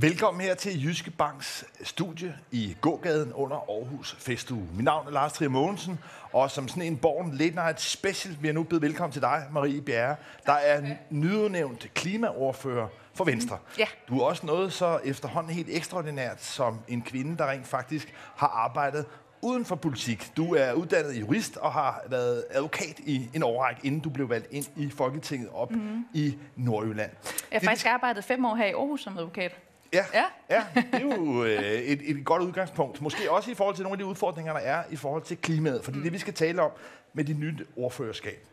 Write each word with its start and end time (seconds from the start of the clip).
Velkommen 0.00 0.40
her 0.40 0.54
til 0.54 0.84
Jyske 0.84 1.10
Banks 1.10 1.64
studie 1.82 2.38
i 2.50 2.76
gågaden 2.80 3.32
under 3.32 3.56
Aarhus 3.56 4.16
Festuge. 4.18 4.68
Mit 4.74 4.84
navn 4.84 5.06
er 5.06 5.10
Lars 5.10 5.32
Trier 5.32 5.48
Mogensen, 5.48 5.98
og 6.32 6.50
som 6.50 6.68
sådan 6.68 6.82
en 6.82 6.96
Born 6.96 7.34
Late 7.34 7.54
Night 7.54 7.80
Special 7.80 8.36
vil 8.40 8.48
jeg 8.48 8.54
nu 8.54 8.62
byde 8.62 8.82
velkommen 8.82 9.12
til 9.12 9.22
dig, 9.22 9.46
Marie 9.52 9.82
Bjerre, 9.82 10.16
der 10.46 10.52
er 10.52 10.96
nyudnævnt 11.10 11.94
klimaordfører 11.94 12.88
for 13.14 13.24
Venstre. 13.24 13.58
Ja. 13.78 13.86
Du 14.08 14.20
er 14.20 14.24
også 14.24 14.46
noget 14.46 14.72
så 14.72 15.00
efterhånden 15.04 15.52
helt 15.52 15.68
ekstraordinært 15.70 16.42
som 16.42 16.80
en 16.88 17.02
kvinde, 17.02 17.36
der 17.38 17.50
rent 17.50 17.66
faktisk 17.66 18.14
har 18.36 18.48
arbejdet 18.48 19.06
uden 19.42 19.64
for 19.64 19.76
politik. 19.76 20.36
Du 20.36 20.54
er 20.54 20.72
uddannet 20.72 21.20
jurist 21.20 21.56
og 21.56 21.72
har 21.72 22.02
været 22.08 22.44
advokat 22.50 22.98
i 22.98 23.30
en 23.34 23.42
årrække, 23.42 23.80
inden 23.84 24.00
du 24.00 24.10
blev 24.10 24.28
valgt 24.28 24.46
ind 24.50 24.66
i 24.76 24.90
Folketinget 24.90 25.48
op 25.52 25.70
mm. 25.70 26.04
i 26.14 26.38
Nordjylland. 26.56 27.10
Jeg 27.52 27.60
har 27.60 27.68
faktisk 27.68 27.86
arbejdet 27.86 28.24
fem 28.24 28.44
år 28.44 28.54
her 28.54 28.66
i 28.66 28.72
Aarhus 28.72 29.02
som 29.02 29.18
advokat. 29.18 29.58
Ja, 29.92 30.04
Ja. 30.14 30.24
ja 30.50 30.66
det 30.74 30.86
er 30.92 31.00
jo 31.00 31.44
øh, 31.44 31.62
et, 31.62 32.10
et 32.10 32.24
godt 32.24 32.42
udgangspunkt. 32.42 33.00
Måske 33.02 33.30
også 33.30 33.50
i 33.50 33.54
forhold 33.54 33.76
til 33.76 33.82
nogle 33.82 33.94
af 33.94 33.98
de 33.98 34.04
udfordringer, 34.04 34.52
der 34.52 34.60
er 34.60 34.84
i 34.90 34.96
forhold 34.96 35.22
til 35.22 35.36
klimaet. 35.36 35.84
Fordi 35.84 35.96
mm. 35.96 36.02
det, 36.02 36.12
vi 36.12 36.18
skal 36.18 36.34
tale 36.34 36.62
om 36.62 36.70
med 37.12 37.24
dit 37.24 37.38
nye 37.38 37.56
ordførerskab. 37.76 38.46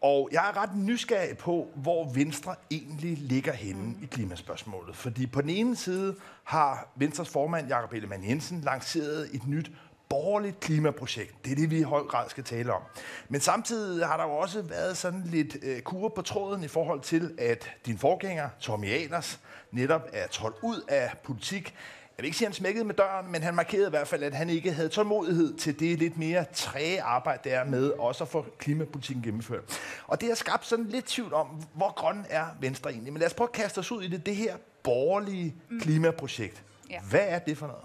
Og 0.00 0.28
jeg 0.32 0.48
er 0.48 0.62
ret 0.62 0.76
nysgerrig 0.76 1.38
på, 1.38 1.68
hvor 1.74 2.12
Venstre 2.14 2.54
egentlig 2.70 3.18
ligger 3.18 3.52
henne 3.52 3.94
i 4.02 4.06
klimaspørgsmålet. 4.06 4.96
Fordi 4.96 5.26
på 5.26 5.40
den 5.40 5.50
ene 5.50 5.76
side 5.76 6.16
har 6.44 6.92
Venstres 6.96 7.28
formand, 7.28 7.68
Jakob 7.68 7.92
Ellemann 7.92 8.28
Jensen, 8.28 8.60
lanceret 8.60 9.28
et 9.32 9.46
nyt 9.46 9.70
borgerligt 10.08 10.60
klimaprojekt. 10.60 11.44
Det 11.44 11.52
er 11.52 11.56
det, 11.56 11.70
vi 11.70 11.78
i 11.78 11.82
høj 11.82 12.02
grad 12.02 12.30
skal 12.30 12.44
tale 12.44 12.72
om. 12.72 12.82
Men 13.28 13.40
samtidig 13.40 14.06
har 14.06 14.16
der 14.16 14.24
jo 14.24 14.30
også 14.30 14.62
været 14.62 14.96
sådan 14.96 15.22
lidt 15.26 15.56
øh, 15.62 15.80
kur 15.80 16.08
på 16.08 16.22
tråden 16.22 16.64
i 16.64 16.68
forhold 16.68 17.00
til, 17.00 17.34
at 17.38 17.70
din 17.86 17.98
forgænger, 17.98 18.48
Tommy 18.60 18.86
Ahlers, 18.86 19.40
netop 19.70 20.08
er 20.12 20.26
trådt 20.26 20.54
ud 20.62 20.84
af 20.88 21.10
politik. 21.24 21.74
Jeg 22.18 22.22
vil 22.22 22.26
ikke 22.26 22.36
sige, 22.36 22.46
at 22.46 22.50
han 22.50 22.54
smækkede 22.54 22.84
med 22.84 22.94
døren, 22.94 23.32
men 23.32 23.42
han 23.42 23.54
markerede 23.54 23.86
i 23.86 23.90
hvert 23.90 24.08
fald, 24.08 24.22
at 24.22 24.34
han 24.34 24.50
ikke 24.50 24.72
havde 24.72 24.88
tålmodighed 24.88 25.54
til 25.54 25.80
det 25.80 25.98
lidt 25.98 26.18
mere 26.18 26.44
træge 26.52 27.02
arbejde, 27.02 27.50
der 27.50 27.58
er 27.58 27.64
med 27.64 27.90
også 27.90 28.24
at 28.24 28.28
få 28.28 28.46
klimapolitikken 28.58 29.22
gennemført. 29.24 29.80
Og 30.06 30.20
det 30.20 30.28
har 30.28 30.36
skabt 30.36 30.66
sådan 30.66 30.84
lidt 30.84 31.04
tvivl 31.04 31.34
om, 31.34 31.46
hvor 31.74 31.94
grøn 31.94 32.26
er 32.30 32.46
Venstre 32.60 32.90
egentlig. 32.90 33.12
Men 33.12 33.20
lad 33.20 33.26
os 33.26 33.34
prøve 33.34 33.48
at 33.48 33.52
kaste 33.52 33.78
os 33.78 33.92
ud 33.92 34.02
i 34.02 34.08
det, 34.08 34.26
det 34.26 34.36
her 34.36 34.56
borgerlige 34.82 35.54
klimaprojekt. 35.80 36.62
Ja. 36.90 37.00
Hvad 37.10 37.24
er 37.28 37.38
det 37.38 37.58
for 37.58 37.66
noget? 37.66 37.84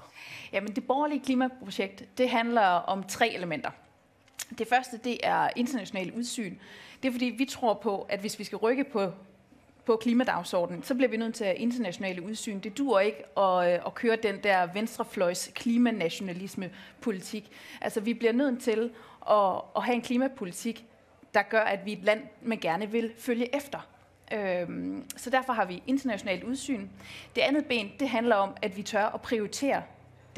Jamen, 0.54 0.76
det 0.76 0.88
borgerlige 0.88 1.20
klimaprojekt, 1.20 2.18
det 2.18 2.30
handler 2.30 2.62
om 2.62 3.04
tre 3.04 3.34
elementer. 3.34 3.70
Det 4.58 4.68
første, 4.68 4.98
det 4.98 5.18
er 5.24 5.50
internationalt 5.56 6.14
udsyn. 6.16 6.56
Det 7.04 7.08
er 7.08 7.12
fordi, 7.12 7.26
vi 7.26 7.46
tror 7.46 7.74
på, 7.74 8.02
at 8.10 8.20
hvis 8.20 8.40
vi 8.40 8.44
skal 8.44 8.58
rykke 8.58 8.84
på, 8.84 9.12
på 9.86 9.96
klimadagsordenen, 9.96 10.84
så 10.84 10.96
bliver 10.96 11.10
vi 11.10 11.18
nødt 11.18 11.36
til 11.36 11.44
at 11.44 11.56
internationale 11.58 12.22
udsyn. 12.22 12.60
Det 12.60 12.78
dur 12.78 13.00
ikke 13.00 13.40
at, 13.40 13.74
øh, 13.74 13.80
at 13.86 13.96
køre 13.96 14.16
den 14.16 14.44
der 14.44 14.74
venstrefløjs 14.74 15.52
klimanationalisme-politik. 15.56 17.52
Altså, 17.82 18.00
vi 18.00 18.14
bliver 18.14 18.34
nødt 18.34 18.62
til 18.62 18.92
at, 19.30 19.62
at 19.76 19.84
have 19.84 19.96
en 19.96 20.02
klimapolitik, 20.02 20.86
der 21.34 21.42
gør, 21.42 21.62
at 21.62 21.86
vi 21.86 21.94
er 21.94 21.98
et 21.98 22.04
land, 22.04 22.22
man 22.42 22.58
gerne 22.58 22.92
vil 22.92 23.14
følge 23.18 23.56
efter. 23.56 23.88
Øhm, 24.34 25.04
så 25.18 25.30
derfor 25.30 25.54
har 25.54 25.66
vi 25.66 25.84
internationalt 25.88 26.44
udsyn. 26.44 26.88
Det 27.36 27.42
andet 27.42 27.66
ben, 27.66 27.92
det 28.00 28.10
handler 28.10 28.36
om, 28.36 28.56
at 28.62 28.78
vi 28.78 28.84
tør 28.84 29.06
at 29.06 29.22
prioritere 29.22 29.84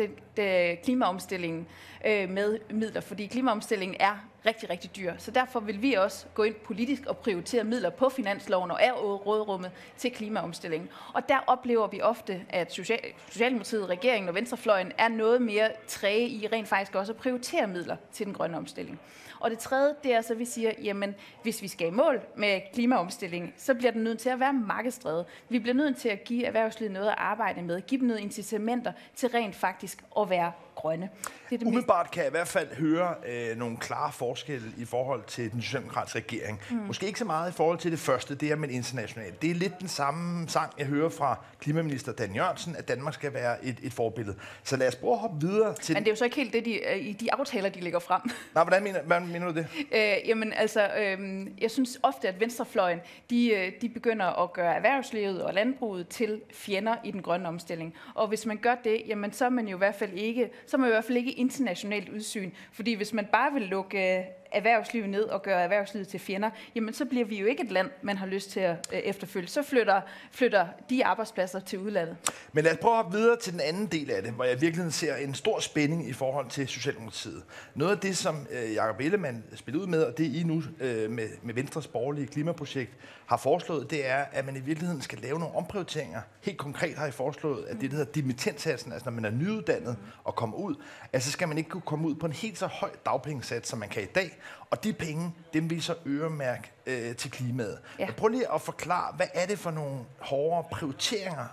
det, 0.02 0.10
det, 0.38 0.72
øh, 0.72 0.78
klimaomstillingen 0.84 1.68
øh, 2.06 2.30
med 2.30 2.60
midler, 2.70 3.02
fordi 3.02 3.26
klimaomstillingen 3.26 3.98
er 4.00 4.28
rigtig, 4.46 4.70
rigtig 4.70 4.96
dyr. 4.96 5.14
Så 5.18 5.32
derfor 5.32 5.60
vil 5.60 5.82
vi 5.82 5.94
også 5.94 6.26
gå 6.34 6.44
ind 6.44 6.56
politisk 6.56 7.06
og 7.06 7.18
prioritere 7.18 7.64
midler 7.64 7.90
på 7.90 8.10
finansloven 8.10 8.72
og 8.72 8.84
af 8.84 8.92
rådrummet 9.02 9.72
til 9.98 10.12
klimaomstillingen. 10.12 10.90
Og 11.14 11.30
der 11.30 11.38
oplever 11.48 11.88
vi 11.88 12.02
ofte, 12.02 12.42
at 12.50 12.74
Social, 12.74 13.00
Socialdemokratiet, 13.30 13.90
regeringen 13.90 14.30
og 14.30 14.36
Venstrefløjen 14.36 14.92
er 14.98 15.08
noget 15.08 15.42
mere 15.42 15.70
træge 15.88 16.30
i 16.30 16.48
rent 16.48 16.68
faktisk 16.68 16.96
også 16.96 17.12
at 17.12 17.18
prioritere 17.18 17.68
midler 17.68 17.96
til 18.12 18.26
den 18.26 18.34
grønne 18.34 18.58
omstilling. 18.58 19.00
Og 19.42 19.52
det 19.52 19.60
tredje, 19.60 19.96
det 20.04 20.14
er 20.14 20.22
så, 20.22 20.34
at 20.34 20.40
vi 20.40 20.46
siger, 20.46 20.72
jamen, 20.84 21.16
hvis 21.44 21.62
vi 21.62 21.68
skal 21.68 21.88
i 21.88 21.92
mål 21.92 22.22
med 22.36 22.62
klimaomstillingen, 22.74 23.54
så 23.58 23.74
bliver 23.74 23.92
den 23.92 24.04
nødt 24.04 24.20
til 24.20 24.30
at 24.30 24.40
være 24.40 24.54
markedsdrevet. 24.54 25.26
Vi 25.50 25.60
bliver 25.60 25.74
nødt 25.74 25.98
til 25.98 26.10
at 26.10 26.24
give 26.24 26.46
erhvervslivet 26.46 26.92
noget 26.92 27.08
at 27.08 27.16
arbejde 27.18 27.62
med, 27.62 27.82
give 27.82 28.00
dem 28.00 28.08
noget 28.08 28.22
incitamenter 28.22 28.92
til 29.16 29.30
rent 29.30 29.56
faktisk 29.56 30.04
at 30.18 30.21
være 30.30 30.52
grønne. 30.76 31.10
Det 31.24 31.28
er 31.28 31.50
det 31.50 31.52
mest 31.52 31.66
Umiddelbart 31.66 32.12
kan 32.12 32.24
jeg 32.24 32.28
i 32.28 32.32
hvert 32.32 32.48
fald 32.48 32.76
høre 32.76 33.16
øh, 33.28 33.58
nogle 33.58 33.78
klare 33.78 34.12
forskelle 34.12 34.68
i 34.78 34.86
forhold 34.86 35.24
til 35.28 35.52
den 35.52 35.62
socialdemokratiske 35.62 36.20
regering. 36.20 36.62
Mm. 36.72 36.78
Måske 36.78 37.08
ikke 37.08 37.20
så 37.20 37.26
meget 37.26 37.52
i 37.52 37.54
forhold 37.54 37.78
til 37.78 37.92
det 37.92 38.00
første, 38.00 38.36
det 38.36 38.52
er 38.52 38.56
med 38.56 38.70
internationalt. 38.70 39.42
Det 39.42 39.52
er 39.52 39.56
lidt 39.56 39.80
den 39.80 39.88
samme 39.88 40.50
sang, 40.50 40.72
jeg 40.78 40.86
hører 40.86 41.10
fra 41.10 41.40
klimaminister 41.60 42.12
Dan 42.12 42.36
Jørgensen, 42.36 42.76
at 42.76 42.88
Danmark 42.88 43.14
skal 43.14 43.34
være 43.34 43.66
et, 43.66 43.78
et 43.84 43.94
forbillede. 43.94 44.38
Så 44.64 44.78
lad 44.78 44.88
os 44.88 44.96
prøve 44.96 45.14
at 45.14 45.20
hoppe 45.20 45.48
videre 45.48 45.76
til... 45.76 45.96
Men 45.96 46.04
det 46.04 46.10
er 46.10 46.12
jo 46.12 46.16
så 46.16 46.26
ikke 46.26 46.36
helt 46.36 46.54
det, 46.54 46.66
de, 46.66 46.90
øh, 46.94 47.08
i 47.08 47.14
de 47.14 47.34
aftaler, 47.34 47.70
de 47.70 47.80
lægger 47.80 48.00
frem. 48.00 48.22
Nej, 48.56 48.64
hvordan 48.64 48.84
mener, 48.84 49.02
hvordan 49.02 49.28
mener 49.28 49.48
du 49.48 49.54
det? 49.54 49.68
Øh, 49.92 50.30
jamen 50.30 50.54
altså, 50.54 50.90
øh, 50.98 51.48
jeg 51.62 51.72
synes 51.72 52.00
ofte, 52.04 52.28
at 52.28 52.40
venstrefløjen, 52.40 53.00
de, 53.30 53.50
øh, 53.50 53.72
de 53.82 53.90
begynder 53.90 54.44
at 54.44 54.54
gøre 54.54 54.76
erhvervslivet 54.76 55.44
og 55.44 55.54
landbruget 55.54 56.08
til 56.08 56.42
fjender 56.54 56.96
i 57.04 57.12
den 57.12 57.22
grønne 57.22 57.48
omstilling. 57.48 57.96
Og 58.14 58.28
hvis 58.28 58.46
man 58.46 58.58
gør 58.58 58.76
det, 58.84 59.02
jamen 59.08 59.34
så 59.34 59.46
er 59.46 59.50
man 59.50 59.68
jo 59.68 59.78
i 59.78 59.82
hvert 59.82 59.96
fald 59.96 60.14
ikke, 60.14 60.50
så 60.66 60.78
er 60.78 60.80
man 60.80 60.90
i 60.90 60.92
hvert 60.92 61.04
fald 61.04 61.18
ikke 61.18 61.32
internationalt 61.32 62.10
udsyn. 62.10 62.52
Fordi 62.72 62.94
hvis 62.94 63.14
man 63.14 63.28
bare 63.32 63.54
vil 63.54 63.62
lukke 63.62 64.18
øh, 64.18 64.26
erhvervslivet 64.52 65.10
ned 65.10 65.24
og 65.24 65.42
gøre 65.42 65.62
erhvervslivet 65.62 66.08
til 66.08 66.20
fjender, 66.20 66.50
jamen 66.76 66.94
så 66.94 67.06
bliver 67.06 67.26
vi 67.26 67.40
jo 67.40 67.46
ikke 67.46 67.64
et 67.64 67.72
land, 67.72 67.90
man 68.02 68.18
har 68.18 68.26
lyst 68.26 68.52
til 68.52 68.60
at 68.60 68.88
øh, 68.94 69.00
efterfølge. 69.00 69.48
Så 69.48 69.64
flytter, 69.64 70.02
flytter 70.32 70.68
de 70.90 71.06
arbejdspladser 71.06 71.60
til 71.60 71.80
udlandet. 71.80 72.18
Men 72.54 72.64
lad 72.64 72.72
os 72.72 72.78
prøve 72.78 72.98
at 72.98 73.04
hoppe 73.04 73.18
videre 73.18 73.38
til 73.38 73.54
den 73.54 73.62
anden 73.62 73.86
del 73.86 74.12
af 74.12 74.24
det, 74.24 74.32
hvor 74.32 74.44
jeg 74.44 74.62
virkelig 74.62 74.94
ser 74.94 75.16
en 75.16 75.34
stor 75.34 75.60
spænding 75.60 76.10
i 76.10 76.14
forhold 76.14 76.50
til 76.50 76.68
Socialdemokratiet. 76.68 77.44
Noget 77.76 77.92
af 77.92 77.98
det, 77.98 78.18
som 78.18 78.48
øh, 78.52 78.74
Jacob 78.74 79.00
Ellemann 79.00 79.44
spillede 79.56 79.84
ud 79.84 79.88
med, 79.88 80.04
og 80.04 80.18
det 80.18 80.36
I 80.36 80.44
nu 80.44 80.64
øh, 80.80 81.12
med, 81.12 81.28
med 81.44 81.54
Venstres 81.54 81.88
borgerlige 81.88 82.28
klimaprojekt 82.28 82.92
har 83.26 83.38
foreslået, 83.38 83.92
det 83.92 84.10
er, 84.10 84.26
at 84.32 84.46
man 84.46 84.56
i 84.56 84.60
virkeligheden 84.60 85.02
skal 85.02 85.20
lave 85.20 85.40
nogle 85.40 85.56
omprioriteringer. 85.56 86.22
Helt 86.42 86.58
konkret 86.58 86.96
har 86.96 87.08
I 87.08 87.12
foreslået, 87.12 87.66
at 87.66 87.82
det, 87.82 87.92
der 87.92 87.98
hedder 87.98 88.12
dimittentsatsen, 88.12 88.92
altså 88.92 89.10
når 89.10 89.16
man 89.16 89.26
er 89.26 89.32
nyuddannet 89.32 89.98
og 90.24 90.36
kommer 90.36 90.58
ud, 90.58 90.76
altså 91.14 91.32
skal 91.32 91.48
man 91.48 91.58
ikke 91.58 91.70
kunne 91.70 91.82
komme 91.82 92.08
ud 92.08 92.16
på 92.16 92.26
en 92.26 92.32
helt 92.32 92.58
så 92.58 92.68
høj 92.68 92.90
dagpengesats, 93.06 93.70
som 93.70 93.80
man 93.80 93.90
kan 93.90 94.04
i 94.04 94.06
dag, 94.06 94.41
og 94.70 94.84
de 94.84 94.94
penge, 94.94 95.34
dem 95.54 95.70
vil 95.70 95.78
I 95.78 95.82
så 95.82 95.96
øremærke 96.06 96.72
øh, 96.86 97.16
til 97.16 97.32
klimaet. 97.32 97.80
Ja. 98.00 98.06
Ja. 98.06 98.12
Prøv 98.12 98.28
lige 98.28 98.54
at 98.54 98.62
forklare, 98.62 99.14
hvad 99.16 99.28
er 99.34 99.46
det 99.46 99.60
for 99.60 99.72
nogle 99.72 100.00
hårdere 100.20 100.64
prioriteringer, 100.72 101.48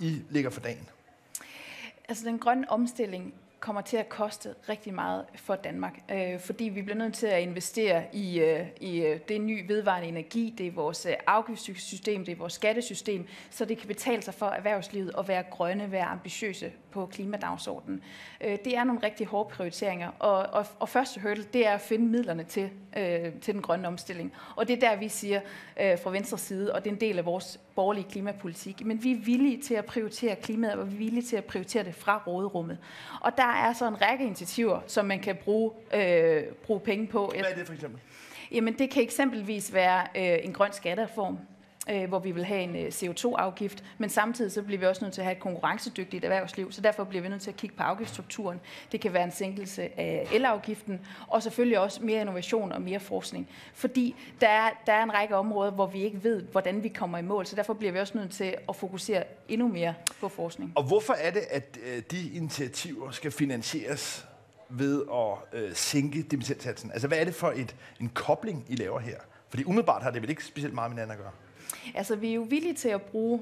I 0.00 0.22
ligger 0.30 0.50
for 0.50 0.60
dagen? 0.60 0.88
Altså 2.08 2.24
den 2.24 2.38
grønne 2.38 2.70
omstilling 2.70 3.34
kommer 3.64 3.82
til 3.82 3.96
at 3.96 4.08
koste 4.08 4.54
rigtig 4.68 4.94
meget 4.94 5.24
for 5.34 5.54
Danmark, 5.54 6.00
øh, 6.10 6.40
fordi 6.40 6.64
vi 6.64 6.82
bliver 6.82 6.98
nødt 6.98 7.14
til 7.14 7.26
at 7.26 7.42
investere 7.42 8.04
i, 8.12 8.40
øh, 8.40 8.66
i 8.80 9.00
øh, 9.00 9.20
det 9.28 9.40
nye 9.40 9.68
vedvarende 9.68 10.08
energi, 10.08 10.54
det 10.58 10.66
er 10.66 10.70
vores 10.70 11.06
øh, 11.06 11.12
afgiftssystem, 11.26 12.24
det 12.24 12.32
er 12.32 12.36
vores 12.36 12.52
skattesystem, 12.52 13.26
så 13.50 13.64
det 13.64 13.78
kan 13.78 13.88
betale 13.88 14.22
sig 14.22 14.34
for 14.34 14.46
erhvervslivet 14.46 15.12
at 15.18 15.28
være 15.28 15.42
grønne, 15.50 15.92
være 15.92 16.04
ambitiøse 16.04 16.72
på 16.90 17.06
klimadagsordenen. 17.06 18.02
Øh, 18.40 18.58
det 18.64 18.76
er 18.76 18.84
nogle 18.84 19.00
rigtig 19.02 19.26
hårde 19.26 19.50
prioriteringer, 19.50 20.10
og, 20.18 20.38
og, 20.38 20.66
og 20.80 20.88
første 20.88 21.20
hurdle, 21.20 21.44
det 21.52 21.66
er 21.66 21.72
at 21.72 21.80
finde 21.80 22.06
midlerne 22.06 22.44
til, 22.44 22.70
øh, 22.96 23.32
til 23.40 23.54
den 23.54 23.62
grønne 23.62 23.88
omstilling. 23.88 24.32
Og 24.56 24.68
det 24.68 24.76
er 24.76 24.90
der, 24.90 24.96
vi 24.96 25.08
siger 25.08 25.40
øh, 25.80 25.98
fra 25.98 26.10
venstre 26.10 26.38
side, 26.38 26.74
og 26.74 26.84
det 26.84 26.90
er 26.90 26.94
en 26.94 27.00
del 27.00 27.18
af 27.18 27.24
vores 27.24 27.60
borgerlige 27.76 28.06
klimapolitik, 28.10 28.86
men 28.86 29.04
vi 29.04 29.12
er 29.12 29.16
villige 29.16 29.62
til 29.62 29.74
at 29.74 29.84
prioritere 29.84 30.36
klimaet, 30.36 30.74
og 30.74 30.90
vi 30.90 30.94
er 30.94 30.98
villige 30.98 31.22
til 31.22 31.36
at 31.36 31.44
prioritere 31.44 31.84
det 31.84 31.94
fra 31.94 32.22
råderummet. 32.26 32.78
Og 33.20 33.36
der 33.36 33.52
er 33.52 33.72
så 33.72 33.88
en 33.88 34.02
række 34.02 34.24
initiativer, 34.24 34.80
som 34.86 35.06
man 35.06 35.20
kan 35.20 35.36
bruge, 35.36 35.70
øh, 35.94 36.42
bruge 36.44 36.80
penge 36.80 37.06
på. 37.06 37.32
Hvad 37.34 37.50
er 37.50 37.54
det 37.54 37.66
for 37.66 37.74
eksempel? 37.74 38.00
Jamen, 38.52 38.78
det 38.78 38.90
kan 38.90 39.02
eksempelvis 39.02 39.74
være 39.74 40.06
øh, 40.16 40.38
en 40.44 40.52
grøn 40.52 40.72
skattereform, 40.72 41.38
øh, 41.90 42.08
hvor 42.08 42.18
vi 42.18 42.30
vil 42.30 42.44
have 42.44 42.60
en 42.60 42.76
øh, 42.76 42.86
CO2-afgift, 42.88 43.84
men 43.98 44.10
samtidig 44.10 44.52
så 44.52 44.62
bliver 44.62 44.78
vi 44.78 44.86
også 44.86 45.04
nødt 45.04 45.14
til 45.14 45.20
at 45.20 45.24
have 45.24 45.36
et 45.36 45.42
konkurrencedygtigt 45.42 46.24
erhvervsliv, 46.24 46.72
så 46.72 46.80
derfor 46.80 47.04
bliver 47.04 47.22
vi 47.22 47.28
nødt 47.28 47.42
til 47.42 47.50
at 47.50 47.56
kigge 47.56 47.76
på 47.76 47.82
afgiftsstrukturen. 47.82 48.60
Det 48.92 49.00
kan 49.00 49.12
være 49.12 49.24
en 49.24 49.32
sænkelse 49.32 50.00
af 50.00 50.28
elafgiften, 50.32 51.00
og 51.26 51.42
selvfølgelig 51.42 51.78
også 51.78 52.04
mere 52.04 52.20
innovation 52.20 52.72
og 52.72 52.82
mere 52.82 53.00
forskning. 53.00 53.48
Fordi 53.74 54.14
der 54.40 54.48
er, 54.48 54.70
der 54.86 54.92
er 54.92 55.02
en 55.02 55.14
række 55.14 55.36
områder, 55.36 55.70
hvor 55.70 55.86
vi 55.86 56.02
ikke 56.02 56.24
ved, 56.24 56.42
hvordan 56.42 56.82
vi 56.82 56.88
kommer 56.88 57.18
i 57.18 57.22
mål, 57.22 57.46
så 57.46 57.56
derfor 57.56 57.74
bliver 57.74 57.92
vi 57.92 57.98
også 57.98 58.18
nødt 58.18 58.30
til 58.30 58.54
at 58.68 58.76
fokusere 58.76 59.24
endnu 59.48 59.68
mere 59.68 59.94
på 60.20 60.28
forskning. 60.28 60.72
Og 60.76 60.84
hvorfor 60.84 61.12
er 61.12 61.30
det, 61.30 61.42
at 61.50 61.78
øh, 61.86 62.02
de 62.10 62.30
initiativer 62.30 63.10
skal 63.10 63.30
finansieres 63.30 64.26
ved 64.68 65.02
at 65.12 65.60
øh, 65.60 65.74
sænke 65.74 66.22
dimittentsatsen? 66.22 66.90
Altså, 66.92 67.08
hvad 67.08 67.18
er 67.18 67.24
det 67.24 67.34
for 67.34 67.52
et, 67.56 67.76
en 68.00 68.08
kobling, 68.08 68.64
I 68.68 68.76
laver 68.76 69.00
her? 69.00 69.18
Fordi 69.48 69.64
umiddelbart 69.64 70.02
har 70.02 70.10
det 70.10 70.22
vel 70.22 70.30
ikke 70.30 70.44
specielt 70.44 70.74
meget 70.74 70.90
med 70.90 70.96
hinanden 70.96 71.16
at 71.16 71.22
gøre? 71.22 71.32
Altså, 71.94 72.16
vi 72.16 72.30
er 72.30 72.34
jo 72.34 72.46
villige 72.50 72.74
til 72.74 72.88
at 72.88 73.02
bruge 73.02 73.40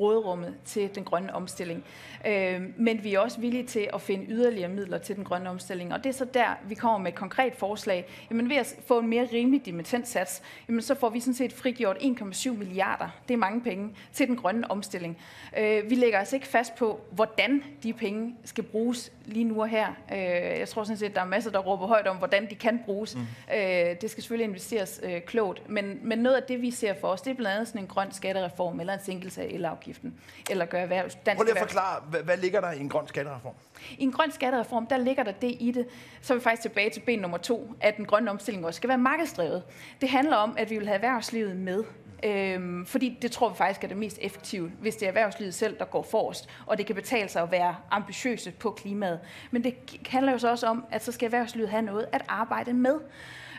råderummet 0.00 0.54
til 0.64 0.94
den 0.94 1.04
grønne 1.04 1.34
omstilling. 1.34 1.84
Øh, 2.26 2.62
men 2.76 3.04
vi 3.04 3.14
er 3.14 3.18
også 3.18 3.40
villige 3.40 3.66
til 3.66 3.88
at 3.94 4.00
finde 4.00 4.26
yderligere 4.28 4.68
midler 4.68 4.98
til 4.98 5.16
den 5.16 5.24
grønne 5.24 5.50
omstilling. 5.50 5.92
Og 5.92 6.04
det 6.04 6.10
er 6.10 6.14
så 6.14 6.24
der, 6.24 6.58
vi 6.68 6.74
kommer 6.74 6.98
med 6.98 7.12
et 7.12 7.18
konkret 7.18 7.54
forslag. 7.54 8.06
Jamen 8.30 8.48
ved 8.48 8.56
at 8.56 8.76
få 8.86 8.98
en 8.98 9.08
mere 9.08 9.28
rimelig 9.32 9.66
dimittentsats, 9.66 10.42
jamen 10.68 10.82
så 10.82 10.94
får 10.94 11.10
vi 11.10 11.20
sådan 11.20 11.34
set 11.34 11.52
frigjort 11.52 11.96
1,7 11.96 12.50
milliarder, 12.50 13.08
det 13.28 13.34
er 13.34 13.38
mange 13.38 13.60
penge, 13.60 13.94
til 14.12 14.26
den 14.26 14.36
grønne 14.36 14.70
omstilling. 14.70 15.18
Øh, 15.58 15.90
vi 15.90 15.94
lægger 15.94 16.20
os 16.20 16.32
ikke 16.32 16.46
fast 16.46 16.74
på, 16.74 17.00
hvordan 17.10 17.62
de 17.82 17.92
penge 17.92 18.34
skal 18.44 18.64
bruges 18.64 19.12
lige 19.24 19.44
nu 19.44 19.60
og 19.60 19.68
her. 19.68 19.86
Øh, 20.12 20.18
jeg 20.58 20.68
tror 20.68 20.84
sådan 20.84 20.96
set, 20.96 21.06
at 21.06 21.14
der 21.14 21.20
er 21.20 21.24
masser, 21.26 21.50
der 21.50 21.58
råber 21.58 21.86
højt 21.86 22.06
om, 22.06 22.16
hvordan 22.16 22.50
de 22.50 22.54
kan 22.54 22.80
bruges. 22.84 23.16
Mm. 23.16 23.20
Øh, 23.54 23.60
det 24.00 24.10
skal 24.10 24.22
selvfølgelig 24.22 24.48
investeres 24.48 25.00
øh, 25.02 25.20
klogt, 25.20 25.70
men, 25.70 25.98
men 26.02 26.18
noget 26.18 26.36
af 26.36 26.42
det, 26.42 26.62
vi 26.62 26.70
ser 26.70 26.94
for 27.00 27.08
os, 27.08 27.22
det 27.22 27.30
er 27.30 27.34
blandt 27.34 27.54
andet 27.54 27.68
sådan 27.68 27.80
en 27.80 27.86
grøn 27.86 28.12
skattereform 28.12 28.80
eller 28.80 28.92
en 28.92 29.00
sænkelse 29.04 29.42
af 29.42 29.46
elafgiften, 29.46 30.14
eller 30.50 30.66
gøre 30.66 30.82
erhvervs, 30.82 31.14
dansk 31.14 31.36
Prøv 31.36 31.44
lige 31.44 31.54
at 31.54 31.58
forklare, 31.58 32.00
hvad, 32.10 32.20
hvad 32.20 32.36
ligger 32.36 32.60
der 32.60 32.72
i 32.72 32.80
en 32.80 32.88
grøn 32.88 33.08
skattereform? 33.08 33.54
I 33.98 34.02
en 34.02 34.12
grøn 34.12 34.32
skattereform, 34.32 34.86
der 34.86 34.96
ligger 34.96 35.22
der 35.22 35.32
det 35.32 35.56
i 35.60 35.72
det, 35.74 35.86
så 36.20 36.34
er 36.34 36.38
vi 36.38 36.42
faktisk 36.42 36.62
tilbage 36.62 36.90
til 36.90 37.00
ben 37.00 37.18
nummer 37.18 37.38
to, 37.38 37.74
at 37.80 37.96
den 37.96 38.04
grønne 38.04 38.30
omstilling 38.30 38.66
også 38.66 38.76
skal 38.76 38.88
være 38.88 38.98
markedsdrevet. 38.98 39.62
Det 40.00 40.08
handler 40.08 40.36
om, 40.36 40.54
at 40.58 40.70
vi 40.70 40.78
vil 40.78 40.86
have 40.86 40.94
erhvervslivet 40.94 41.56
med. 41.56 41.84
Øhm, 42.24 42.86
fordi 42.86 43.18
det 43.22 43.32
tror 43.32 43.48
vi 43.48 43.56
faktisk 43.56 43.84
er 43.84 43.88
det 43.88 43.96
mest 43.96 44.18
effektive, 44.20 44.72
hvis 44.80 44.96
det 44.96 45.02
er 45.02 45.08
erhvervslivet 45.08 45.54
selv, 45.54 45.78
der 45.78 45.84
går 45.84 46.02
forrest, 46.02 46.48
og 46.66 46.78
det 46.78 46.86
kan 46.86 46.94
betale 46.94 47.28
sig 47.28 47.42
at 47.42 47.50
være 47.50 47.76
ambitiøse 47.90 48.50
på 48.50 48.70
klimaet. 48.70 49.20
Men 49.50 49.64
det 49.64 49.74
handler 50.08 50.32
jo 50.32 50.38
så 50.38 50.50
også 50.50 50.66
om, 50.66 50.84
at 50.90 51.04
så 51.04 51.12
skal 51.12 51.26
erhvervslivet 51.26 51.70
have 51.70 51.82
noget 51.82 52.06
at 52.12 52.22
arbejde 52.28 52.72
med 52.72 53.00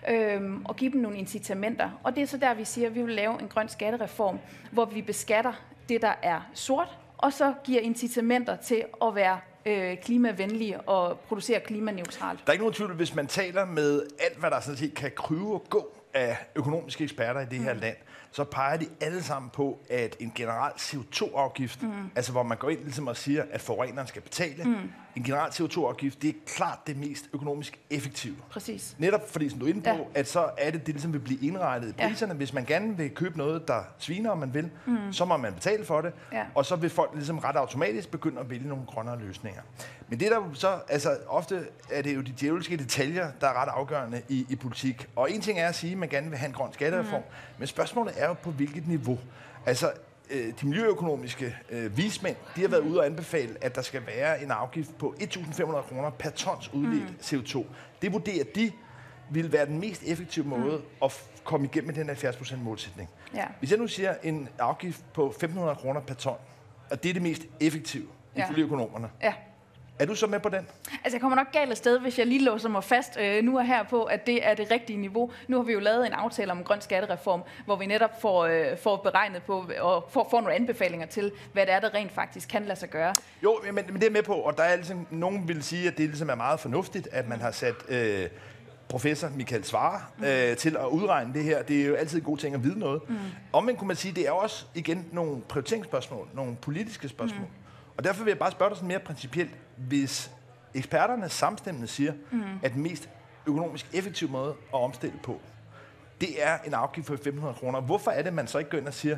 øhm, 0.09 0.65
og 0.65 0.75
give 0.75 0.91
dem 0.91 1.01
nogle 1.01 1.17
incitamenter. 1.17 1.89
Og 2.03 2.15
det 2.15 2.23
er 2.23 2.27
så 2.27 2.38
der, 2.38 2.53
vi 2.53 2.65
siger, 2.65 2.88
at 2.88 2.95
vi 2.95 3.01
vil 3.01 3.15
lave 3.15 3.41
en 3.41 3.47
grøn 3.47 3.69
skattereform, 3.69 4.39
hvor 4.71 4.85
vi 4.85 5.01
beskatter 5.01 5.53
det, 5.89 6.01
der 6.01 6.13
er 6.21 6.50
sort, 6.53 6.97
og 7.17 7.33
så 7.33 7.53
giver 7.63 7.81
incitamenter 7.81 8.56
til 8.56 8.83
at 9.03 9.15
være 9.15 9.39
øh, 9.65 9.97
klimavenlige 9.97 10.81
og 10.81 11.19
producere 11.19 11.59
klimaneutralt. 11.59 12.39
Der 12.39 12.47
er 12.47 12.51
ikke 12.51 12.63
nogen 12.63 12.73
tvivl, 12.73 12.94
hvis 12.94 13.15
man 13.15 13.27
taler 13.27 13.65
med 13.65 14.01
alt, 14.19 14.39
hvad 14.39 14.51
der 14.51 14.59
sådan 14.59 14.77
set 14.77 14.94
kan 14.94 15.12
kryve 15.15 15.53
og 15.53 15.65
gå 15.69 15.95
af 16.13 16.38
økonomiske 16.56 17.03
eksperter 17.03 17.41
i 17.41 17.45
det 17.45 17.59
her 17.59 17.73
mm. 17.73 17.79
land, 17.79 17.95
så 18.35 18.43
peger 18.43 18.77
de 18.77 18.87
alle 19.01 19.23
sammen 19.23 19.49
på, 19.49 19.79
at 19.89 20.15
en 20.19 20.31
generel 20.35 20.71
CO2-afgift, 20.71 21.83
mm. 21.83 22.11
altså 22.15 22.31
hvor 22.31 22.43
man 22.43 22.57
går 22.57 22.69
ind 22.69 22.79
ligesom 22.79 23.07
og 23.07 23.17
siger, 23.17 23.43
at 23.51 23.61
forureneren 23.61 24.07
skal 24.07 24.21
betale, 24.21 24.63
mm. 24.63 24.91
En 25.15 25.23
generel 25.23 25.51
CO2-afgift, 25.51 26.21
det 26.21 26.29
er 26.29 26.33
klart 26.47 26.79
det 26.88 26.97
mest 26.97 27.29
økonomisk 27.33 27.79
effektive. 27.89 28.35
Præcis. 28.50 28.95
Netop 29.00 29.29
fordi, 29.29 29.50
som 29.50 29.59
du 29.59 29.65
er 29.65 29.69
inde 29.69 29.81
på, 29.81 29.89
ja. 29.89 30.03
at 30.13 30.27
så 30.27 30.50
er 30.57 30.71
det 30.71 30.85
det, 30.85 30.94
ligesom 30.95 31.13
vil 31.13 31.19
blive 31.19 31.39
indrettet 31.41 31.89
i 31.89 31.94
priserne. 31.94 32.33
Ja. 32.33 32.38
Hvis 32.38 32.53
man 32.53 32.65
gerne 32.65 32.97
vil 32.97 33.09
købe 33.09 33.38
noget, 33.38 33.67
der 33.67 33.83
sviner, 33.97 34.31
om 34.31 34.38
man 34.38 34.53
vil, 34.53 34.69
mm. 34.85 35.13
så 35.13 35.25
må 35.25 35.38
man 35.38 35.53
betale 35.53 35.85
for 35.85 36.01
det, 36.01 36.13
ja. 36.33 36.45
og 36.56 36.65
så 36.65 36.75
vil 36.75 36.89
folk 36.89 37.12
ligesom 37.13 37.39
ret 37.39 37.56
automatisk 37.56 38.12
begynde 38.12 38.39
at 38.39 38.50
vælge 38.50 38.67
nogle 38.67 38.83
grønnere 38.85 39.19
løsninger. 39.19 39.62
Men 40.07 40.19
det 40.19 40.31
der 40.31 40.41
så, 40.53 40.79
altså 40.89 41.17
ofte 41.27 41.67
er 41.91 42.01
det 42.01 42.15
jo 42.15 42.21
de 42.21 42.33
djævelske 42.39 42.77
detaljer, 42.77 43.31
der 43.41 43.47
er 43.47 43.62
ret 43.62 43.69
afgørende 43.69 44.21
i, 44.29 44.45
i 44.50 44.56
politik. 44.56 45.07
Og 45.15 45.31
en 45.31 45.41
ting 45.41 45.59
er 45.59 45.67
at 45.67 45.75
sige, 45.75 45.91
at 45.91 45.97
man 45.97 46.09
gerne 46.09 46.29
vil 46.29 46.38
have 46.38 46.47
en 46.47 46.53
grøn 46.53 46.73
skattereform, 46.73 47.21
mm. 47.21 47.56
men 47.57 47.67
spørgsmålet 47.67 48.13
er 48.17 48.27
jo 48.27 48.33
på 48.33 48.51
hvilket 48.51 48.88
niveau. 48.88 49.19
Altså, 49.65 49.91
øh, 50.30 50.54
de 50.62 50.68
miljøøkonomiske 50.68 51.56
øh, 51.69 51.98
vismænd, 51.98 52.36
de 52.56 52.62
har 52.62 52.68
været 52.68 52.81
ude 52.81 53.00
og 53.00 53.06
anbefale, 53.06 53.56
at 53.62 53.75
der 53.75 53.81
skal 53.81 54.01
være 54.07 54.44
en 54.44 54.51
afgift 54.51 54.98
på 54.98 55.16
1.500 55.19 55.81
kroner 55.81 56.10
per 56.10 56.30
tons 56.30 56.74
udledt 56.74 57.10
mm. 57.10 57.39
CO2. 57.39 57.63
Det 58.01 58.13
vurderer 58.13 58.44
de 58.56 58.72
vil 59.30 59.51
være 59.51 59.66
den 59.66 59.80
mest 59.80 60.04
effektive 60.06 60.45
måde 60.45 60.77
mm. 60.77 61.04
at 61.04 61.24
komme 61.44 61.66
igennem 61.66 61.95
med 61.95 62.06
den 62.06 62.10
70% 62.10 62.56
målsætning. 62.57 63.10
Ja. 63.33 63.45
Hvis 63.60 63.72
jeg 63.72 63.80
nu 63.80 63.88
siger 63.88 64.13
en 64.24 64.50
afgift 64.60 65.13
på 65.13 65.33
1.500 65.44 65.74
kroner 65.74 66.01
per 66.01 66.13
ton, 66.13 66.38
og 66.92 67.04
det 67.04 67.10
er 67.10 67.13
det 67.13 67.22
mest 67.22 67.42
effektive 67.60 68.07
ja. 68.36 68.45
ifølge 68.45 68.63
økonomerne, 68.63 69.10
ja 69.24 69.33
er 70.00 70.06
du 70.06 70.15
så 70.15 70.27
med 70.27 70.39
på 70.39 70.50
den? 70.50 70.68
Altså, 71.03 71.15
jeg 71.15 71.21
kommer 71.21 71.36
nok 71.36 71.51
galt 71.51 71.71
af 71.71 71.77
sted, 71.77 72.00
hvis 72.00 72.19
jeg 72.19 72.27
lige 72.27 72.44
låser 72.44 72.69
mig 72.69 72.83
fast 72.83 73.18
øh, 73.19 73.44
nu 73.44 73.57
og 73.57 73.65
her 73.65 73.83
på, 73.83 74.03
at 74.03 74.25
det 74.25 74.47
er 74.47 74.53
det 74.53 74.71
rigtige 74.71 74.97
niveau. 74.97 75.31
Nu 75.47 75.57
har 75.57 75.63
vi 75.63 75.74
jo 75.74 75.80
lavet 75.80 76.07
en 76.07 76.13
aftale 76.13 76.51
om 76.51 76.57
en 76.57 76.63
grøn 76.63 76.81
skattereform, 76.81 77.44
hvor 77.65 77.75
vi 77.75 77.86
netop 77.86 78.21
får, 78.21 78.45
øh, 78.45 78.77
får 78.77 78.97
beregnet 78.97 79.44
på 79.44 79.65
og 79.80 80.07
får, 80.09 80.27
får 80.31 80.42
nogle 80.42 80.56
anbefalinger 80.56 81.06
til, 81.06 81.31
hvad 81.53 81.65
det 81.65 81.74
er, 81.74 81.80
der 81.80 81.94
rent 81.94 82.12
faktisk 82.12 82.50
kan 82.50 82.65
lade 82.65 82.80
sig 82.80 82.89
gøre. 82.89 83.13
Jo, 83.44 83.59
men, 83.63 83.75
men 83.75 83.95
det 83.95 84.03
er 84.03 84.12
med 84.12 84.24
på, 84.24 84.33
og 84.33 84.57
der 84.57 84.63
er 84.63 84.75
ligesom, 84.75 85.07
nogen 85.09 85.47
vil 85.47 85.63
sige, 85.63 85.88
at 85.88 85.98
det 85.98 86.06
ligesom 86.06 86.30
er 86.30 86.36
meget 86.36 86.59
fornuftigt, 86.59 87.07
at 87.12 87.27
man 87.27 87.41
har 87.41 87.51
sat 87.51 87.75
øh, 87.89 88.27
professor 88.88 89.30
Michael 89.36 89.63
Svare 89.63 90.01
mm. 90.18 90.24
øh, 90.24 90.57
til 90.57 90.77
at 90.77 90.86
udregne 90.86 91.33
det 91.33 91.44
her. 91.44 91.63
Det 91.63 91.81
er 91.81 91.86
jo 91.86 91.95
altid 91.95 92.18
en 92.18 92.24
god 92.24 92.38
ting 92.38 92.56
at 92.56 92.63
vide 92.63 92.80
noget. 92.80 93.09
Mm. 93.09 93.15
Omvendt 93.53 93.80
kunne 93.80 93.88
man 93.88 93.98
sige, 93.98 94.13
det 94.13 94.27
er 94.27 94.31
også 94.31 94.65
igen 94.75 95.06
nogle 95.12 95.41
prioriteringsspørgsmål, 95.41 96.27
nogle 96.33 96.56
politiske 96.56 97.09
spørgsmål. 97.09 97.41
Mm. 97.41 97.64
Og 97.97 98.03
derfor 98.03 98.24
vil 98.24 98.31
jeg 98.31 98.39
bare 98.39 98.51
spørge 98.51 98.69
dig 98.69 98.77
sådan 98.77 98.88
mere 98.88 99.00
principielt. 99.00 99.51
Hvis 99.75 100.31
eksperterne 100.74 101.30
samstemmende 101.30 101.88
siger, 101.88 102.13
mm. 102.31 102.44
at 102.63 102.74
den 102.74 102.83
mest 102.83 103.09
økonomisk 103.47 103.88
effektive 103.94 104.30
måde 104.30 104.50
at 104.50 104.80
omstille 104.80 105.19
på, 105.24 105.42
det 106.21 106.44
er 106.44 106.57
en 106.65 106.74
afgift 106.74 107.07
på 107.07 107.13
1.500 107.13 107.53
kroner. 107.53 107.81
Hvorfor 107.81 108.12
er 108.12 108.21
det, 108.21 108.33
man 108.33 108.47
så 108.47 108.57
ikke 108.57 108.71
går 108.71 108.77
ind 108.77 108.88
og 108.88 108.94
siger, 108.94 109.18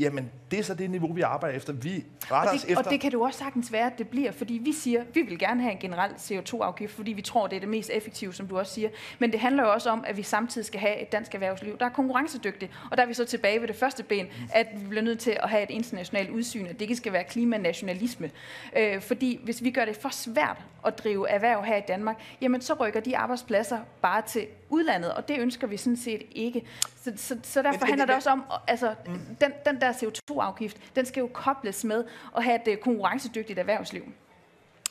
jamen 0.00 0.30
det 0.50 0.58
er 0.58 0.62
så 0.62 0.74
det 0.74 0.90
niveau, 0.90 1.12
vi 1.12 1.20
arbejder 1.20 1.56
efter. 1.56 1.72
Vi 1.72 2.04
retter 2.30 2.36
og 2.36 2.44
det, 2.44 2.54
os 2.54 2.64
efter... 2.64 2.84
Og 2.84 2.90
det 2.90 3.00
kan 3.00 3.12
du 3.12 3.24
også 3.24 3.38
sagtens 3.38 3.72
være, 3.72 3.86
at 3.86 3.98
det 3.98 4.08
bliver, 4.08 4.32
fordi 4.32 4.60
vi 4.64 4.72
siger, 4.72 5.04
vi 5.14 5.22
vil 5.22 5.38
gerne 5.38 5.62
have 5.62 5.72
en 5.72 5.78
generel 5.78 6.10
CO2-afgift, 6.10 6.94
fordi 6.94 7.12
vi 7.12 7.22
tror, 7.22 7.46
det 7.46 7.56
er 7.56 7.60
det 7.60 7.68
mest 7.68 7.90
effektive, 7.94 8.34
som 8.34 8.46
du 8.46 8.58
også 8.58 8.74
siger. 8.74 8.88
Men 9.18 9.32
det 9.32 9.40
handler 9.40 9.62
jo 9.62 9.72
også 9.72 9.90
om, 9.90 10.04
at 10.06 10.16
vi 10.16 10.22
samtidig 10.22 10.66
skal 10.66 10.80
have 10.80 11.02
et 11.02 11.12
dansk 11.12 11.34
erhvervsliv, 11.34 11.78
der 11.78 11.84
er 11.84 11.90
konkurrencedygtigt. 11.90 12.72
Og 12.90 12.96
der 12.96 13.02
er 13.02 13.06
vi 13.06 13.14
så 13.14 13.24
tilbage 13.24 13.60
ved 13.60 13.68
det 13.68 13.76
første 13.76 14.02
ben, 14.02 14.26
at 14.52 14.66
vi 14.76 14.86
bliver 14.86 15.02
nødt 15.02 15.18
til 15.18 15.36
at 15.42 15.50
have 15.50 15.62
et 15.62 15.70
internationalt 15.70 16.30
udsyn, 16.30 16.66
at 16.66 16.72
det 16.72 16.80
ikke 16.80 16.96
skal 16.96 17.12
være 17.12 17.24
klimanationalisme. 17.24 18.30
Øh, 18.76 19.00
fordi 19.00 19.40
hvis 19.44 19.64
vi 19.64 19.70
gør 19.70 19.84
det 19.84 19.96
for 19.96 20.08
svært 20.08 20.56
at 20.86 20.98
drive 20.98 21.28
erhverv 21.28 21.64
her 21.64 21.76
i 21.76 21.82
Danmark, 21.88 22.16
jamen 22.40 22.60
så 22.60 22.74
rykker 22.74 23.00
de 23.00 23.16
arbejdspladser 23.16 23.78
bare 24.02 24.22
til 24.22 24.46
udlandet, 24.70 25.14
og 25.14 25.28
det 25.28 25.38
ønsker 25.38 25.66
vi 25.66 25.76
sådan 25.76 25.96
set 25.96 26.22
ikke. 26.32 26.66
Så, 27.02 27.12
så, 27.16 27.36
så 27.42 27.62
derfor 27.62 27.80
men, 27.80 27.88
handler 27.88 28.06
det 28.06 28.14
også 28.14 28.30
om, 28.30 28.44
altså 28.66 28.94
mm. 29.06 29.36
den, 29.40 29.52
den 29.66 29.80
der 29.80 29.92
CO2-afgift, 29.92 30.76
den 30.96 31.06
skal 31.06 31.20
jo 31.20 31.30
kobles 31.32 31.84
med 31.84 32.04
at 32.36 32.44
have 32.44 32.60
et 32.66 32.72
øh, 32.72 32.78
konkurrencedygtigt 32.78 33.58
erhvervsliv. 33.58 34.02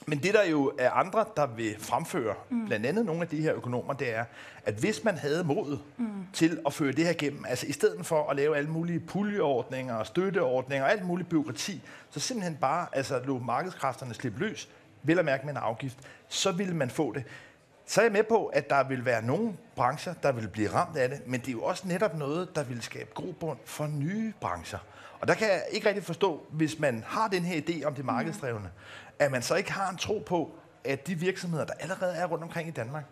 Men 0.05 0.23
det 0.23 0.33
der 0.33 0.45
jo 0.45 0.71
er 0.77 0.91
andre, 0.91 1.25
der 1.35 1.47
vil 1.47 1.75
fremføre, 1.79 2.35
mm. 2.49 2.65
blandt 2.65 2.85
andet 2.85 3.05
nogle 3.05 3.21
af 3.21 3.27
de 3.27 3.41
her 3.41 3.55
økonomer, 3.55 3.93
det 3.93 4.15
er, 4.15 4.25
at 4.65 4.73
hvis 4.73 5.03
man 5.03 5.17
havde 5.17 5.43
mod 5.43 5.77
mm. 5.97 6.07
til 6.33 6.59
at 6.65 6.73
føre 6.73 6.91
det 6.91 7.05
her 7.05 7.11
igennem, 7.11 7.45
altså 7.47 7.67
i 7.67 7.71
stedet 7.71 8.05
for 8.05 8.29
at 8.29 8.35
lave 8.35 8.57
alle 8.57 8.69
mulige 8.69 8.99
puljeordninger 8.99 9.95
og 9.95 10.07
støtteordninger 10.07 10.85
og 10.85 10.91
alt 10.91 11.05
muligt 11.05 11.29
byråkrati, 11.29 11.81
så 12.09 12.19
simpelthen 12.19 12.57
bare 12.61 12.87
altså, 12.93 13.21
lå 13.25 13.39
markedskræfterne 13.39 14.13
slippe 14.13 14.39
løs, 14.39 14.69
vil 15.03 15.19
at 15.19 15.25
mærke 15.25 15.45
med 15.45 15.53
en 15.53 15.57
afgift, 15.57 15.97
så 16.27 16.51
ville 16.51 16.75
man 16.75 16.89
få 16.89 17.13
det. 17.13 17.23
Så 17.89 18.01
er 18.01 18.05
jeg 18.05 18.11
med 18.11 18.23
på, 18.23 18.45
at 18.45 18.69
der 18.69 18.83
vil 18.83 19.05
være 19.05 19.21
nogle 19.21 19.53
brancher, 19.75 20.13
der 20.13 20.31
vil 20.31 20.47
blive 20.47 20.73
ramt 20.73 20.97
af 20.97 21.09
det, 21.09 21.27
men 21.27 21.39
det 21.39 21.47
er 21.47 21.51
jo 21.51 21.63
også 21.63 21.87
netop 21.87 22.17
noget, 22.17 22.55
der 22.55 22.63
vil 22.63 22.81
skabe 22.81 23.09
grobund 23.13 23.57
for 23.65 23.87
nye 23.87 24.33
brancher. 24.41 24.79
Og 25.19 25.27
der 25.27 25.33
kan 25.33 25.47
jeg 25.47 25.63
ikke 25.71 25.87
rigtig 25.87 26.03
forstå, 26.03 26.45
hvis 26.49 26.79
man 26.79 27.03
har 27.07 27.27
den 27.27 27.43
her 27.43 27.61
idé 27.61 27.85
om 27.85 27.93
det 27.93 28.05
markedsdrevne, 28.05 28.69
at 29.19 29.31
man 29.31 29.41
så 29.41 29.55
ikke 29.55 29.71
har 29.71 29.89
en 29.89 29.97
tro 29.97 30.23
på, 30.25 30.51
at 30.83 31.07
de 31.07 31.15
virksomheder, 31.15 31.65
der 31.65 31.73
allerede 31.79 32.15
er 32.15 32.25
rundt 32.25 32.43
omkring 32.43 32.67
i 32.67 32.71
Danmark, 32.71 33.03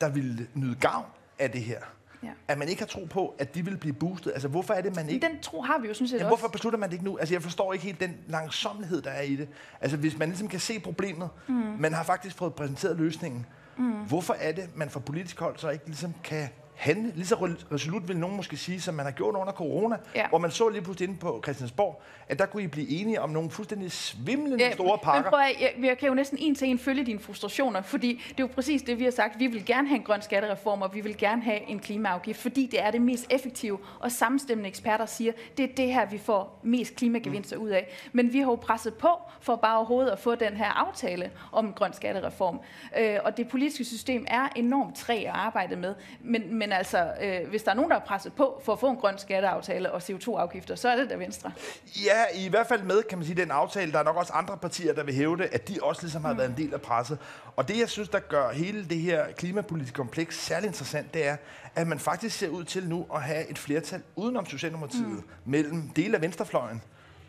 der 0.00 0.08
vil 0.08 0.48
nyde 0.54 0.74
gavn 0.74 1.06
af 1.38 1.50
det 1.50 1.62
her, 1.62 1.80
Ja. 2.22 2.30
At 2.48 2.58
man 2.58 2.68
ikke 2.68 2.82
har 2.82 2.86
tro 2.86 3.04
på, 3.04 3.34
at 3.38 3.54
de 3.54 3.64
vil 3.64 3.76
blive 3.76 3.92
boostet. 3.92 4.32
Altså, 4.32 4.48
hvorfor 4.48 4.74
er 4.74 4.80
det, 4.80 4.96
man 4.96 5.08
ikke... 5.08 5.26
Den 5.26 5.40
tro 5.40 5.62
har 5.62 5.78
vi 5.78 5.88
jo, 5.88 5.94
synes 5.94 6.12
jeg 6.12 6.20
ja, 6.20 6.26
Hvorfor 6.26 6.48
beslutter 6.48 6.78
man 6.78 6.88
det 6.88 6.94
ikke 6.94 7.04
nu? 7.04 7.18
Altså, 7.18 7.34
jeg 7.34 7.42
forstår 7.42 7.72
ikke 7.72 7.84
helt 7.84 8.00
den 8.00 8.16
langsomlighed, 8.28 9.02
der 9.02 9.10
er 9.10 9.22
i 9.22 9.36
det. 9.36 9.48
Altså, 9.80 9.96
hvis 9.96 10.18
man 10.18 10.28
ligesom 10.28 10.48
kan 10.48 10.60
se 10.60 10.80
problemet, 10.80 11.30
mm. 11.48 11.54
man 11.54 11.92
har 11.92 12.02
faktisk 12.02 12.36
fået 12.36 12.54
præsenteret 12.54 12.96
løsningen, 12.96 13.46
mm. 13.76 13.92
hvorfor 13.92 14.34
er 14.38 14.52
det, 14.52 14.76
man 14.76 14.90
fra 14.90 15.00
politisk 15.00 15.40
hold 15.40 15.56
så 15.56 15.68
ikke 15.70 15.86
ligesom 15.86 16.14
kan 16.24 16.48
handle 16.82 17.12
lige 17.14 17.26
så 17.26 17.54
resolut, 17.72 18.08
vil 18.08 18.16
nogen 18.16 18.36
måske 18.36 18.56
sige, 18.56 18.80
som 18.80 18.94
man 18.94 19.04
har 19.04 19.12
gjort 19.12 19.34
under 19.34 19.52
corona, 19.52 19.96
ja. 20.14 20.28
hvor 20.28 20.38
man 20.38 20.50
så 20.50 20.68
lige 20.68 20.82
pludselig 20.82 21.08
inde 21.08 21.20
på 21.20 21.40
Christiansborg, 21.44 22.02
at 22.28 22.38
der 22.38 22.46
kunne 22.46 22.62
I 22.62 22.66
blive 22.66 22.88
enige 22.88 23.20
om 23.20 23.30
nogle 23.30 23.50
fuldstændig 23.50 23.92
svimlende 23.92 24.64
ja, 24.64 24.72
store 24.72 24.98
pakker. 24.98 25.22
Men 25.22 25.30
prøv 25.30 25.40
at, 25.40 25.60
jeg, 25.60 25.74
jeg 25.82 25.98
kan 25.98 26.08
jo 26.08 26.14
næsten 26.14 26.38
en 26.40 26.54
til 26.54 26.68
en 26.68 26.78
følge 26.78 27.04
dine 27.04 27.18
frustrationer, 27.18 27.82
fordi 27.82 28.22
det 28.28 28.30
er 28.30 28.42
jo 28.42 28.46
præcis 28.46 28.82
det, 28.82 28.98
vi 28.98 29.04
har 29.04 29.10
sagt. 29.10 29.38
Vi 29.38 29.46
vil 29.46 29.66
gerne 29.66 29.88
have 29.88 29.96
en 29.96 30.04
grøn 30.04 30.22
skattereform, 30.22 30.82
og 30.82 30.94
vi 30.94 31.00
vil 31.00 31.16
gerne 31.16 31.42
have 31.42 31.68
en 31.68 31.78
klimaafgift, 31.78 32.40
fordi 32.40 32.66
det 32.66 32.82
er 32.82 32.90
det 32.90 33.02
mest 33.02 33.26
effektive, 33.30 33.78
og 34.00 34.12
samstemmende 34.12 34.68
eksperter 34.68 35.06
siger, 35.06 35.32
det 35.56 35.70
er 35.70 35.74
det 35.74 35.92
her, 35.94 36.06
vi 36.06 36.18
får 36.18 36.60
mest 36.62 36.96
klimagevinster 36.96 37.56
mm. 37.56 37.62
ud 37.62 37.68
af. 37.68 37.88
Men 38.12 38.32
vi 38.32 38.38
har 38.38 38.46
jo 38.46 38.54
presset 38.54 38.94
på 38.94 39.08
for 39.40 39.56
bare 39.56 39.76
overhovedet 39.76 40.10
at 40.10 40.18
få 40.18 40.34
den 40.34 40.56
her 40.56 40.86
aftale 40.86 41.30
om 41.52 41.66
en 41.66 41.72
grøn 41.72 41.92
skattereform. 41.92 42.60
Øh, 42.98 43.18
og 43.24 43.36
det 43.36 43.48
politiske 43.48 43.84
system 43.84 44.24
er 44.28 44.48
enormt 44.56 44.96
træ 44.96 45.16
at 45.16 45.32
arbejde 45.34 45.76
med, 45.76 45.94
men, 46.20 46.54
men 46.54 46.71
altså, 46.76 47.12
øh, 47.22 47.48
hvis 47.48 47.62
der 47.62 47.70
er 47.70 47.74
nogen, 47.74 47.90
der 47.90 47.98
har 47.98 48.06
presset 48.06 48.32
på 48.32 48.62
for 48.64 48.72
at 48.72 48.78
få 48.78 48.90
en 48.90 48.96
grøn 48.96 49.18
skatteaftale 49.18 49.92
og 49.92 50.02
CO2-afgifter, 50.02 50.74
så 50.74 50.88
er 50.88 50.96
det 50.96 51.10
der 51.10 51.16
Venstre. 51.16 51.52
Ja, 52.04 52.44
i 52.46 52.48
hvert 52.48 52.66
fald 52.66 52.82
med, 52.82 53.02
kan 53.02 53.18
man 53.18 53.26
sige, 53.26 53.40
den 53.40 53.50
aftale. 53.50 53.92
Der 53.92 53.98
er 53.98 54.02
nok 54.02 54.16
også 54.16 54.32
andre 54.32 54.56
partier, 54.56 54.94
der 54.94 55.02
vil 55.02 55.14
hæve 55.14 55.36
det, 55.36 55.48
at 55.52 55.68
de 55.68 55.78
også 55.82 56.02
ligesom 56.02 56.24
har 56.24 56.32
mm. 56.32 56.38
været 56.38 56.48
en 56.50 56.56
del 56.56 56.74
af 56.74 56.80
presset. 56.80 57.18
Og 57.56 57.68
det, 57.68 57.78
jeg 57.78 57.88
synes, 57.88 58.08
der 58.08 58.18
gør 58.18 58.50
hele 58.52 58.84
det 58.84 58.98
her 58.98 59.32
klimapolitiske 59.32 59.96
kompleks 59.96 60.38
særlig 60.38 60.66
interessant, 60.66 61.14
det 61.14 61.26
er, 61.26 61.36
at 61.74 61.86
man 61.86 61.98
faktisk 61.98 62.38
ser 62.38 62.48
ud 62.48 62.64
til 62.64 62.88
nu 62.88 63.06
at 63.14 63.22
have 63.22 63.50
et 63.50 63.58
flertal 63.58 64.02
udenom 64.16 64.46
Socialdemokratiet, 64.46 65.06
mm. 65.06 65.22
mellem 65.44 65.88
dele 65.88 66.16
af 66.16 66.22
venstrefløjen, 66.22 66.82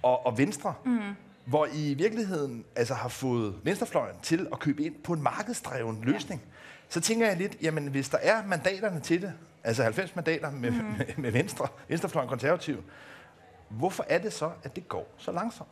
og, 0.04 0.26
og 0.26 0.38
Venstre, 0.38 0.74
mm. 0.86 1.00
hvor 1.46 1.66
I 1.74 1.92
i 1.92 1.94
virkeligheden 1.94 2.66
altså, 2.76 2.94
har 2.94 3.10
fået 3.10 3.56
venstrefløjen 3.64 4.16
til 4.22 4.48
at 4.52 4.60
købe 4.60 4.84
ind 4.84 4.96
på 5.04 5.14
en 5.14 5.22
markedsdreven 5.22 6.02
løsning. 6.04 6.42
Ja. 6.46 6.53
Så 6.94 7.02
tænker 7.02 7.28
jeg 7.28 7.38
lidt, 7.38 7.58
jamen 7.62 7.88
hvis 7.88 8.10
der 8.10 8.18
er 8.22 8.46
mandaterne 8.46 9.00
til 9.00 9.22
det, 9.22 9.34
altså 9.64 9.84
90 9.84 10.16
mandater 10.16 10.52
med, 10.52 10.72
mm. 10.72 10.78
med, 10.98 11.06
med 11.18 11.32
Venstre, 11.32 11.68
venstrefløjen 11.88 12.30
konservativ, 12.30 12.84
Hvorfor 13.78 14.06
er 14.10 14.18
det 14.18 14.34
så, 14.34 14.52
at 14.64 14.76
det 14.76 14.88
går 14.88 15.14
så 15.18 15.32
langsomt? 15.32 15.70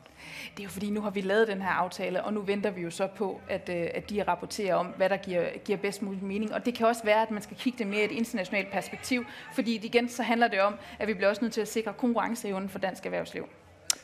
Det 0.57 0.59
er 0.59 0.63
jo 0.63 0.69
fordi, 0.69 0.89
nu 0.89 1.01
har 1.01 1.09
vi 1.09 1.21
lavet 1.21 1.47
den 1.47 1.61
her 1.61 1.69
aftale, 1.69 2.23
og 2.23 2.33
nu 2.33 2.41
venter 2.41 2.69
vi 2.71 2.81
jo 2.81 2.89
så 2.89 3.07
på, 3.17 3.41
at, 3.49 3.69
øh, 3.69 3.87
at 3.93 4.09
de 4.09 4.23
rapporterer 4.23 4.75
om, 4.75 4.87
hvad 4.97 5.09
der 5.09 5.17
giver, 5.17 5.45
giver 5.65 5.77
bedst 5.77 6.01
mulig 6.01 6.23
mening. 6.23 6.53
Og 6.53 6.65
det 6.65 6.73
kan 6.73 6.87
også 6.87 7.03
være, 7.03 7.21
at 7.21 7.31
man 7.31 7.41
skal 7.41 7.57
kigge 7.57 7.79
det 7.79 7.87
mere 7.87 8.01
i 8.01 8.05
et 8.05 8.11
internationalt 8.11 8.71
perspektiv, 8.71 9.25
fordi 9.53 9.75
igen, 9.85 10.09
så 10.09 10.23
handler 10.23 10.47
det 10.47 10.61
om, 10.61 10.75
at 10.99 11.07
vi 11.07 11.13
bliver 11.13 11.29
også 11.29 11.41
nødt 11.41 11.53
til 11.53 11.61
at 11.61 11.67
sikre 11.67 11.93
konkurrenceevnen 11.93 12.69
for 12.69 12.79
dansk 12.79 13.05
erhvervsliv. 13.05 13.45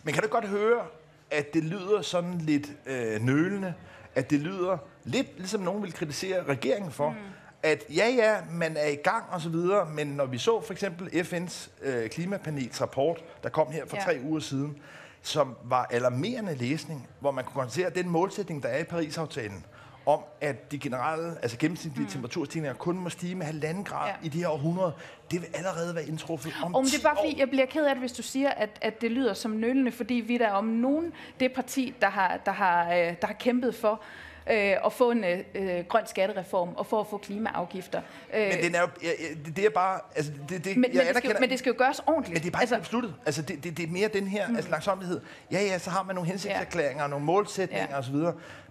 Men 0.03 0.13
kan 0.13 0.23
du 0.23 0.29
godt 0.29 0.47
høre, 0.47 0.85
at 1.31 1.53
det 1.53 1.63
lyder 1.63 2.01
sådan 2.01 2.37
lidt 2.37 2.71
øh, 2.85 3.21
nølende, 3.21 3.73
at 4.15 4.29
det 4.29 4.39
lyder 4.39 4.77
lidt 5.07 5.37
ligesom 5.37 5.61
nogen 5.61 5.83
vil 5.83 5.93
kritisere 5.93 6.43
regeringen 6.43 6.91
for, 6.91 7.09
mm 7.09 7.17
at 7.63 7.83
ja, 7.95 8.07
ja, 8.07 8.35
man 8.51 8.77
er 8.77 8.87
i 8.87 8.95
gang 8.95 9.23
og 9.29 9.41
så 9.41 9.49
videre, 9.49 9.89
men 9.89 10.07
når 10.07 10.25
vi 10.25 10.37
så 10.37 10.61
for 10.61 10.73
eksempel 10.73 11.07
FN's 11.07 11.69
øh, 11.81 12.09
klimapanels 12.09 12.81
rapport, 12.81 13.23
der 13.43 13.49
kom 13.49 13.71
her 13.71 13.85
for 13.85 13.97
ja. 13.97 14.03
tre 14.03 14.19
uger 14.23 14.39
siden, 14.39 14.77
som 15.21 15.55
var 15.63 15.87
alarmerende 15.91 16.55
læsning, 16.55 17.07
hvor 17.19 17.31
man 17.31 17.43
kunne 17.43 17.61
konstatere, 17.61 17.87
at 17.87 17.95
den 17.95 18.09
målsætning, 18.09 18.63
der 18.63 18.69
er 18.69 18.79
i 18.79 18.83
Paris-aftalen, 18.83 19.65
om 20.05 20.19
at 20.41 20.71
de 20.71 20.79
generelle, 20.79 21.35
altså 21.41 21.57
gennemsnitlige 21.57 22.03
mm. 22.03 22.11
temperaturstigninger 22.11 22.77
kun 22.77 22.97
må 22.97 23.09
stige 23.09 23.35
med 23.35 23.45
halvanden 23.45 23.83
grad 23.83 24.07
ja. 24.07 24.25
i 24.25 24.29
de 24.29 24.39
her 24.39 24.49
århundrede, 24.49 24.93
det 25.31 25.41
vil 25.41 25.49
allerede 25.53 25.95
være 25.95 26.07
indtruffet 26.07 26.53
om 26.63 26.75
om 26.75 26.85
det 26.85 26.99
er 26.99 27.03
bare 27.03 27.17
fordi, 27.23 27.39
jeg 27.39 27.49
bliver 27.49 27.65
ked 27.65 27.85
af 27.85 27.95
det, 27.95 27.99
hvis 27.99 28.11
du 28.11 28.21
siger, 28.21 28.49
at, 28.49 28.69
at 28.81 29.01
det 29.01 29.11
lyder 29.11 29.33
som 29.33 29.51
nølende, 29.51 29.91
fordi 29.91 30.13
vi 30.13 30.37
der 30.37 30.51
om 30.51 30.65
nogen 30.65 31.13
det 31.39 31.53
parti, 31.53 31.95
der 32.01 32.09
har, 32.09 32.39
der 32.45 32.51
har, 32.51 32.85
øh, 32.85 33.15
der 33.21 33.27
har 33.27 33.35
kæmpet 33.39 33.75
for, 33.75 34.01
øh, 34.49 34.75
at 34.85 34.93
få 34.93 35.11
en 35.11 35.23
øh, 35.55 35.85
grøn 35.89 36.07
skattereform 36.07 36.69
og 36.75 36.85
for 36.85 36.99
at 36.99 37.07
få 37.07 37.17
klimaafgifter. 37.17 38.01
Øh, 38.33 38.47
men 38.47 38.63
den 38.63 38.75
er 38.75 38.81
jo, 38.81 38.87
ja, 39.03 39.09
det, 39.45 39.55
det 39.55 39.65
er 39.65 39.69
bare, 39.69 39.99
altså 40.15 40.31
det, 40.49 40.65
det, 40.65 40.77
men, 40.77 40.93
jeg 40.93 41.03
men, 41.05 41.07
det 41.07 41.17
skal, 41.17 41.35
men 41.39 41.49
det 41.49 41.59
skal 41.59 41.69
jo 41.69 41.75
gøres 41.77 41.99
ordentligt. 42.07 42.33
Men 42.33 42.41
det 42.41 42.47
er 42.47 42.51
bare 42.51 42.61
altså, 42.61 42.75
ikke 42.75 42.83
besluttet. 42.83 43.15
Altså 43.25 43.41
det, 43.41 43.63
det, 43.63 43.77
det 43.77 43.83
er 43.83 43.91
mere 43.91 44.07
den 44.07 44.27
her 44.27 44.47
mm. 44.47 44.55
altså, 44.55 44.71
langsomlighed. 44.71 45.21
Ja, 45.51 45.61
ja, 45.61 45.79
så 45.79 45.89
har 45.89 46.03
man 46.03 46.15
nogle 46.15 46.29
hensigtserklæringer, 46.29 47.03
ja. 47.03 47.09
nogle 47.09 47.25
målsætninger 47.25 47.87
ja. 47.89 47.99
osv., 47.99 48.15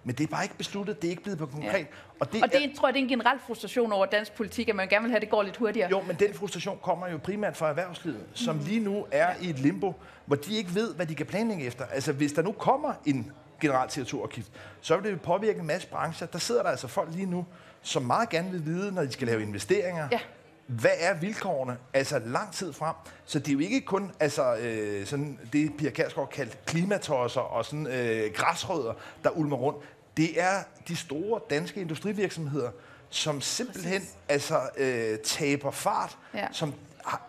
men 0.04 0.14
det 0.14 0.24
er 0.24 0.28
bare 0.28 0.44
ikke 0.44 0.56
besluttet, 0.56 1.02
det 1.02 1.08
er 1.08 1.10
ikke 1.10 1.22
blevet 1.22 1.38
på 1.38 1.46
konkret. 1.46 1.78
Ja. 1.78 1.84
Og 2.20 2.32
det, 2.32 2.42
og 2.42 2.52
det 2.52 2.64
er, 2.64 2.68
tror 2.76 2.88
jeg, 2.88 2.94
det 2.94 3.00
er 3.00 3.04
en 3.04 3.08
generel 3.08 3.38
frustration 3.46 3.92
over 3.92 4.06
dansk 4.06 4.32
politik, 4.32 4.68
at 4.68 4.76
man 4.76 4.88
gerne 4.88 5.02
vil 5.02 5.10
have, 5.10 5.16
at 5.16 5.22
det 5.22 5.30
går 5.30 5.42
lidt 5.42 5.56
hurtigere. 5.56 5.90
Jo, 5.90 6.02
men 6.06 6.16
den 6.16 6.34
frustration 6.34 6.78
kommer 6.82 7.08
jo 7.08 7.18
primært 7.18 7.56
fra 7.56 7.68
erhvervslivet, 7.68 8.20
som 8.34 8.56
mm. 8.56 8.62
lige 8.64 8.80
nu 8.80 9.06
er 9.10 9.28
i 9.40 9.50
et 9.50 9.58
limbo, 9.58 9.94
hvor 10.26 10.36
de 10.36 10.56
ikke 10.56 10.74
ved, 10.74 10.94
hvad 10.94 11.06
de 11.06 11.14
kan 11.14 11.26
planlægge 11.26 11.64
efter. 11.64 11.84
Altså, 11.84 12.12
hvis 12.12 12.32
der 12.32 12.42
nu 12.42 12.52
kommer 12.52 12.92
en 13.06 13.32
generelt 13.60 13.98
CO2-afgift, 13.98 14.50
så 14.80 14.96
vil 14.96 15.12
det 15.12 15.20
påvirke 15.20 15.60
en 15.60 15.66
masse 15.66 15.88
brancher. 15.88 16.26
Der 16.26 16.38
sidder 16.38 16.62
der 16.62 16.70
altså 16.70 16.88
folk 16.88 17.08
lige 17.12 17.26
nu, 17.26 17.46
som 17.82 18.02
meget 18.02 18.28
gerne 18.28 18.50
vil 18.50 18.66
vide, 18.66 18.92
når 18.92 19.02
de 19.02 19.12
skal 19.12 19.26
lave 19.26 19.42
investeringer, 19.42 20.08
ja. 20.12 20.20
hvad 20.66 20.90
er 20.98 21.14
vilkårene, 21.14 21.76
altså 21.94 22.18
lang 22.18 22.52
tid 22.52 22.72
frem. 22.72 22.94
Så 23.24 23.38
det 23.38 23.48
er 23.48 23.52
jo 23.52 23.58
ikke 23.58 23.80
kun 23.80 24.12
altså, 24.20 24.56
øh, 24.56 25.06
sådan 25.06 25.38
det, 25.52 25.72
Pia 25.78 25.90
Kærsgaard 25.90 26.30
kaldte 26.30 26.56
klimatosser 26.66 27.40
og 27.40 27.64
sådan, 27.64 27.86
øh, 27.86 28.32
græsrødder, 28.34 28.92
der 29.24 29.30
ulmer 29.30 29.56
rundt. 29.56 29.78
Det 30.16 30.40
er 30.42 30.62
de 30.88 30.96
store 30.96 31.40
danske 31.50 31.80
industrivirksomheder, 31.80 32.70
som 33.10 33.40
simpelthen 33.40 34.02
altså, 34.28 34.60
øh, 34.76 35.18
taber 35.18 35.70
fart, 35.70 36.18
ja. 36.34 36.46
som 36.52 36.74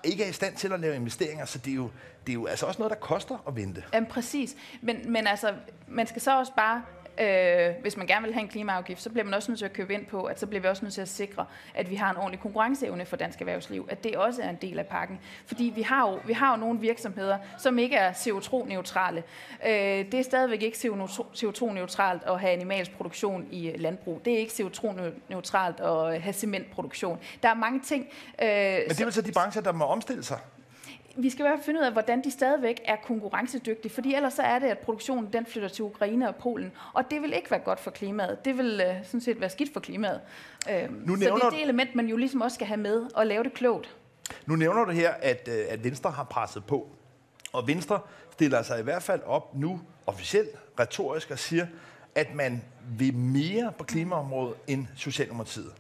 ikke 0.04 0.24
er 0.24 0.30
i 0.30 0.34
stand 0.34 0.56
til 0.56 0.74
at 0.74 0.80
lave 0.80 0.96
investeringer, 0.96 1.46
så 1.46 1.58
det 1.58 1.72
er 1.72 1.76
jo, 1.76 1.90
det 2.26 2.32
er 2.32 2.34
jo 2.34 2.46
altså 2.46 2.66
også 2.66 2.80
noget, 2.80 2.90
der 2.92 2.98
koster 2.98 3.44
at 3.48 3.56
vente. 3.56 3.84
Jamen 3.94 4.10
præcis, 4.10 4.56
men, 4.82 5.12
men 5.12 5.28
altså, 5.28 5.54
man 5.88 6.08
skal 6.08 6.22
så 6.22 6.40
også 6.40 6.52
bare 6.58 6.84
øh, 7.22 7.74
hvis 7.82 7.98
man 7.98 8.08
gerne 8.08 8.26
vil 8.26 8.34
have 8.34 8.42
en 8.42 8.48
klimaafgift, 8.48 9.02
så 9.02 9.10
bliver 9.10 9.24
man 9.24 9.34
også 9.34 9.52
nødt 9.52 9.60
til 9.60 9.66
at 9.66 9.74
købe 9.74 9.94
ind 9.94 10.06
på, 10.06 10.24
at 10.24 10.40
så 10.40 10.48
bliver 10.48 10.62
vi 10.62 10.68
også 10.68 10.86
nødt 10.86 10.94
til 10.94 11.02
at 11.02 11.10
sikre, 11.10 11.46
at 11.76 11.90
vi 11.90 11.96
har 11.96 12.12
en 12.12 12.18
ordentlig 12.18 12.40
konkurrenceevne 12.40 13.06
for 13.06 13.16
dansk 13.16 13.40
erhvervsliv, 13.40 13.88
at 13.92 14.04
det 14.04 14.16
også 14.16 14.42
er 14.42 14.50
en 14.50 14.58
del 14.62 14.80
af 14.80 14.86
pakken. 14.86 15.20
Fordi 15.46 15.72
vi 15.76 15.82
har 15.82 16.10
jo, 16.10 16.20
vi 16.26 16.34
har 16.34 16.52
jo 16.52 16.58
nogle 16.58 16.80
virksomheder, 16.80 17.38
som 17.58 17.80
ikke 17.80 17.96
er 17.96 18.12
CO2-neutrale. 18.14 19.24
Øh, 19.66 19.72
det 19.72 20.14
er 20.14 20.24
stadigvæk 20.24 20.64
ikke 20.64 20.78
CO2-neutralt 20.78 22.24
at 22.28 22.40
have 22.40 22.54
animalsk 22.54 22.92
produktion 22.98 23.48
i 23.52 23.74
landbrug. 23.78 24.22
Det 24.26 24.34
er 24.34 24.38
ikke 24.38 24.52
CO2-neutralt 24.52 25.80
at 25.80 26.22
have 26.22 26.34
cementproduktion. 26.34 27.20
Der 27.44 27.50
er 27.50 27.54
mange 27.54 27.80
ting. 27.80 28.08
Øh, 28.42 28.48
Men 28.48 28.90
det 28.90 29.02
er 29.02 29.06
vel 29.06 29.14
så 29.14 29.22
de 29.22 29.32
brancher, 29.32 29.62
der 29.62 29.72
må 29.72 29.86
omstille 29.86 30.24
sig? 30.24 30.40
Vi 31.18 31.30
skal 31.30 31.46
i 31.46 31.48
hvert 31.48 31.60
fald 31.60 31.66
finde 31.66 31.80
ud 31.80 31.86
af, 31.86 31.92
hvordan 31.92 32.24
de 32.24 32.32
stadigvæk 32.32 32.82
er 32.86 32.96
konkurrencedygtige, 32.96 33.92
fordi 33.92 34.16
ellers 34.16 34.34
så 34.34 34.42
er 34.42 34.60
det, 34.60 34.68
at 34.68 34.78
produktionen 34.78 35.34
den 35.34 35.46
flytter 35.46 35.70
til 35.70 35.84
Ukraine 35.84 36.28
og 36.28 36.36
Polen, 36.36 36.72
og 36.94 37.12
det 37.12 37.22
vil 37.22 37.34
ikke 37.34 37.52
være 37.52 37.60
godt 37.60 37.80
for 37.80 37.92
klimaet. 37.92 38.46
Det 38.46 38.58
vil 38.58 38.82
uh, 38.90 39.06
sådan 39.06 39.22
set 39.22 39.42
være 39.42 39.50
skidt 39.50 39.74
for 39.74 39.80
klimaet. 39.80 40.22
Uh, 40.70 41.08
nu 41.08 41.16
så 41.16 41.20
det 41.20 41.30
er 41.30 41.50
det 41.50 41.64
element, 41.64 41.96
man 41.96 42.08
jo 42.08 42.18
ligesom 42.18 42.42
også 42.42 42.56
skal 42.56 42.68
have 42.68 42.80
med 42.80 43.06
og 43.16 43.28
lave 43.28 43.44
det 43.44 43.54
klogt. 43.54 43.96
Nu 44.46 44.56
nævner 44.56 44.86
du 44.86 44.92
her, 44.92 45.12
at, 45.22 45.50
uh, 45.52 45.74
at 45.74 45.84
Venstre 45.84 46.12
har 46.12 46.24
presset 46.24 46.66
på, 46.66 46.88
og 47.54 47.68
Venstre 47.68 48.00
stiller 48.32 48.62
sig 48.62 48.80
i 48.80 48.84
hvert 48.84 49.04
fald 49.04 49.22
op 49.26 49.56
nu 49.56 49.82
officielt, 50.08 50.50
retorisk 50.80 51.32
og 51.32 51.40
siger, 51.40 51.68
at 52.16 52.36
man 52.36 52.62
vil 52.98 53.14
mere 53.16 53.72
på 53.78 53.84
klimaområdet 53.84 54.56
end 54.68 54.88
Socialdemokratiet. 54.96 55.74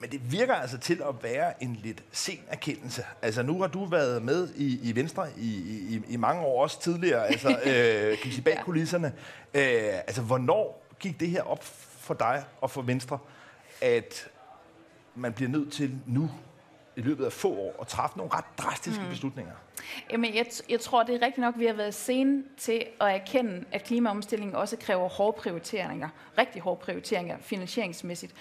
Men 0.00 0.10
det 0.10 0.32
virker 0.32 0.54
altså 0.54 0.78
til 0.78 1.02
at 1.08 1.22
være 1.22 1.62
en 1.62 1.76
lidt 1.82 2.02
sen 2.12 2.40
erkendelse. 2.48 3.04
Altså 3.22 3.42
nu 3.42 3.60
har 3.60 3.66
du 3.66 3.84
været 3.84 4.22
med 4.22 4.48
i, 4.56 4.90
i 4.90 4.94
Venstre 4.94 5.26
i, 5.36 5.48
i, 5.94 6.02
i 6.08 6.16
mange 6.16 6.42
år, 6.42 6.62
også 6.62 6.80
tidligere, 6.80 7.26
altså 7.26 7.48
øh, 7.66 8.18
kan 8.18 8.32
sige, 8.32 8.42
bag 8.42 8.54
ja. 8.54 8.62
kulisserne. 8.62 9.12
Øh, 9.54 9.94
altså 9.94 10.22
hvornår 10.22 10.86
gik 11.00 11.20
det 11.20 11.28
her 11.28 11.42
op 11.42 11.64
for 12.00 12.14
dig 12.14 12.44
og 12.60 12.70
for 12.70 12.82
Venstre, 12.82 13.18
at 13.80 14.28
man 15.14 15.32
bliver 15.32 15.50
nødt 15.50 15.72
til 15.72 15.98
nu 16.06 16.30
i 16.96 17.00
løbet 17.00 17.24
af 17.24 17.32
få 17.32 17.48
år 17.48 17.76
at 17.80 17.86
træffe 17.86 18.16
nogle 18.16 18.32
ret 18.34 18.44
drastiske 18.58 19.02
mm. 19.02 19.08
beslutninger? 19.08 19.52
Jamen, 20.10 20.34
jeg, 20.34 20.46
jeg 20.68 20.80
tror, 20.80 21.02
det 21.02 21.14
er 21.14 21.26
rigtigt 21.26 21.38
nok, 21.38 21.54
at 21.54 21.60
vi 21.60 21.66
har 21.66 21.72
været 21.72 21.94
sene 21.94 22.42
til 22.58 22.84
at 23.00 23.14
erkende, 23.14 23.64
at 23.72 23.84
klimaomstillingen 23.84 24.56
også 24.56 24.76
kræver 24.76 25.08
hårde 25.08 25.40
prioriteringer, 25.40 26.08
rigtig 26.38 26.62
hårde 26.62 26.80
prioriteringer 26.80 27.36
finansieringsmæssigt. 27.40 28.34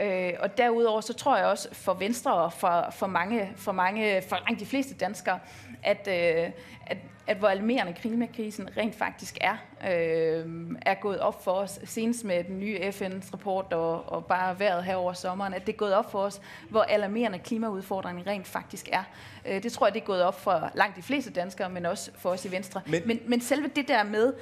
Øh, 0.00 0.32
og 0.40 0.58
derudover 0.58 1.00
så 1.00 1.12
tror 1.12 1.36
jeg 1.36 1.46
også 1.46 1.74
for 1.74 1.94
Venstre 1.94 2.34
og 2.34 2.52
for, 2.52 2.88
for, 2.90 3.06
mange, 3.06 3.52
for, 3.56 3.72
mange, 3.72 4.22
for 4.28 4.36
de 4.58 4.66
fleste 4.66 4.94
danskere, 4.94 5.38
at, 5.82 6.08
øh, 6.08 6.50
at, 6.86 6.96
at 7.26 7.36
hvor 7.36 7.48
alarmerende 7.48 7.92
klimakrisen 7.92 8.68
rent 8.76 8.94
faktisk 8.94 9.38
er, 9.40 9.56
øh, 9.90 10.46
er 10.82 10.94
gået 10.94 11.20
op 11.20 11.44
for 11.44 11.52
os, 11.52 11.78
senest 11.84 12.24
med 12.24 12.44
den 12.44 12.60
nye 12.60 12.78
FN's 12.78 13.32
rapport 13.32 13.72
og, 13.72 14.12
og 14.12 14.24
bare 14.24 14.60
været 14.60 14.84
her 14.84 14.96
over 14.96 15.12
sommeren, 15.12 15.54
at 15.54 15.66
det 15.66 15.72
er 15.72 15.76
gået 15.76 15.94
op 15.94 16.10
for 16.10 16.18
os, 16.18 16.40
hvor 16.68 16.82
alarmerende 16.82 17.38
klimaudfordringen 17.38 18.26
rent 18.26 18.46
faktisk 18.46 18.88
er. 18.92 19.02
Øh, 19.46 19.62
det 19.62 19.72
tror 19.72 19.86
jeg, 19.86 19.94
det 19.94 20.00
er 20.00 20.06
gået 20.06 20.22
op 20.22 20.40
for 20.40 20.70
langt 20.74 20.96
de 20.96 21.02
fleste 21.02 21.30
danskere, 21.30 21.70
men 21.70 21.86
også 21.86 22.10
for 22.14 22.30
os 22.30 22.44
i 22.44 22.50
Venstre. 22.50 22.80
Men, 22.86 23.02
men, 23.06 23.20
men 23.26 23.40
selve 23.40 23.70
det 23.76 23.88
der 23.88 24.02
med, 24.02 24.32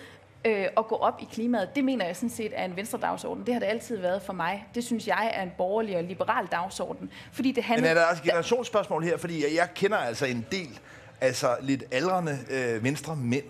øh, 0.45 0.67
at 0.77 0.89
gå 0.89 0.95
op 0.95 1.21
i 1.23 1.29
klimaet, 1.33 1.69
det 1.75 1.85
mener 1.85 2.07
jeg 2.07 2.17
sådan 2.17 2.31
set 2.31 2.53
er 2.55 2.65
en 2.65 2.77
venstre 2.77 2.99
dagsorden. 2.99 3.47
Det 3.47 3.55
har 3.55 3.61
det 3.61 3.67
altid 3.67 3.97
været 3.97 4.23
for 4.23 4.33
mig. 4.33 4.67
Det 4.75 4.85
synes 4.85 5.09
jeg 5.09 5.31
er 5.35 5.43
en 5.43 5.53
borgerlig 5.59 5.97
og 5.97 6.05
liberal 6.05 6.47
dagsorden. 6.47 7.11
Fordi 7.33 7.53
det 7.53 7.65
handler... 7.65 7.89
Men 7.89 7.97
er 7.97 8.01
der 8.01 8.11
også 8.11 8.23
et 8.23 8.29
generationsspørgsmål 8.29 9.05
her? 9.05 9.17
Fordi 9.17 9.57
jeg 9.57 9.69
kender 9.75 9.97
altså 9.97 10.27
en 10.27 10.47
del 10.53 10.81
altså 11.21 11.57
lidt 11.61 11.85
aldrende 11.91 12.39
øh, 12.51 12.85
venstre 12.85 13.17
mænd, 13.17 13.45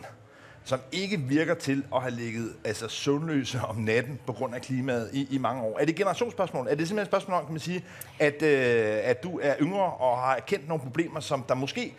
som 0.65 0.81
ikke 0.93 1.21
virker 1.21 1.55
til 1.55 1.85
at 1.95 2.03
have 2.03 2.15
ligget 2.15 2.53
altså, 2.65 2.89
søvnløse 2.89 3.61
om 3.61 3.77
natten 3.77 4.19
på 4.27 4.33
grund 4.33 4.55
af 4.55 4.63
klimaet 4.63 5.11
i, 5.13 5.27
i 5.31 5.39
mange 5.39 5.63
år. 5.63 5.79
Er 5.79 5.85
det 5.85 5.91
et 5.91 5.97
generationsspørgsmål? 5.97 6.67
Er 6.67 6.75
det 6.75 6.89
simpelthen 6.89 6.99
et 6.99 7.07
spørgsmål 7.07 7.39
om, 7.39 7.45
kan 7.45 7.53
man 7.53 7.61
sige, 7.61 7.85
at, 8.19 8.43
øh, 8.43 8.99
at 9.03 9.23
du 9.23 9.41
er 9.43 9.55
yngre 9.61 9.93
og 9.93 10.19
har 10.19 10.39
kendt 10.47 10.69
nogle 10.69 10.83
problemer, 10.83 11.21
som 11.21 11.43
der 11.49 11.55
måske 11.55 11.95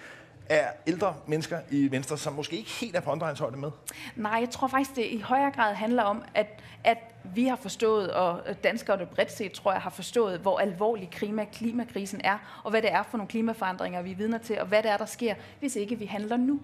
er 0.49 0.67
ældre 0.87 1.15
mennesker 1.27 1.59
i 1.71 1.91
Venstre, 1.91 2.17
som 2.17 2.33
måske 2.33 2.57
ikke 2.57 2.69
helt 2.69 2.95
er 2.95 2.99
på 2.99 3.11
omdrejningshøjde 3.11 3.57
med? 3.57 3.71
Nej, 4.15 4.37
jeg 4.39 4.49
tror 4.49 4.67
faktisk, 4.67 4.95
det 4.95 5.05
i 5.05 5.19
højere 5.19 5.51
grad 5.51 5.73
handler 5.73 6.03
om, 6.03 6.23
at, 6.35 6.47
at 6.83 6.97
vi 7.23 7.45
har 7.45 7.55
forstået, 7.55 8.11
og 8.11 8.41
danskerne 8.63 9.05
bredt 9.05 9.31
set, 9.31 9.51
tror 9.51 9.71
jeg, 9.71 9.81
har 9.81 9.89
forstået, 9.89 10.39
hvor 10.39 10.59
alvorlig 10.59 11.09
klima, 11.09 11.45
klimakrisen 11.45 12.21
er, 12.23 12.61
og 12.63 12.71
hvad 12.71 12.81
det 12.81 12.91
er 12.91 13.03
for 13.03 13.17
nogle 13.17 13.29
klimaforandringer, 13.29 14.01
vi 14.01 14.11
er 14.11 14.15
vidner 14.15 14.37
til, 14.37 14.59
og 14.59 14.67
hvad 14.67 14.83
det 14.83 14.91
er, 14.91 14.97
der 14.97 15.05
sker, 15.05 15.35
hvis 15.59 15.75
ikke 15.75 15.95
vi 15.95 16.05
handler 16.05 16.37
nu. 16.37 16.59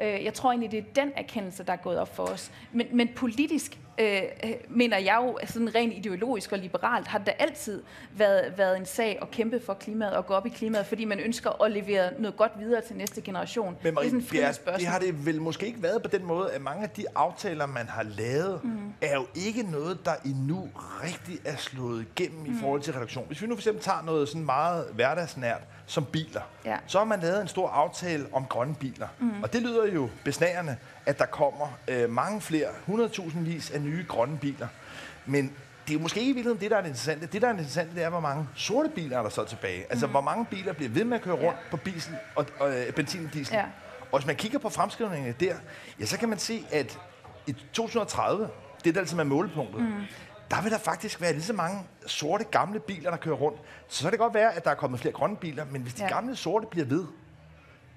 Øh, 0.00 0.24
jeg 0.24 0.34
tror 0.34 0.50
egentlig, 0.50 0.70
det 0.70 0.78
er 0.78 1.02
den 1.04 1.12
erkendelse, 1.16 1.64
der 1.64 1.72
er 1.72 1.76
gået 1.76 1.98
op 1.98 2.16
for 2.16 2.22
os. 2.22 2.52
Men, 2.72 2.86
men 2.92 3.08
politisk 3.08 3.78
øh, 3.98 4.22
mener 4.68 4.98
jeg 4.98 5.18
jo, 5.24 5.38
sådan 5.46 5.74
rent 5.74 5.94
ideologisk 5.94 6.52
og 6.52 6.58
liberalt, 6.58 7.06
har 7.08 7.18
det 7.18 7.34
altid 7.38 7.82
været, 8.12 8.58
været 8.58 8.76
en 8.76 8.86
sag 8.86 9.18
at 9.22 9.30
kæmpe 9.30 9.60
for 9.66 9.74
klimaet 9.74 10.12
og 10.12 10.26
gå 10.26 10.34
op 10.34 10.46
i 10.46 10.48
klimaet, 10.48 10.86
fordi 10.86 11.04
man 11.04 11.20
ønsker 11.20 11.62
at 11.64 11.70
levere 11.70 12.10
noget 12.18 12.36
godt 12.36 12.52
videre 12.58 12.80
til 12.80 12.96
næste 12.96 13.20
generation. 13.20 13.76
Men 13.82 13.94
Marie, 13.94 14.10
det, 14.10 14.42
er 14.44 14.52
sådan 14.52 14.78
det 14.78 14.86
har 14.86 14.98
det 14.98 15.26
vel 15.26 15.40
måske 15.42 15.66
ikke 15.66 15.82
været 15.82 16.02
på 16.02 16.08
den 16.08 16.24
måde, 16.24 16.52
at 16.52 16.62
mange 16.62 16.82
af 16.82 16.90
de 16.90 17.04
aftaler, 17.14 17.66
man 17.66 17.86
har 17.88 18.02
lavet, 18.02 18.64
mm 18.64 18.86
er 19.00 19.14
jo 19.14 19.26
ikke 19.34 19.62
noget, 19.62 20.04
der 20.04 20.12
endnu 20.24 20.68
rigtig 21.02 21.38
er 21.44 21.56
slået 21.56 22.06
igennem 22.16 22.40
mm. 22.40 22.56
i 22.56 22.60
forhold 22.60 22.80
til 22.80 22.92
reduktion. 22.92 23.26
Hvis 23.26 23.42
vi 23.42 23.46
nu 23.46 23.54
for 23.54 23.60
eksempel 23.60 23.82
tager 23.82 24.02
noget 24.02 24.28
sådan 24.28 24.44
meget 24.44 24.86
hverdagsnært, 24.94 25.60
som 25.86 26.04
biler, 26.04 26.40
Ja. 26.64 26.76
så 26.86 26.98
har 26.98 27.04
man 27.04 27.20
lavet 27.20 27.42
en 27.42 27.48
stor 27.48 27.68
aftale 27.68 28.26
om 28.32 28.44
grønne 28.44 28.74
biler. 28.74 29.08
Mm. 29.18 29.42
Og 29.42 29.52
det 29.52 29.62
lyder 29.62 29.86
jo 29.86 30.08
besnærende, 30.24 30.76
at 31.06 31.18
der 31.18 31.26
kommer 31.26 31.78
øh, 31.88 32.10
mange 32.10 32.40
flere, 32.40 32.68
100.000 32.88 33.38
vis 33.38 33.70
af 33.70 33.80
nye 33.80 34.04
grønne 34.08 34.38
biler. 34.38 34.68
Men 35.26 35.52
det 35.88 35.94
er 35.96 36.00
måske 36.00 36.20
ikke 36.20 36.30
i 36.30 36.34
virkeligheden 36.34 36.60
det, 36.60 36.70
der 36.70 36.76
er 36.76 36.80
det 36.80 36.88
interessante. 36.88 37.26
Det, 37.26 37.42
der 37.42 37.48
er 37.48 37.52
det 37.52 37.58
interessante, 37.58 37.94
det 37.94 38.02
er, 38.04 38.08
hvor 38.10 38.20
mange 38.20 38.48
sorte 38.56 38.88
biler 38.88 39.18
er 39.18 39.22
der 39.22 39.30
så 39.30 39.44
tilbage. 39.44 39.84
Altså, 39.90 40.06
hvor 40.06 40.20
mange 40.20 40.44
biler 40.44 40.72
bliver 40.72 40.88
ved 40.90 41.04
med 41.04 41.16
at 41.16 41.22
køre 41.22 41.34
rundt 41.34 41.44
Ja. 41.64 41.70
på 41.70 41.78
diesel 41.84 42.14
og, 42.36 42.46
og 42.60 42.78
øh, 42.80 42.92
benzin 42.92 43.24
og 43.26 43.34
diesel. 43.34 43.54
Ja. 43.54 43.64
Og 44.12 44.18
hvis 44.18 44.26
man 44.26 44.36
kigger 44.36 44.58
på 44.58 44.68
fremskrivningerne 44.68 45.34
der, 45.40 45.54
ja, 46.00 46.04
så 46.06 46.18
kan 46.18 46.28
man 46.28 46.38
se, 46.38 46.66
at 46.72 46.98
i 47.46 47.52
2030, 47.72 48.48
det 48.84 48.94
der 48.94 49.00
altså 49.00 49.20
er 49.20 49.24
målepunktet, 49.24 49.80
mm. 49.82 49.92
der 50.50 50.62
vil 50.62 50.72
der 50.72 50.78
faktisk 50.78 51.20
være 51.20 51.32
lige 51.32 51.42
så 51.42 51.52
mange 51.52 51.80
sorte 52.06 52.44
gamle 52.44 52.80
biler, 52.80 53.10
der 53.10 53.16
kører 53.16 53.34
rundt. 53.36 53.58
Så 53.88 54.02
kan 54.02 54.10
det 54.10 54.18
godt 54.18 54.34
være, 54.34 54.54
at 54.54 54.64
der 54.64 54.70
er 54.70 54.74
kommet 54.74 55.00
flere 55.00 55.12
grønne 55.12 55.36
biler, 55.36 55.64
men 55.70 55.82
hvis 55.82 55.94
de 55.94 56.02
Ja. 56.02 56.08
gamle 56.08 56.36
sorte 56.36 56.66
bliver 56.70 56.86
ved, 56.86 57.04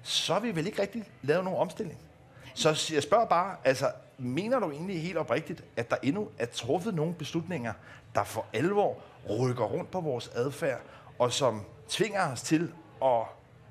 så 0.02 0.32
har 0.32 0.40
vi 0.40 0.56
vel 0.56 0.66
ikke 0.66 0.82
rigtig 0.82 1.04
lavet 1.22 1.44
nogen 1.44 1.60
omstilling. 1.60 1.98
Så 2.54 2.90
jeg 2.94 3.02
spørger 3.02 3.26
bare, 3.26 3.56
altså, 3.64 3.92
mener 4.18 4.58
du 4.58 4.70
egentlig 4.70 5.02
helt 5.02 5.18
oprigtigt, 5.18 5.64
at 5.76 5.90
der 5.90 5.96
endnu 6.02 6.28
er 6.38 6.46
truffet 6.46 6.94
nogle 6.94 7.14
beslutninger, 7.14 7.72
der 8.14 8.24
for 8.24 8.46
alvor 8.52 8.96
rykker 9.30 9.64
rundt 9.64 9.90
på 9.90 10.00
vores 10.00 10.28
adfærd, 10.28 10.80
og 11.18 11.32
som 11.32 11.62
tvinger 11.88 12.32
os 12.32 12.42
til 12.42 12.72
at 13.04 13.22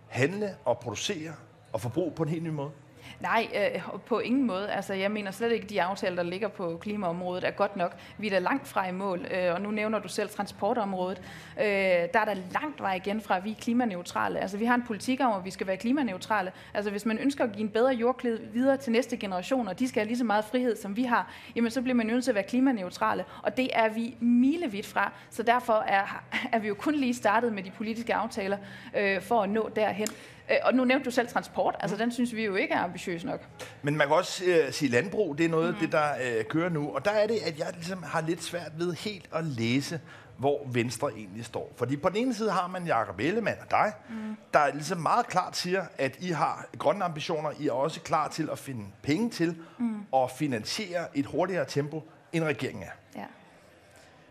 handle 0.07 0.55
og 0.65 0.79
producere 0.79 1.33
og 1.73 1.81
forbruge 1.81 2.11
på 2.11 2.23
en 2.23 2.29
helt 2.29 2.43
ny 2.43 2.49
måde? 2.49 2.71
Nej, 3.19 3.47
øh, 3.55 3.81
på 4.05 4.19
ingen 4.19 4.47
måde. 4.47 4.71
Altså, 4.71 4.93
jeg 4.93 5.11
mener 5.11 5.31
slet 5.31 5.51
ikke, 5.51 5.63
at 5.63 5.69
de 5.69 5.81
aftaler, 5.81 6.15
der 6.15 6.23
ligger 6.23 6.47
på 6.47 6.77
klimaområdet, 6.81 7.43
er 7.43 7.51
godt 7.51 7.75
nok. 7.75 7.95
Vi 8.17 8.27
er 8.27 8.31
da 8.31 8.39
langt 8.39 8.67
fra 8.67 8.87
i 8.87 8.91
mål, 8.91 9.27
øh, 9.31 9.53
og 9.53 9.61
nu 9.61 9.71
nævner 9.71 9.99
du 9.99 10.07
selv 10.07 10.29
transportområdet. 10.29 11.21
Øh, 11.59 11.65
der 11.65 12.19
er 12.19 12.25
der 12.25 12.35
langt 12.53 12.81
vej 12.81 12.93
igen 12.93 13.21
fra, 13.21 13.37
at 13.37 13.43
vi 13.43 13.51
er 13.51 13.55
klimaneutrale. 13.55 14.39
Altså, 14.39 14.57
vi 14.57 14.65
har 14.65 14.75
en 14.75 14.83
politik 14.83 15.19
om, 15.21 15.33
at 15.33 15.45
vi 15.45 15.51
skal 15.51 15.67
være 15.67 15.77
klimaneutrale. 15.77 16.51
Altså, 16.73 16.91
hvis 16.91 17.05
man 17.05 17.17
ønsker 17.17 17.43
at 17.43 17.51
give 17.51 17.61
en 17.61 17.69
bedre 17.69 17.93
jordklid 17.93 18.39
videre 18.53 18.77
til 18.77 18.91
næste 18.91 19.17
generation, 19.17 19.67
og 19.67 19.79
de 19.79 19.87
skal 19.87 19.99
have 19.99 20.07
lige 20.07 20.17
så 20.17 20.23
meget 20.23 20.45
frihed, 20.45 20.75
som 20.75 20.95
vi 20.95 21.03
har, 21.03 21.33
jamen, 21.55 21.71
så 21.71 21.81
bliver 21.81 21.95
man 21.95 22.05
nødt 22.05 22.23
til 22.23 22.31
at 22.31 22.35
være 22.35 22.43
klimaneutrale, 22.43 23.25
og 23.43 23.57
det 23.57 23.69
er 23.73 23.89
vi 23.89 24.15
milevidt 24.19 24.85
fra. 24.85 25.11
Så 25.29 25.43
derfor 25.43 25.73
er, 25.73 26.23
er 26.53 26.59
vi 26.59 26.67
jo 26.67 26.73
kun 26.73 26.95
lige 26.95 27.13
startet 27.13 27.53
med 27.53 27.63
de 27.63 27.71
politiske 27.71 28.15
aftaler 28.15 28.57
øh, 28.97 29.21
for 29.21 29.41
at 29.41 29.49
nå 29.49 29.69
derhen. 29.75 30.07
Øh, 30.49 30.57
Og 30.63 30.73
nu 30.73 30.83
nævnte 30.83 31.05
du 31.05 31.11
selv 31.11 31.27
transport, 31.27 31.75
altså 31.79 31.97
den 31.97 32.11
synes 32.11 32.35
vi 32.35 32.45
jo 32.45 32.55
ikke 32.55 32.73
er 32.73 32.79
ambitiøs 32.79 33.23
nok. 33.23 33.41
Men 33.81 33.97
man 33.97 34.07
kan 34.07 34.15
også 34.15 34.45
øh, 34.45 34.71
sige 34.73 34.91
landbrug, 34.91 35.37
det 35.37 35.45
er 35.45 35.49
noget 35.49 35.67
af 35.67 35.73
mm. 35.73 35.79
det, 35.79 35.91
der 35.91 36.09
øh, 36.23 36.45
kører 36.45 36.69
nu. 36.69 36.95
Og 36.95 37.05
der 37.05 37.11
er 37.11 37.27
det, 37.27 37.37
at 37.45 37.59
jeg 37.59 37.67
ligesom 37.73 38.03
har 38.03 38.21
lidt 38.21 38.43
svært 38.43 38.71
ved 38.77 38.93
helt 38.93 39.29
at 39.33 39.43
læse, 39.43 40.01
hvor 40.37 40.67
Venstre 40.71 41.11
egentlig 41.11 41.45
står. 41.45 41.73
Fordi 41.75 41.97
på 41.97 42.09
den 42.09 42.17
ene 42.17 42.33
side 42.33 42.51
har 42.51 42.67
man 42.67 42.85
Jacob 42.87 43.19
Ellemann 43.19 43.57
og 43.61 43.71
dig, 43.71 43.93
mm. 44.09 44.37
der 44.53 44.73
ligesom 44.73 44.97
meget 44.97 45.27
klart 45.27 45.57
siger, 45.57 45.85
at 45.97 46.17
I 46.19 46.29
har 46.31 46.65
grønne 46.77 47.05
ambitioner. 47.05 47.51
I 47.59 47.67
er 47.67 47.71
også 47.71 48.01
klar 48.01 48.27
til 48.27 48.49
at 48.51 48.59
finde 48.59 48.85
penge 49.01 49.29
til 49.29 49.57
mm. 49.77 50.05
at 50.13 50.31
finansiere 50.31 51.17
et 51.17 51.25
hurtigere 51.25 51.65
tempo, 51.65 52.03
end 52.33 52.43
regeringen 52.43 52.83
er. 52.83 53.19
Ja. 53.19 53.25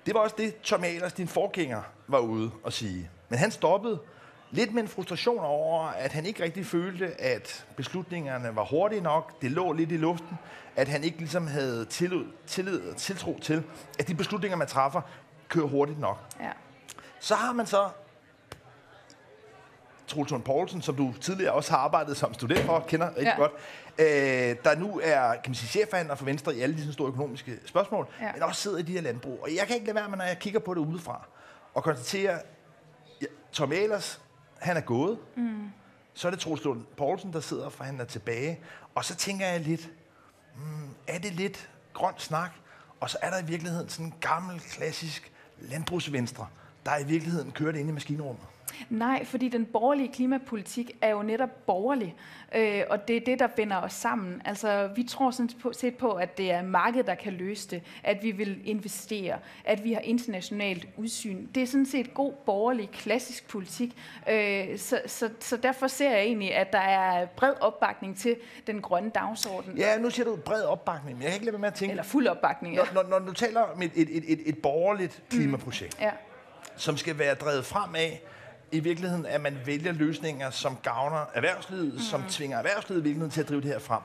Det 0.06 0.14
var 0.14 0.20
også 0.20 0.34
det, 0.38 0.60
Tom 0.60 0.84
Ahlers, 0.84 1.12
din 1.12 1.28
forgænger, 1.28 1.82
var 2.06 2.18
ude 2.18 2.50
at 2.66 2.72
sige. 2.72 3.10
Men 3.28 3.38
han 3.38 3.50
stoppede 3.50 4.00
lidt 4.50 4.74
med 4.74 4.82
en 4.82 4.88
frustration 4.88 5.44
over, 5.44 5.86
at 5.86 6.12
han 6.12 6.26
ikke 6.26 6.42
rigtig 6.42 6.66
følte, 6.66 7.20
at 7.20 7.66
beslutningerne 7.76 8.56
var 8.56 8.64
hurtige 8.64 9.00
nok. 9.00 9.42
Det 9.42 9.50
lå 9.50 9.72
lidt 9.72 9.92
i 9.92 9.96
luften. 9.96 10.38
At 10.76 10.88
han 10.88 11.04
ikke 11.04 11.18
ligesom 11.18 11.46
havde 11.46 11.84
tillid, 11.84 12.24
tillid 12.46 12.80
og 12.90 12.96
tiltro 12.96 13.38
til, 13.42 13.62
at 13.98 14.08
de 14.08 14.14
beslutninger, 14.14 14.56
man 14.56 14.66
træffer, 14.66 15.00
kører 15.48 15.66
hurtigt 15.66 16.00
nok. 16.00 16.18
Ja. 16.40 16.50
Så 17.20 17.34
har 17.34 17.52
man 17.52 17.66
så 17.66 17.88
Troels 20.06 20.30
Lund 20.30 20.42
Poulsen, 20.42 20.82
som 20.82 20.96
du 20.96 21.14
tidligere 21.20 21.52
også 21.52 21.70
har 21.70 21.78
arbejdet 21.78 22.16
som 22.16 22.34
student 22.34 22.60
for, 22.60 22.84
kender 22.88 23.08
rigtig 23.08 23.24
ja. 23.24 23.36
Godt, 23.36 23.52
øh, 23.98 24.56
der 24.64 24.78
nu 24.78 25.00
er 25.04 25.32
kan 25.32 25.50
man 25.50 25.54
sige, 25.54 25.68
chefforhandler 25.68 26.14
for 26.14 26.24
Venstre 26.24 26.56
i 26.56 26.60
alle 26.60 26.76
de 26.76 26.92
store 26.92 27.08
økonomiske 27.08 27.58
spørgsmål, 27.64 28.06
ja. 28.20 28.32
Men 28.32 28.42
også 28.42 28.62
sidder 28.62 28.78
i 28.78 28.82
de 28.82 28.92
her 28.92 29.00
landbrug. 29.00 29.42
Og 29.42 29.48
jeg 29.56 29.66
kan 29.66 29.74
ikke 29.74 29.86
lade 29.86 29.94
være 29.94 30.08
med, 30.08 30.18
når 30.18 30.24
jeg 30.24 30.38
kigger 30.38 30.60
på 30.60 30.74
det 30.74 30.80
udefra, 30.80 31.26
og 31.74 31.84
konstaterer, 31.84 32.38
ja, 33.20 33.26
Tom 33.52 33.72
Ahlers, 33.72 34.20
han 34.58 34.76
er 34.76 34.80
gået, 34.80 35.18
mm. 35.36 35.70
så 36.14 36.28
er 36.28 36.30
det 36.30 36.40
Troels 36.40 36.64
Lund 36.64 36.84
Poulsen, 36.96 37.32
der 37.32 37.40
sidder 37.40 37.68
for 37.68 37.84
han 37.84 38.00
er 38.00 38.04
tilbage, 38.04 38.60
og 38.94 39.04
så 39.04 39.14
tænker 39.14 39.46
jeg 39.46 39.60
lidt, 39.60 39.90
mm, 40.56 40.88
er 41.06 41.18
det 41.18 41.32
lidt 41.32 41.70
grøn 41.92 42.14
snak, 42.16 42.50
og 43.00 43.10
så 43.10 43.18
er 43.22 43.30
der 43.30 43.38
i 43.38 43.44
virkeligheden 43.44 43.88
sådan 43.88 44.06
en 44.06 44.14
gammel, 44.20 44.60
klassisk 44.60 45.32
landbrugsvenstre, 45.58 46.46
der 46.86 46.98
i 46.98 47.04
virkeligheden 47.04 47.52
kører 47.52 47.72
det 47.72 47.78
ind 47.78 47.88
i 47.88 47.92
maskinrummet. 47.92 48.44
Nej, 48.90 49.24
fordi 49.24 49.48
den 49.48 49.64
borgerlige 49.66 50.12
klimapolitik 50.12 50.90
er 51.00 51.10
jo 51.10 51.22
netop 51.22 51.66
borgerlig, 51.66 52.14
øh, 52.54 52.82
og 52.90 53.08
det 53.08 53.16
er 53.16 53.20
det, 53.20 53.38
der 53.38 53.46
binder 53.46 53.76
os 53.76 53.92
sammen. 53.92 54.42
Altså, 54.44 54.90
vi 54.96 55.02
tror 55.02 55.30
sådan 55.30 55.50
på, 55.62 55.72
set 55.72 55.94
på, 55.94 56.12
at 56.12 56.38
det 56.38 56.50
er 56.50 56.62
markedet, 56.62 57.06
der 57.06 57.14
kan 57.14 57.32
løse 57.32 57.70
det, 57.70 57.82
at 58.04 58.22
vi 58.22 58.30
vil 58.30 58.60
investere, 58.64 59.38
at 59.64 59.84
vi 59.84 59.92
har 59.92 60.00
internationalt 60.00 60.88
udsyn. 60.96 61.46
Det 61.54 61.62
er 61.62 61.66
sådan 61.66 61.86
set 61.86 62.14
god 62.14 62.32
borgerlig, 62.46 62.90
klassisk 62.90 63.48
politik, 63.48 63.96
øh, 64.30 64.78
så, 64.78 65.00
så, 65.06 65.30
så 65.40 65.56
derfor 65.56 65.86
ser 65.86 66.10
jeg 66.10 66.20
egentlig, 66.20 66.54
at 66.54 66.72
der 66.72 66.78
er 66.78 67.26
bred 67.26 67.54
opbakning 67.60 68.18
til 68.18 68.36
den 68.66 68.82
grønne 68.82 69.10
dagsorden. 69.10 69.78
Ja, 69.78 69.98
nu 69.98 70.10
siger 70.10 70.26
du 70.26 70.36
bred 70.36 70.62
opbakning, 70.62 71.16
men 71.16 71.22
jeg 71.22 71.30
kan 71.30 71.36
ikke 71.36 71.44
lade 71.44 71.52
være 71.52 71.60
med 71.60 71.68
at 71.68 71.74
tænke, 71.74 71.90
Eller 71.90 72.02
fuld 72.02 72.26
opbakning, 72.26 72.74
ja. 72.74 72.82
når, 72.94 73.02
når, 73.02 73.18
når 73.18 73.18
du 73.18 73.32
taler 73.32 73.60
om 73.60 73.82
et, 73.82 73.92
et, 73.94 74.08
et, 74.16 74.24
et, 74.32 74.40
et 74.46 74.58
borgerligt 74.62 75.22
klimaprojekt, 75.30 76.00
ja. 76.00 76.10
som 76.76 76.96
skal 76.96 77.18
være 77.18 77.34
drevet 77.34 77.64
frem 77.64 77.94
af, 77.94 78.22
i 78.72 78.80
virkeligheden, 78.80 79.26
at 79.26 79.40
man 79.40 79.58
vælger 79.66 79.92
løsninger, 79.92 80.50
som 80.50 80.76
gavner 80.82 81.24
erhvervslivet, 81.34 81.94
mm. 81.94 82.00
som 82.00 82.22
tvinger 82.28 82.58
erhvervslivet 82.58 83.00
i 83.00 83.04
virkeligheden 83.04 83.30
til 83.30 83.40
at 83.40 83.48
drive 83.48 83.60
det 83.60 83.68
her 83.70 83.78
frem. 83.78 84.02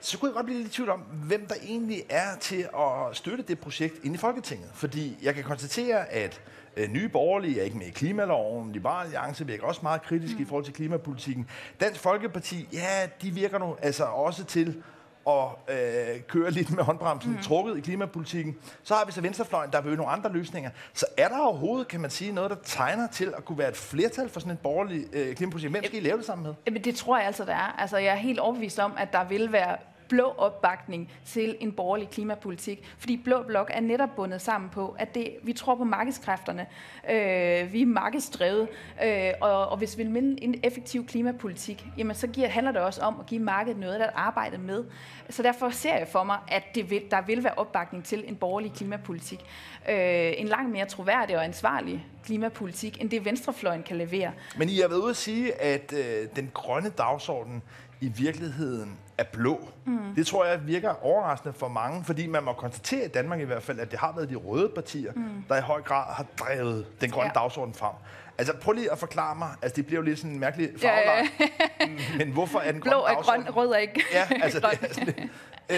Så 0.00 0.18
kunne 0.18 0.28
jeg 0.28 0.34
godt 0.34 0.46
blive 0.46 0.58
lidt 0.58 0.72
i 0.72 0.74
tvivl 0.74 0.90
om, 0.90 1.00
hvem 1.00 1.46
der 1.46 1.54
egentlig 1.62 2.02
er 2.08 2.36
til 2.40 2.68
at 2.78 3.16
støtte 3.16 3.44
det 3.48 3.58
projekt 3.58 4.04
inde 4.04 4.14
i 4.14 4.18
Folketinget. 4.18 4.70
Fordi 4.74 5.16
jeg 5.22 5.34
kan 5.34 5.44
konstatere, 5.44 6.08
at 6.08 6.40
øh, 6.76 6.88
nye 6.88 7.08
borgerlige 7.08 7.60
er 7.60 7.64
ikke 7.64 7.78
med 7.78 7.86
i 7.86 7.90
klimaloven, 7.90 8.72
Liberal 8.72 9.04
Alliance 9.04 9.46
virker 9.46 9.66
også 9.66 9.80
meget 9.82 10.02
kritisk 10.02 10.34
mm. 10.34 10.42
i 10.42 10.44
forhold 10.44 10.64
til 10.64 10.74
klimapolitikken. 10.74 11.48
Dansk 11.80 12.00
Folkeparti, 12.00 12.68
ja, 12.72 13.08
de 13.22 13.30
virker 13.30 13.58
nu 13.58 13.76
altså 13.82 14.04
også 14.04 14.44
til 14.44 14.82
at 15.28 15.74
øh, 15.76 16.20
køre 16.20 16.50
lidt 16.50 16.70
med 16.70 16.84
håndbremsen 16.84 17.32
mm. 17.32 17.42
trukket 17.42 17.78
i 17.78 17.80
klimapolitikken. 17.80 18.56
Så 18.82 18.94
har 18.94 19.04
vi 19.04 19.12
så 19.12 19.20
venstrefløjen, 19.20 19.70
der 19.72 19.80
vil 19.80 19.96
nogle 19.96 20.12
andre 20.12 20.32
løsninger. 20.32 20.70
Så 20.94 21.06
er 21.16 21.28
der 21.28 21.38
overhovedet, 21.38 21.88
kan 21.88 22.00
man 22.00 22.10
sige, 22.10 22.32
noget, 22.32 22.50
der 22.50 22.56
tegner 22.64 23.08
til 23.08 23.32
at 23.36 23.44
kunne 23.44 23.58
være 23.58 23.68
et 23.68 23.76
flertal 23.76 24.28
for 24.28 24.40
sådan 24.40 24.52
en 24.52 24.58
borgerlig 24.62 25.04
øh, 25.12 25.34
klimapolitik? 25.34 25.70
Hvem 25.70 25.84
skal 25.84 25.98
I 25.98 26.02
lave 26.02 26.16
det 26.16 26.26
sammen 26.26 26.46
med? 26.46 26.54
Jamen, 26.66 26.84
det 26.84 26.96
tror 26.96 27.16
jeg 27.16 27.26
altså, 27.26 27.44
der 27.44 27.54
er. 27.54 27.80
Altså, 27.80 27.96
jeg 27.96 28.12
er 28.12 28.16
helt 28.16 28.38
overbevist 28.38 28.78
om, 28.78 28.92
at 28.98 29.12
der 29.12 29.24
vil 29.24 29.52
være 29.52 29.76
blå 30.08 30.34
opbakning 30.38 31.12
til 31.24 31.56
en 31.60 31.72
borgerlig 31.72 32.10
klimapolitik. 32.10 32.94
Fordi 32.98 33.16
Blå 33.16 33.42
Blok 33.42 33.70
er 33.74 33.80
netop 33.80 34.08
bundet 34.16 34.40
sammen 34.40 34.70
på, 34.70 34.96
at 34.98 35.14
det, 35.14 35.36
vi 35.42 35.52
tror 35.52 35.74
på 35.74 35.84
markedskræfterne. 35.84 36.66
Øh, 37.10 37.72
vi 37.72 37.82
er 37.82 37.86
markedsdrevet. 37.86 38.68
Øh, 39.04 39.32
og, 39.40 39.68
og 39.68 39.76
hvis 39.76 39.98
vi 39.98 40.02
vil 40.02 40.12
minde 40.12 40.42
en 40.42 40.60
effektiv 40.62 41.06
klimapolitik, 41.06 41.86
jamen 41.98 42.14
så 42.14 42.26
giver, 42.26 42.48
handler 42.48 42.72
det 42.72 42.80
også 42.80 43.02
om 43.02 43.20
at 43.20 43.26
give 43.26 43.40
markedet 43.40 43.78
noget 43.78 43.94
at 43.94 44.10
arbejde 44.14 44.58
med. 44.58 44.84
Så 45.30 45.42
derfor 45.42 45.70
ser 45.70 45.96
jeg 45.98 46.08
for 46.08 46.24
mig, 46.24 46.38
at 46.48 46.62
det 46.74 46.90
vil, 46.90 47.02
der 47.10 47.20
vil 47.22 47.44
være 47.44 47.54
opbakning 47.56 48.04
til 48.04 48.24
en 48.26 48.36
borgerlig 48.36 48.72
klimapolitik. 48.72 49.40
Øh, 49.88 50.32
en 50.36 50.48
langt 50.48 50.72
mere 50.72 50.86
troværdig 50.86 51.36
og 51.36 51.44
ansvarlig 51.44 52.06
klimapolitik, 52.24 53.00
end 53.00 53.10
det 53.10 53.24
venstrefløjen 53.24 53.82
kan 53.82 53.96
levere. 53.96 54.32
Men 54.58 54.68
I 54.68 54.78
har 54.80 54.88
været 54.88 55.00
ude 55.00 55.10
at 55.10 55.16
sige, 55.16 55.62
at 55.62 55.92
øh, 55.92 56.28
den 56.36 56.50
grønne 56.54 56.88
dagsorden 56.88 57.62
i 58.00 58.08
virkeligheden 58.08 58.98
er 59.18 59.24
blå. 59.24 59.68
Mm. 59.84 59.98
Det 60.16 60.26
tror 60.26 60.44
jeg 60.44 60.66
virker 60.66 61.04
overraskende 61.04 61.54
for 61.58 61.68
mange, 61.68 62.04
fordi 62.04 62.26
man 62.26 62.42
må 62.44 62.52
konstatere 62.52 63.04
i 63.04 63.08
Danmark 63.08 63.40
i 63.40 63.44
hvert 63.44 63.62
fald, 63.62 63.80
at 63.80 63.90
det 63.90 63.98
har 63.98 64.12
været 64.16 64.30
de 64.30 64.34
røde 64.36 64.68
partier, 64.74 65.12
mm. 65.16 65.44
der 65.48 65.56
i 65.56 65.60
høj 65.60 65.82
grad 65.82 66.14
har 66.14 66.26
drevet 66.38 66.86
den 67.00 67.10
grønne 67.10 67.30
ja. 67.34 67.40
Ja. 67.40 67.42
dagsorden 67.42 67.74
frem. 67.74 67.92
Altså 68.38 68.56
prøv 68.56 68.72
lige 68.72 68.92
at 68.92 68.98
forklare 68.98 69.36
mig, 69.36 69.48
altså 69.62 69.76
det 69.76 69.86
bliver 69.86 70.00
jo 70.00 70.04
lidt 70.04 70.18
sådan 70.18 70.30
en 70.30 70.40
mærkelig 70.40 70.70
farveleg, 70.78 71.28
Ja, 71.40 71.86
men 72.18 72.32
hvorfor 72.32 72.58
er 72.58 72.72
den 72.72 72.80
Blå 72.80 72.90
grønne 72.92 73.08
er 73.10 73.14
dagsorden... 73.14 73.42
grøn, 73.44 73.54
rød 73.56 73.72
er 73.72 73.76
ikke 73.78 74.02
Ja, 74.12 74.26
altså 74.44 74.60
det 74.60 74.68
grøn. 74.68 74.90
er 74.90 74.94
sådan 74.94 75.30
øh, 75.70 75.76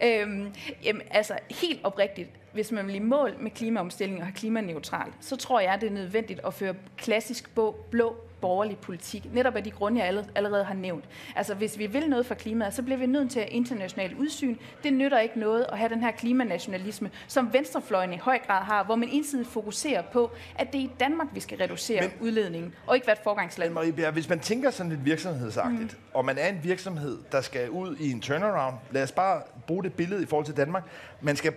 Ja. 0.00 0.20
Øhm, 0.22 0.52
jamen, 0.84 1.02
altså 1.10 1.38
helt 1.50 1.80
oprigtigt, 1.84 2.28
hvis 2.52 2.72
man 2.72 2.86
vil 2.86 2.94
i 2.94 2.98
mål 2.98 3.34
med 3.40 3.50
klimaomstilling 3.50 4.18
og 4.20 4.26
have 4.26 4.34
klimaneutral, 4.34 5.08
så 5.20 5.36
tror 5.36 5.60
jeg, 5.60 5.78
det 5.80 5.86
er 5.86 5.90
nødvendigt 5.92 6.40
at 6.46 6.54
føre 6.54 6.74
klassisk 6.98 7.54
blå, 7.54 7.76
blå 7.90 8.16
borgerlig 8.46 8.78
politik, 8.78 9.34
netop 9.34 9.56
af 9.56 9.64
de 9.64 9.70
grunde, 9.70 10.04
jeg 10.04 10.24
allerede 10.34 10.64
har 10.64 10.74
nævnt. 10.74 11.04
Altså, 11.36 11.54
hvis 11.54 11.78
vi 11.78 11.86
vil 11.86 12.08
noget 12.08 12.26
for 12.26 12.34
klimaet, 12.34 12.74
så 12.74 12.82
bliver 12.82 12.98
vi 12.98 13.06
nødt 13.06 13.30
til 13.30 13.40
at 13.40 13.48
internationalt 13.48 14.18
udsyn. 14.18 14.56
Det 14.82 14.92
nytter 14.92 15.18
ikke 15.18 15.40
noget 15.40 15.66
at 15.72 15.78
have 15.78 15.88
den 15.88 16.00
her 16.00 16.10
klimanationalisme, 16.10 17.10
som 17.26 17.52
venstrefløjen 17.52 18.12
i 18.12 18.16
høj 18.16 18.38
grad 18.46 18.62
har, 18.62 18.84
hvor 18.84 18.96
man 18.96 19.08
ensidigt 19.08 19.48
fokuserer 19.48 20.02
på, 20.12 20.30
at 20.58 20.72
det 20.72 20.80
er 20.80 20.84
i 20.84 20.90
Danmark, 21.00 21.26
vi 21.34 21.40
skal 21.40 21.58
reducere 21.58 22.00
Men, 22.00 22.10
udledningen, 22.20 22.74
og 22.86 22.94
ikke 22.94 23.06
være 23.06 23.16
et 23.16 23.22
forgangsland. 23.24 23.72
Marie 23.72 23.92
Bjerg, 23.92 24.12
hvis 24.12 24.28
man 24.28 24.40
tænker 24.40 24.70
sådan 24.70 24.90
lidt 24.90 25.04
virksomhedsagtigt, 25.04 25.92
mm. 25.92 26.14
og 26.14 26.24
man 26.24 26.38
er 26.38 26.48
en 26.48 26.60
virksomhed, 26.62 27.18
der 27.32 27.40
skal 27.40 27.70
ud 27.70 27.96
i 27.96 28.10
en 28.10 28.20
turnaround, 28.20 28.76
lad 28.90 29.02
os 29.02 29.12
bare 29.12 29.42
bruge 29.66 29.84
det 29.84 29.94
billede 29.94 30.22
i 30.22 30.26
forhold 30.26 30.46
til 30.46 30.56
Danmark, 30.56 30.84
man 31.20 31.36
skal 31.36 31.52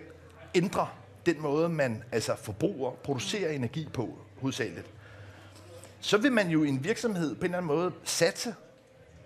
ændre 0.54 0.88
den 1.26 1.42
måde, 1.42 1.68
man 1.68 2.02
altså 2.12 2.36
forbruger, 2.36 2.90
producerer 2.90 3.52
energi 3.52 3.88
på, 3.92 4.18
hovedsageligt. 4.40 4.86
Så 6.00 6.18
vil 6.18 6.32
man 6.32 6.48
jo 6.48 6.64
i 6.64 6.68
en 6.68 6.84
virksomhed 6.84 7.34
på 7.34 7.40
en 7.40 7.44
eller 7.44 7.58
anden 7.58 7.76
måde 7.76 7.92
satse, 8.04 8.54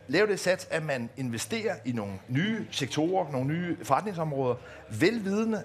lave 0.09 0.27
det 0.27 0.41
sats, 0.41 0.69
at 0.71 0.83
man 0.83 1.11
investerer 1.17 1.75
i 1.85 1.93
nogle 1.93 2.13
nye 2.29 2.67
sektorer, 2.71 3.33
nogle 3.33 3.47
nye 3.47 3.77
forretningsområder, 3.83 4.55
velvidende, 4.91 5.63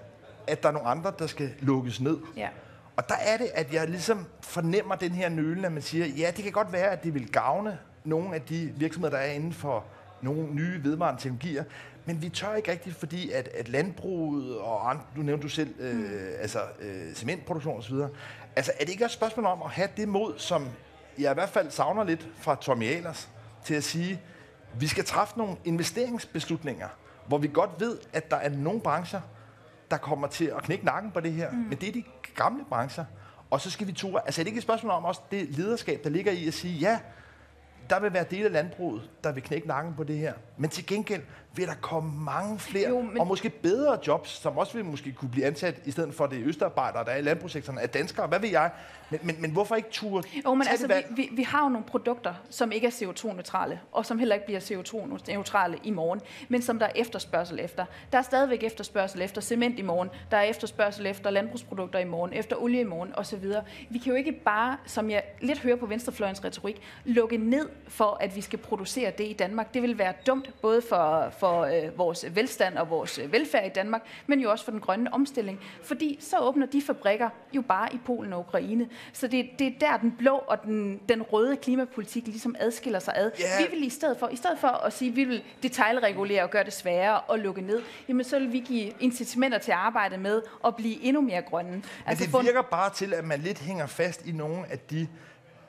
at 0.47 0.63
der 0.63 0.69
er 0.69 0.73
nogle 0.73 0.87
andre, 0.87 1.13
der 1.19 1.27
skal 1.27 1.53
lukkes 1.59 2.01
ned. 2.01 2.17
Ja. 2.37 2.49
Og 2.95 3.09
der 3.09 3.15
er 3.15 3.37
det, 3.37 3.49
at 3.53 3.73
jeg 3.73 3.87
ligesom 3.87 4.25
fornemmer 4.41 4.95
den 4.95 5.11
her 5.11 5.29
nølen, 5.29 5.65
at 5.65 5.71
man 5.71 5.81
siger, 5.81 6.05
ja, 6.05 6.31
det 6.35 6.43
kan 6.43 6.51
godt 6.51 6.71
være, 6.73 6.91
at 6.91 7.03
det 7.03 7.13
vil 7.13 7.31
gavne 7.31 7.77
nogle 8.03 8.35
af 8.35 8.41
de 8.41 8.73
virksomheder, 8.75 9.17
der 9.17 9.23
er 9.23 9.31
inden 9.31 9.53
for 9.53 9.85
nogle 10.21 10.53
nye 10.53 10.83
vedvarende 10.83 11.21
teknologier, 11.21 11.63
men 12.05 12.21
vi 12.21 12.29
tør 12.29 12.55
ikke 12.55 12.71
rigtigt, 12.71 12.95
fordi 12.95 13.31
at, 13.31 13.47
at 13.47 13.69
landbruget 13.69 14.57
og 14.57 14.89
andre, 14.89 15.03
du 15.15 15.21
nævnte 15.21 15.43
du 15.43 15.49
selv, 15.49 15.75
øh, 15.79 15.95
mm. 15.95 16.09
altså 16.39 16.59
øh, 16.79 17.13
cementproduktion 17.13 17.77
osv., 17.77 17.95
altså 18.55 18.71
er 18.79 18.85
det 18.85 18.89
ikke 18.89 19.05
et 19.05 19.11
spørgsmål 19.11 19.45
om 19.45 19.61
at 19.61 19.69
have 19.69 19.89
det 19.97 20.07
mod, 20.07 20.33
som 20.37 20.67
jeg 21.19 21.31
i 21.31 21.33
hvert 21.33 21.49
fald 21.49 21.71
savner 21.71 22.03
lidt 22.03 22.27
fra 22.39 22.55
Tommy 22.55 22.83
Ahlers, 22.83 23.29
til 23.63 23.73
at 23.73 23.83
sige, 23.83 24.21
vi 24.73 24.87
skal 24.87 25.05
træffe 25.05 25.37
nogle 25.37 25.55
investeringsbeslutninger, 25.65 26.87
hvor 27.27 27.37
vi 27.37 27.49
godt 27.53 27.69
ved, 27.79 27.97
at 28.13 28.31
der 28.31 28.37
er 28.37 28.49
nogle 28.49 28.81
brancher, 28.81 29.21
der 29.91 29.97
kommer 29.97 30.27
til 30.27 30.45
at 30.45 30.63
knække 30.63 30.85
nakken 30.85 31.11
på 31.11 31.19
det 31.19 31.31
her, 31.33 31.51
mm. 31.51 31.57
men 31.57 31.77
det 31.77 31.89
er 31.89 31.93
de 31.93 32.03
gamle 32.35 32.65
brancher. 32.69 33.05
Og 33.49 33.61
så 33.61 33.71
skal 33.71 33.87
vi 33.87 33.91
ture. 33.91 34.21
Altså 34.25 34.41
er 34.41 34.43
det 34.43 34.47
ikke 34.47 34.57
et 34.57 34.63
spørgsmål 34.63 34.91
om 34.91 35.05
også 35.05 35.21
det 35.31 35.49
lederskab, 35.49 36.03
der 36.03 36.09
ligger 36.09 36.31
i 36.31 36.47
at 36.47 36.53
sige, 36.53 36.73
ja, 36.73 36.99
der 37.89 37.99
vil 37.99 38.13
være 38.13 38.25
dele 38.31 38.45
af 38.45 38.51
landbruget, 38.51 39.09
der 39.23 39.31
vil 39.31 39.43
knække 39.43 39.67
nakken 39.67 39.93
på 39.93 40.03
det 40.03 40.17
her. 40.17 40.33
Men 40.57 40.69
til 40.69 40.85
gengæld 40.85 41.21
vil 41.55 41.67
der 41.67 41.73
komme 41.81 42.23
mange 42.23 42.59
flere, 42.59 42.89
jo, 42.89 43.01
men... 43.01 43.19
og 43.19 43.27
måske 43.27 43.49
bedre 43.49 43.97
jobs, 44.07 44.29
som 44.29 44.57
også 44.57 44.73
vil 44.73 44.85
måske 44.85 45.11
kunne 45.11 45.31
blive 45.31 45.45
ansat, 45.45 45.81
i 45.85 45.91
stedet 45.91 46.13
for 46.13 46.25
det 46.25 46.43
østarbejdere, 46.45 47.05
der 47.05 47.11
er 47.11 47.17
i 47.17 47.21
landbrugssektoren, 47.21 47.79
af 47.79 47.89
danskere, 47.89 48.27
hvad 48.27 48.39
ved 48.39 48.49
jeg. 48.49 48.71
Men, 49.09 49.19
men, 49.23 49.41
men 49.41 49.51
hvorfor 49.51 49.75
ikke 49.75 49.89
ture? 49.91 50.23
Jo, 50.45 50.53
men 50.53 50.67
altså, 50.67 50.87
vi, 50.87 50.93
vi, 51.15 51.29
vi 51.31 51.43
har 51.43 51.63
jo 51.63 51.69
nogle 51.69 51.85
produkter, 51.87 52.33
som 52.49 52.71
ikke 52.71 52.87
er 52.87 52.91
CO2-neutrale, 52.91 53.79
og 53.91 54.05
som 54.05 54.19
heller 54.19 54.35
ikke 54.35 54.45
bliver 54.45 54.59
CO2-neutrale 54.59 55.77
i 55.83 55.91
morgen, 55.91 56.21
men 56.49 56.61
som 56.61 56.79
der 56.79 56.85
er 56.85 56.91
efterspørgsel 56.95 57.59
efter. 57.59 57.85
Der 58.11 58.17
er 58.17 58.21
stadigvæk 58.21 58.63
efterspørgsel 58.63 59.21
efter 59.21 59.41
cement 59.41 59.79
i 59.79 59.81
morgen, 59.81 60.09
der 60.31 60.37
er 60.37 60.43
efterspørgsel 60.43 61.05
efter 61.05 61.29
landbrugsprodukter 61.29 61.99
i 61.99 62.05
morgen, 62.05 62.33
efter 62.33 62.55
olie 62.55 62.81
i 62.81 62.83
morgen 62.83 63.13
osv. 63.15 63.43
Vi 63.89 63.97
kan 63.99 64.09
jo 64.11 64.15
ikke 64.15 64.31
bare, 64.31 64.77
som 64.85 65.09
jeg 65.09 65.23
lidt 65.41 65.59
hører 65.59 65.75
på 65.75 65.85
venstrefløjens 65.85 66.43
retorik, 66.43 66.81
lukke 67.05 67.37
ned 67.37 67.69
for, 67.87 68.17
at 68.21 68.35
vi 68.35 68.41
skal 68.41 68.59
producere 68.59 69.11
det 69.17 69.27
i 69.27 69.33
Danmark. 69.33 69.73
Det 69.73 69.81
vil 69.81 69.97
være 69.97 70.13
dumt, 70.27 70.61
både 70.61 70.81
for, 70.81 71.33
for 71.37 71.61
øh, 71.61 71.97
vores 71.97 72.25
velstand 72.35 72.77
og 72.77 72.89
vores 72.89 73.19
velfærd 73.31 73.65
i 73.65 73.69
Danmark, 73.69 74.01
men 74.27 74.39
jo 74.39 74.51
også 74.51 74.65
for 74.65 74.71
den 74.71 74.79
grønne 74.79 75.13
omstilling. 75.13 75.59
Fordi 75.83 76.17
så 76.21 76.39
åbner 76.39 76.65
de 76.65 76.81
fabrikker 76.81 77.29
jo 77.53 77.61
bare 77.61 77.93
i 77.93 77.99
Polen 78.05 78.33
og 78.33 78.39
Ukraine. 78.39 78.89
Så 79.13 79.27
det, 79.27 79.49
det 79.59 79.67
er 79.67 79.71
der, 79.79 79.97
den 79.97 80.15
blå 80.17 80.35
og 80.35 80.63
den, 80.63 80.99
den 81.09 81.21
røde 81.21 81.57
klimapolitik 81.57 82.27
ligesom 82.27 82.55
adskiller 82.59 82.99
sig 82.99 83.13
ad. 83.17 83.31
Yeah. 83.41 83.71
Vi 83.71 83.75
vil 83.75 83.87
i 83.87 83.89
stedet 83.89 84.17
for, 84.17 84.27
i 84.27 84.35
stedet 84.35 84.59
for 84.59 84.67
at 84.67 84.93
sige, 84.93 85.09
at 85.09 85.15
vi 85.15 85.23
vil 85.23 85.43
detaljregulere 85.63 86.43
og 86.43 86.49
gøre 86.49 86.63
det 86.63 86.73
sværere 86.73 87.21
at 87.33 87.39
lukke 87.39 87.61
ned, 87.61 87.81
jamen 88.07 88.23
så 88.23 88.39
vil 88.39 88.53
vi 88.53 88.59
give 88.59 88.91
incitamenter 88.99 89.57
til 89.57 89.71
at 89.71 89.77
arbejde 89.77 90.17
med 90.17 90.41
at 90.65 90.75
blive 90.75 91.03
endnu 91.03 91.21
mere 91.21 91.41
grønne. 91.41 91.71
Men 91.71 91.85
altså 92.05 92.25
det 92.25 92.45
virker 92.45 92.61
bare 92.61 92.89
til, 92.89 93.13
at 93.13 93.25
man 93.25 93.39
lidt 93.39 93.59
hænger 93.59 93.85
fast 93.87 94.25
i 94.25 94.31
nogle 94.31 94.71
af 94.71 94.79
de 94.79 95.07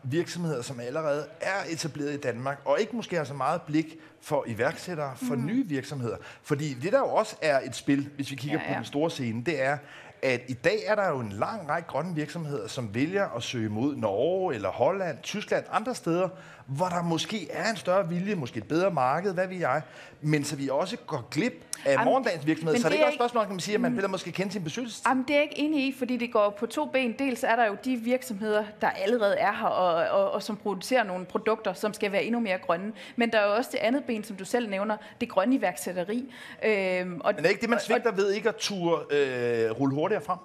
virksomheder, 0.02 0.62
som 0.62 0.80
allerede 0.80 1.26
er 1.40 1.64
etableret 1.68 2.14
i 2.14 2.16
Danmark, 2.16 2.60
og 2.64 2.80
ikke 2.80 2.96
måske 2.96 3.16
har 3.16 3.24
så 3.24 3.34
meget 3.34 3.62
blik 3.62 3.98
for 4.20 4.44
iværksættere, 4.48 5.16
for 5.16 5.34
mm. 5.34 5.46
nye 5.46 5.68
virksomheder. 5.68 6.16
Fordi 6.42 6.74
det 6.74 6.92
der 6.92 6.98
jo 6.98 7.08
også 7.08 7.36
er 7.42 7.60
et 7.60 7.76
spil, 7.76 8.08
hvis 8.16 8.30
vi 8.30 8.36
kigger 8.36 8.58
ja, 8.58 8.68
ja. 8.68 8.72
på 8.72 8.76
den 8.76 8.84
store 8.84 9.10
scene, 9.10 9.44
det 9.44 9.62
er, 9.62 9.78
at 10.22 10.40
i 10.48 10.52
dag 10.52 10.78
er 10.86 10.94
der 10.94 11.08
jo 11.08 11.18
en 11.18 11.32
lang 11.32 11.68
række 11.68 11.88
grønne 11.88 12.14
virksomheder, 12.14 12.68
som 12.68 12.94
vælger 12.94 13.36
at 13.36 13.42
søge 13.42 13.68
mod 13.68 13.96
Norge 13.96 14.54
eller 14.54 14.68
Holland, 14.68 15.18
Tyskland, 15.22 15.64
andre 15.72 15.94
steder, 15.94 16.28
hvor 16.66 16.86
der 16.86 17.02
måske 17.02 17.50
er 17.50 17.70
en 17.70 17.76
større 17.76 18.08
vilje, 18.08 18.34
måske 18.34 18.58
et 18.58 18.68
bedre 18.68 18.90
marked, 18.90 19.34
hvad 19.34 19.46
ved 19.46 19.56
jeg, 19.56 19.82
men 20.20 20.44
så 20.44 20.56
vi 20.56 20.68
også 20.68 20.96
går 20.96 21.28
glip 21.30 21.64
af 21.84 21.98
Am, 21.98 22.04
morgendagens 22.04 22.46
virksomhed. 22.46 22.76
Så 22.76 22.88
det 22.88 22.94
er 22.94 22.94
ikke 22.94 23.06
også 23.06 23.16
spørgsmål, 23.16 23.44
kan 23.44 23.52
man 23.52 23.60
sige, 23.60 23.74
at 23.74 23.80
man 23.80 23.96
vil 23.96 24.10
måske 24.10 24.32
kende 24.32 24.52
sin 24.52 24.64
besøgelsestid? 24.64 25.08
Jamen, 25.08 25.24
det 25.28 25.30
er 25.30 25.34
jeg 25.34 25.42
ikke 25.42 25.58
enig 25.58 25.86
i, 25.86 25.94
fordi 25.98 26.16
det 26.16 26.32
går 26.32 26.50
på 26.58 26.66
to 26.66 26.84
ben. 26.86 27.14
Dels 27.18 27.42
er 27.44 27.56
der 27.56 27.66
jo 27.66 27.76
de 27.84 27.96
virksomheder, 27.96 28.64
der 28.80 28.90
allerede 28.90 29.36
er 29.36 29.52
her, 29.52 29.66
og, 29.66 30.20
og, 30.20 30.30
og 30.30 30.42
som 30.42 30.56
producerer 30.56 31.02
nogle 31.02 31.24
produkter, 31.24 31.72
som 31.72 31.94
skal 31.94 32.12
være 32.12 32.24
endnu 32.24 32.40
mere 32.40 32.58
grønne. 32.58 32.92
Men 33.16 33.32
der 33.32 33.38
er 33.38 33.46
jo 33.46 33.54
også 33.54 33.70
det 33.72 33.78
andet 33.78 34.04
ben, 34.04 34.24
som 34.24 34.36
du 34.36 34.44
selv 34.44 34.70
nævner, 34.70 34.96
det 35.20 35.28
grønne 35.28 35.54
iværksætteri. 35.56 36.32
Øhm, 36.64 37.20
og, 37.20 37.32
Men 37.36 37.44
er 37.44 37.48
ikke 37.48 37.60
det, 37.60 37.70
man 37.70 37.80
svigter 37.80 38.12
ved 38.12 38.32
ikke 38.32 38.48
at 38.48 38.56
turde 38.56 39.16
øh, 39.16 39.70
rulle 39.70 39.96
hurtigere 40.10 40.24
frem? 40.24 40.38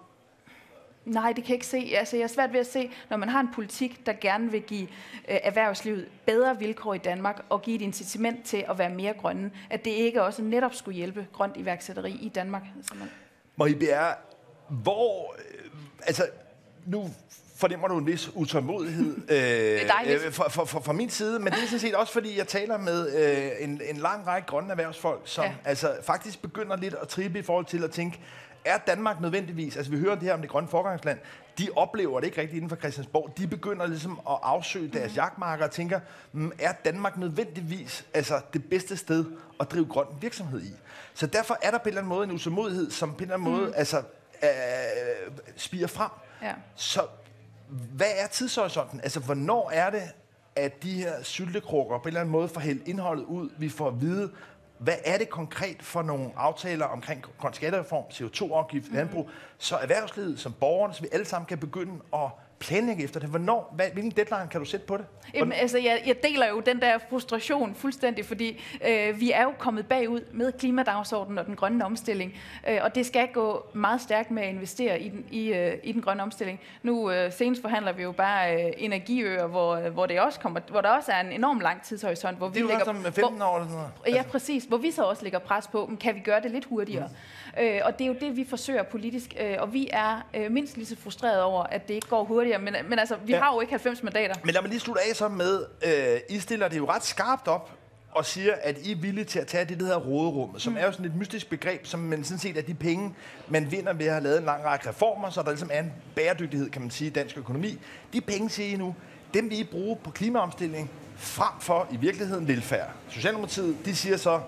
Nej, 1.06 1.34
det 1.34 1.44
kan 1.44 1.50
jeg 1.50 1.56
ikke 1.56 1.68
se. 1.68 1.94
Altså, 1.98 2.16
jeg 2.18 2.24
er 2.24 2.28
svært 2.28 2.54
ved 2.54 2.60
at 2.60 2.68
se, 2.68 2.92
når 3.10 3.18
man 3.18 3.30
har 3.30 3.40
en 3.40 3.50
politik, 3.54 4.06
der 4.06 4.14
gerne 4.22 4.52
vil 4.52 4.62
give 4.62 4.88
øh, 5.30 5.38
erhvervslivet 5.44 6.08
bedre 6.26 6.60
vilkår 6.60 6.94
i 6.94 6.98
Danmark 6.98 7.46
og 7.50 7.62
give 7.62 7.76
et 7.76 7.82
incitament 7.82 8.46
til 8.46 8.66
at 8.70 8.78
være 8.78 8.90
mere 8.90 9.14
grønne, 9.14 9.52
at 9.70 9.86
det 9.86 9.92
ikke 9.92 10.24
også 10.24 10.42
netop 10.42 10.74
skulle 10.74 10.96
hjælpe 10.96 11.28
grønt 11.34 11.58
iværksætteri 11.58 12.12
i 12.12 12.30
Danmark. 12.30 12.64
Man... 12.96 13.10
Marie 13.56 13.76
Bjerre, 13.76 14.16
hvor... 14.70 15.36
Øh, 15.38 15.72
altså, 16.08 16.28
nu 16.86 17.10
fornemmer 17.56 17.88
du 17.88 17.98
en 17.98 18.08
vis 18.08 18.32
utålmodighed 18.36 19.16
øh, 19.36 20.34
fra, 20.34 20.50
fra, 20.50 20.66
fra, 20.66 20.80
fra 20.80 20.94
min 20.94 21.10
side, 21.10 21.40
men 21.40 21.54
det 21.54 21.64
er 21.64 21.66
sådan 21.66 21.80
set 21.80 21.96
også, 21.96 22.14
fordi 22.14 22.38
jeg 22.38 22.48
taler 22.48 22.78
med 22.78 23.16
øh, 23.16 23.52
en, 23.64 23.82
en 23.90 23.98
lang 23.98 24.28
række 24.28 24.48
grønne 24.48 24.72
erhvervsfolk, 24.72 25.22
som 25.26 25.46
ja. 25.46 25.54
altså 25.66 25.96
faktisk 26.04 26.42
begynder 26.42 26.78
lidt 26.78 26.94
at 27.02 27.08
trippe 27.08 27.40
i 27.40 27.42
forhold 27.42 27.66
til 27.66 27.84
at 27.84 27.92
tænke, 27.92 28.20
er 28.66 28.78
Danmark 28.78 29.22
nødvendigvis, 29.22 29.78
altså 29.78 29.92
vi 29.92 30.00
hører 30.00 30.16
det 30.16 30.24
her 30.24 30.34
om 30.34 30.42
det 30.42 30.50
grønne 30.50 30.70
forgangsland, 30.70 31.20
de 31.58 31.70
oplever 31.76 32.20
det 32.20 32.28
ikke 32.28 32.42
rigtigt 32.42 32.56
inden 32.56 32.70
for 32.70 32.76
Christiansborg. 32.76 33.34
De 33.38 33.48
begynder 33.48 33.88
ligesom 33.88 34.20
at 34.30 34.38
afsøge 34.44 34.88
deres 34.88 35.12
mm. 35.12 35.16
jagtmarker 35.16 35.66
og 35.66 35.72
tænker, 35.72 36.00
mm, 36.32 36.52
er 36.60 36.72
Danmark 36.86 37.18
nødvendigvis 37.18 38.06
altså 38.14 38.42
det 38.54 38.70
bedste 38.70 38.98
sted 38.98 39.26
at 39.60 39.72
drive 39.72 39.86
grøn 39.86 40.06
virksomhed 40.22 40.62
i? 40.62 40.72
Så 41.14 41.28
derfor 41.28 41.58
er 41.62 41.72
der 41.72 41.78
på 41.78 41.84
en 41.84 41.88
eller 41.88 42.02
anden 42.02 42.10
måde 42.10 42.24
en 42.24 42.32
usålmodighed, 42.32 42.92
som 42.92 43.10
på 43.10 43.18
en 43.18 43.22
eller 43.22 43.36
anden 43.36 43.52
mm. 43.52 43.58
måde 43.58 43.76
altså, 43.76 43.98
øh, 44.44 44.50
spiger 45.56 45.88
frem. 45.88 46.10
Ja. 46.42 46.54
Så 46.76 47.02
hvad 47.70 48.12
er 48.18 48.28
tidshorisonten? 48.28 49.02
Altså, 49.02 49.20
hvornår 49.20 49.72
er 49.74 49.90
det, 49.90 50.04
at 50.56 50.84
de 50.84 50.92
her 50.92 51.24
syltekrukker 51.24 51.98
på 51.98 52.04
en 52.04 52.08
eller 52.08 52.20
anden 52.20 52.32
måde 52.32 52.48
får 52.48 52.62
hældt 52.62 52.88
indholdet 52.88 53.24
ud? 53.24 53.50
Vi 53.58 53.70
får 53.70 53.88
at 53.88 54.02
vide, 54.02 54.32
hvad 54.78 54.96
er 55.06 55.18
det 55.18 55.30
konkret 55.30 55.84
for 55.84 56.02
nogle 56.02 56.32
aftaler 56.36 56.86
omkring 56.86 57.26
skattereform, 57.54 58.04
CO2-afgift, 58.04 58.92
mm-hmm. 58.92 59.28
så 59.58 59.78
erhvervslivet 59.78 60.40
som 60.40 60.54
borgerne, 60.54 60.94
så 60.94 61.02
vi 61.02 61.08
alle 61.12 61.26
sammen 61.26 61.46
kan 61.46 61.58
begynde 61.58 61.94
at 62.14 62.30
planlægge 62.68 63.04
efter 63.04 63.20
det. 63.20 63.30
Hvornår, 63.30 63.74
hvad, 63.76 63.86
hvilken 63.94 64.12
deadline 64.12 64.48
kan 64.52 64.60
du 64.60 64.66
sætte 64.66 64.86
på 64.86 64.98
det? 64.98 65.06
Jamen, 65.34 65.54
altså, 65.54 65.78
jeg, 65.78 66.02
jeg 66.06 66.16
deler 66.24 66.50
jo 66.50 66.60
den 66.60 66.82
der 66.82 66.98
frustration 67.10 67.76
fuldstændig, 67.76 68.26
fordi 68.26 68.64
øh, 68.88 69.20
vi 69.20 69.32
er 69.32 69.44
jo 69.44 69.52
kommet 69.58 69.88
bagud 69.88 70.22
med 70.32 70.52
klimadagsordenen 70.52 71.38
og 71.38 71.46
den 71.46 71.56
grønne 71.56 71.86
omstilling, 71.86 72.34
øh, 72.70 72.80
og 72.82 72.96
det 72.96 73.06
skal 73.06 73.28
gå 73.34 73.66
meget 73.74 74.02
stærkt 74.02 74.32
med 74.32 74.44
at 74.44 74.50
investere 74.50 75.02
i 75.02 75.10
den, 75.10 75.26
i, 75.32 75.54
øh, 75.54 75.74
i 75.84 75.92
den 75.92 76.02
grønne 76.02 76.24
omstilling. 76.24 76.60
Nu 76.84 77.12
øh, 77.12 77.32
senest 77.32 77.62
forhandler 77.62 77.94
vi 77.94 78.04
jo 78.04 78.12
bare 78.12 78.66
øh, 78.66 78.72
energiøer, 78.78 79.48
hvor, 79.48 79.90
hvor, 79.90 80.06
det 80.06 80.20
også 80.20 80.40
kommer, 80.40 80.60
hvor 80.70 80.82
der 80.82 80.90
også 80.90 81.12
er 81.12 81.22
en 81.22 81.32
enorm 81.32 81.60
lang 81.60 81.84
tidshorisont. 81.84 82.38
Hvor 82.38 82.50
det 82.50 82.58
er 82.58 82.66
vi 82.66 82.72
lægger, 82.72 82.94
med 82.94 83.12
15 83.12 83.38
hvor, 83.38 83.46
år 83.46 83.56
eller 83.56 83.70
sådan 83.70 83.84
noget. 84.06 84.18
Ja, 84.18 84.24
præcis. 84.24 84.64
Hvor 84.64 84.78
vi 84.78 84.92
så 84.92 85.04
også 85.04 85.24
lægger 85.24 85.40
pres 85.40 85.68
på, 85.68 85.86
men 85.86 85.98
kan 85.98 86.16
vi 86.16 86.20
gøre 86.20 86.42
det 86.42 86.52
lidt 86.52 86.66
hurtigere? 86.66 87.08
Mm. 87.08 87.16
Øh, 87.60 87.82
og 87.86 88.00
det 88.00 88.06
er 88.06 88.08
jo 88.08 88.16
det, 88.22 88.38
vi 88.38 88.46
forsøger 88.50 88.84
politisk, 88.84 89.36
øh, 89.40 89.56
og 89.60 89.74
vi 89.74 89.90
er 89.94 90.26
øh, 90.34 90.52
mindst 90.52 90.78
lige 90.78 90.86
så 90.86 90.96
frustrerede 90.98 91.44
over, 91.44 91.64
at 91.64 91.88
det 91.88 91.94
ikke 91.94 92.08
går 92.08 92.24
hurtigere, 92.24 92.55
men, 92.58 92.76
men 92.90 93.00
altså, 93.00 93.16
vi 93.26 93.34
ja. 93.34 93.44
har 93.44 93.54
jo 93.54 93.62
ikke 93.62 93.72
90 93.72 94.04
mandater. 94.04 94.36
Men 94.44 94.54
lad 94.54 94.62
mig 94.62 94.70
lige 94.70 94.80
slutte 94.80 95.02
af 95.10 95.16
så 95.16 95.28
med, 95.28 95.66
øh, 95.86 96.20
I 96.30 96.40
stiller 96.40 96.68
det 96.68 96.78
jo 96.78 96.90
ret 96.90 97.04
skarpt 97.04 97.48
op, 97.48 97.72
og 98.16 98.26
siger, 98.26 98.54
at 98.62 98.78
I 98.78 98.92
er 98.92 98.96
villige 98.96 99.26
til 99.26 99.40
at 99.40 99.48
tage 99.48 99.66
det, 99.66 99.80
der 99.80 99.86
hedder 99.86 100.00
råderum, 100.00 100.60
som 100.60 100.74
mm. 100.74 100.80
er 100.80 100.86
jo 100.86 100.92
sådan 100.92 101.06
et 101.06 101.16
mystisk 101.16 101.50
begreb, 101.50 101.86
som 101.86 102.00
man 102.00 102.24
sådan 102.24 102.40
set 102.40 102.58
er 102.58 102.62
de 102.62 102.74
penge, 102.74 103.16
man 103.50 103.72
vinder 103.72 103.94
ved 103.94 104.06
at 104.06 104.12
have 104.12 104.24
lavet 104.24 104.38
en 104.38 104.46
lang 104.46 104.66
række 104.66 104.90
reformer, 104.90 105.30
så 105.30 105.42
der 105.42 105.50
ligesom 105.50 105.70
er 105.74 105.80
en 105.80 105.94
bæredygtighed, 106.16 106.70
kan 106.70 106.82
man 106.82 106.92
sige, 106.92 107.08
i 107.08 107.12
dansk 107.12 107.38
økonomi. 107.38 107.80
De 108.14 108.22
penge, 108.22 108.50
siger 108.50 108.74
I 108.74 108.76
nu, 108.76 108.96
dem 109.34 109.50
vil 109.50 109.60
I 109.60 109.64
bruge 109.64 109.98
på 110.04 110.12
klimaomstilling, 110.12 110.92
frem 111.18 111.60
for 111.60 111.88
i 111.92 111.98
virkeligheden 111.98 112.48
velfærd. 112.48 112.90
Socialdemokratiet, 113.10 113.78
de 113.86 113.96
siger 113.96 114.18
så, 114.18 114.42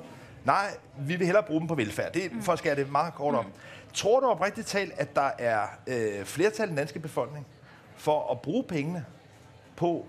nej, 0.45 0.67
vi 0.99 1.15
vil 1.15 1.25
hellere 1.25 1.43
bruge 1.43 1.59
dem 1.59 1.67
på 1.67 1.75
velfærd. 1.75 2.13
Det 2.13 2.25
er 2.25 2.29
mm. 2.29 2.43
for 2.43 2.53
at 2.53 2.59
skære 2.59 2.75
det 2.75 2.91
meget 2.91 3.13
kort 3.13 3.35
om. 3.35 3.45
Mm. 3.45 3.51
Tror 3.93 4.19
du 4.19 4.27
oprigtigt 4.27 4.67
talt, 4.67 4.93
at 4.97 5.15
der 5.15 5.29
er 5.39 5.61
øh, 5.87 6.25
flertal 6.25 6.65
i 6.65 6.69
den 6.69 6.77
danske 6.77 6.99
befolkning, 6.99 7.47
for 7.97 8.31
at 8.31 8.41
bruge 8.41 8.63
pengene 8.63 9.05
på 9.75 10.05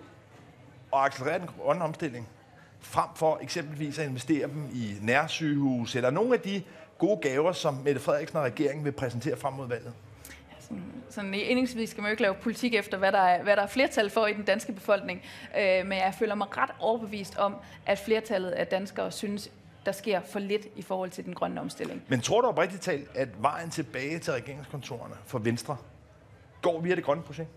at 0.93 0.99
accelerere 1.01 1.39
den 1.39 1.49
grønne 1.63 1.85
omstilling, 1.85 2.29
frem 2.81 3.09
for 3.17 3.39
eksempelvis 3.43 3.99
at 3.99 4.09
investere 4.09 4.49
dem 4.49 4.71
i 4.75 4.95
nærsygehus, 5.01 5.97
eller 5.97 6.11
nogle 6.11 6.35
af 6.35 6.41
de 6.41 6.63
gode 6.99 7.17
gaver, 7.17 7.53
som 7.53 7.75
Mette 7.75 8.01
Frederiksen 8.01 8.39
og 8.39 8.45
regeringen 8.45 8.85
vil 8.85 8.93
præsentere 8.93 9.37
frem 9.37 9.53
mod 9.53 9.69
valget? 9.69 9.93
sådan 11.11 11.35
indlægsvis 11.35 11.91
skal 11.91 12.03
man 12.03 12.09
jo 12.09 12.11
ikke 12.11 12.23
lave 12.23 12.35
politik 12.35 12.75
efter, 12.75 12.99
hvad 12.99 13.13
der 13.13 13.19
er, 13.19 13.43
hvad 13.43 13.57
der 13.57 13.63
er 13.63 13.67
flertal 13.67 14.11
for 14.11 14.27
i 14.27 14.33
den 14.33 14.45
danske 14.45 14.73
befolkning. 14.73 15.23
Øh, 15.59 15.87
men 15.87 15.99
jeg 15.99 16.15
føler 16.19 16.35
mig 16.35 16.57
ret 16.57 16.71
overbevist 16.81 17.37
om, 17.37 17.55
at 17.87 17.99
flertallet 17.99 18.51
af 18.51 18.67
danskere 18.67 19.13
synes, 19.13 19.51
der 19.87 19.93
sker 19.93 20.21
for 20.21 20.39
lidt 20.39 20.67
i 20.77 20.83
forhold 20.83 21.11
til 21.11 21.25
den 21.25 21.35
grønne 21.35 21.61
omstilling. 21.61 22.03
Men 22.09 22.21
tror 22.21 22.41
du 22.41 22.47
oprigtigt 22.47 22.83
talt, 22.83 23.09
at 23.15 23.29
vejen 23.43 23.71
tilbage 23.71 24.19
til 24.19 24.33
regeringskontorerne 24.33 25.15
for 25.27 25.39
Venstre 25.39 25.77
går 26.63 26.81
via 26.81 26.95
det 26.95 27.05
grønne 27.05 27.23
projekt? 27.23 27.51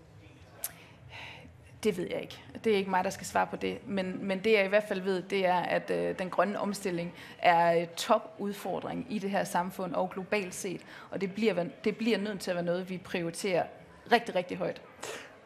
Det 1.84 1.96
ved 1.96 2.06
jeg 2.10 2.20
ikke. 2.20 2.42
Det 2.64 2.72
er 2.72 2.76
ikke 2.76 2.90
mig, 2.90 3.04
der 3.04 3.10
skal 3.10 3.26
svare 3.26 3.46
på 3.46 3.56
det. 3.56 3.78
Men, 3.86 4.26
men 4.26 4.38
det 4.44 4.52
jeg 4.52 4.64
i 4.64 4.68
hvert 4.68 4.84
fald 4.88 5.00
ved, 5.00 5.22
det 5.22 5.46
er, 5.46 5.58
at 5.58 5.90
øh, 5.90 6.18
den 6.18 6.30
grønne 6.30 6.58
omstilling 6.58 7.12
er 7.38 7.86
top 7.96 8.34
udfordring 8.38 9.06
i 9.10 9.18
det 9.18 9.30
her 9.30 9.44
samfund 9.44 9.94
og 9.94 10.10
globalt 10.10 10.54
set. 10.54 10.80
Og 11.10 11.20
det 11.20 11.34
bliver, 11.34 11.64
det 11.84 11.96
bliver 11.96 12.18
nødt 12.18 12.40
til 12.40 12.50
at 12.50 12.54
være 12.54 12.64
noget, 12.64 12.90
vi 12.90 12.98
prioriterer 12.98 13.64
rigtig, 14.12 14.34
rigtig 14.34 14.56
højt. 14.56 14.80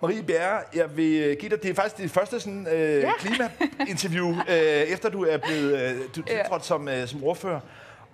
Marie 0.02 0.22
Bjerre, 0.22 0.62
jeg 0.74 0.96
vil 0.96 1.22
øh, 1.22 1.36
give 1.40 1.50
dig, 1.50 1.62
det 1.62 1.70
er 1.70 1.74
faktisk 1.74 1.96
det 1.96 2.10
første 2.10 2.40
sådan, 2.40 2.66
øh, 2.66 3.02
ja. 3.02 3.12
klimainterview, 3.20 4.28
øh, 4.48 4.56
efter 4.92 5.08
du 5.10 5.24
er 5.24 5.36
blevet 5.36 5.80
øh, 5.80 5.96
du 6.16 6.22
tiltrådt 6.22 6.62
ja. 6.62 6.66
som, 6.66 6.88
øh, 6.88 7.08
som 7.08 7.24
ordfører. 7.24 7.60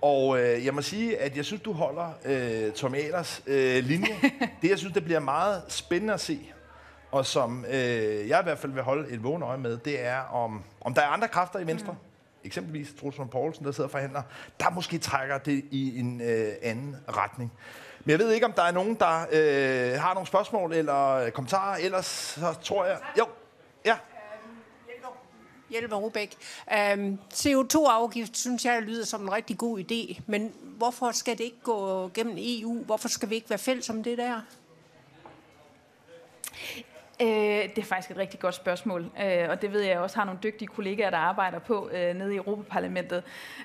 Og 0.03 0.41
øh, 0.41 0.65
jeg 0.65 0.75
må 0.75 0.83
sige, 0.83 1.19
at 1.19 1.37
jeg 1.37 1.45
synes, 1.45 1.63
du 1.63 1.73
holder 1.73 2.19
øh, 2.25 2.73
Tom 2.73 2.95
Ahlers 2.95 3.43
øh, 3.47 3.85
linje. 3.85 4.15
det, 4.63 4.71
jeg 4.71 4.79
synes, 4.79 4.95
det 4.95 5.05
bliver 5.05 5.21
meget 5.21 5.63
spændende 5.69 6.15
at 6.15 6.21
se, 6.21 6.53
og 7.13 7.27
som 7.27 7.65
øh, 7.65 8.29
jeg 8.29 8.41
i 8.41 8.43
hvert 8.43 8.59
fald 8.59 8.73
vil 8.73 8.83
holde 8.83 9.11
et 9.11 9.23
vågen 9.23 9.43
øje 9.43 9.59
med, 9.59 9.77
det 9.77 10.05
er, 10.05 10.19
om, 10.19 10.63
om 10.81 10.95
der 10.95 11.03
er 11.03 11.07
andre 11.07 11.29
kræfter 11.29 11.59
i 11.59 11.67
Venstre, 11.67 11.93
mm. 11.93 11.99
eksempelvis 12.45 12.95
Trulsund 13.01 13.29
Poulsen, 13.29 13.65
der 13.65 13.73
sidder 13.73 13.89
og 13.89 13.91
forhandler, 13.91 14.23
der 14.61 14.71
måske 14.71 14.99
trækker 14.99 15.39
det 15.39 15.65
i 15.71 15.99
en 15.99 16.21
øh, 16.21 16.53
anden 16.63 16.97
retning. 17.09 17.53
Men 18.05 18.11
jeg 18.11 18.19
ved 18.19 18.33
ikke, 18.33 18.47
om 18.47 18.53
der 18.53 18.63
er 18.63 18.73
nogen, 18.73 18.95
der 18.95 19.27
øh, 19.33 20.01
har 20.01 20.15
nogle 20.15 20.27
spørgsmål 20.27 20.73
eller 20.73 21.31
kommentarer. 21.31 21.77
Ellers 21.77 22.07
så 22.07 22.55
tror 22.63 22.85
jeg... 22.85 22.99
Jo, 23.19 23.27
ja. 23.85 23.97
Hjælper 25.71 25.97
Rubæk. 25.97 26.37
Um, 26.95 27.19
CO2-afgift 27.35 28.37
synes 28.37 28.65
jeg 28.65 28.83
lyder 28.83 29.05
som 29.05 29.23
en 29.23 29.33
rigtig 29.33 29.59
god 29.59 29.79
idé, 29.79 30.21
men 30.27 30.53
hvorfor 30.63 31.11
skal 31.11 31.39
det 31.39 31.45
ikke 31.45 31.61
gå 31.63 32.09
gennem 32.15 32.35
EU? 32.39 32.85
Hvorfor 32.85 33.09
skal 33.09 33.31
vi 33.31 33.35
ikke 33.35 33.51
være 33.51 33.59
fælles 33.59 33.91
om 33.91 34.03
det 34.03 34.19
der? 34.19 34.41
Øh, 37.23 37.29
det 37.69 37.79
er 37.79 37.83
faktisk 37.83 38.11
et 38.11 38.17
rigtig 38.17 38.41
godt 38.41 38.55
spørgsmål, 38.55 39.11
øh, 39.25 39.49
og 39.49 39.63
det 39.63 39.73
ved 39.73 39.81
jeg 39.81 39.99
også 39.99 40.17
har 40.17 40.25
nogle 40.25 40.41
dygtige 40.43 40.69
kollegaer, 40.69 41.11
der 41.11 41.17
arbejder 41.17 41.59
på 41.59 41.91
øh, 41.93 42.15
nede 42.15 42.35
i 42.35 42.37
Europaparlamentet, 42.37 43.23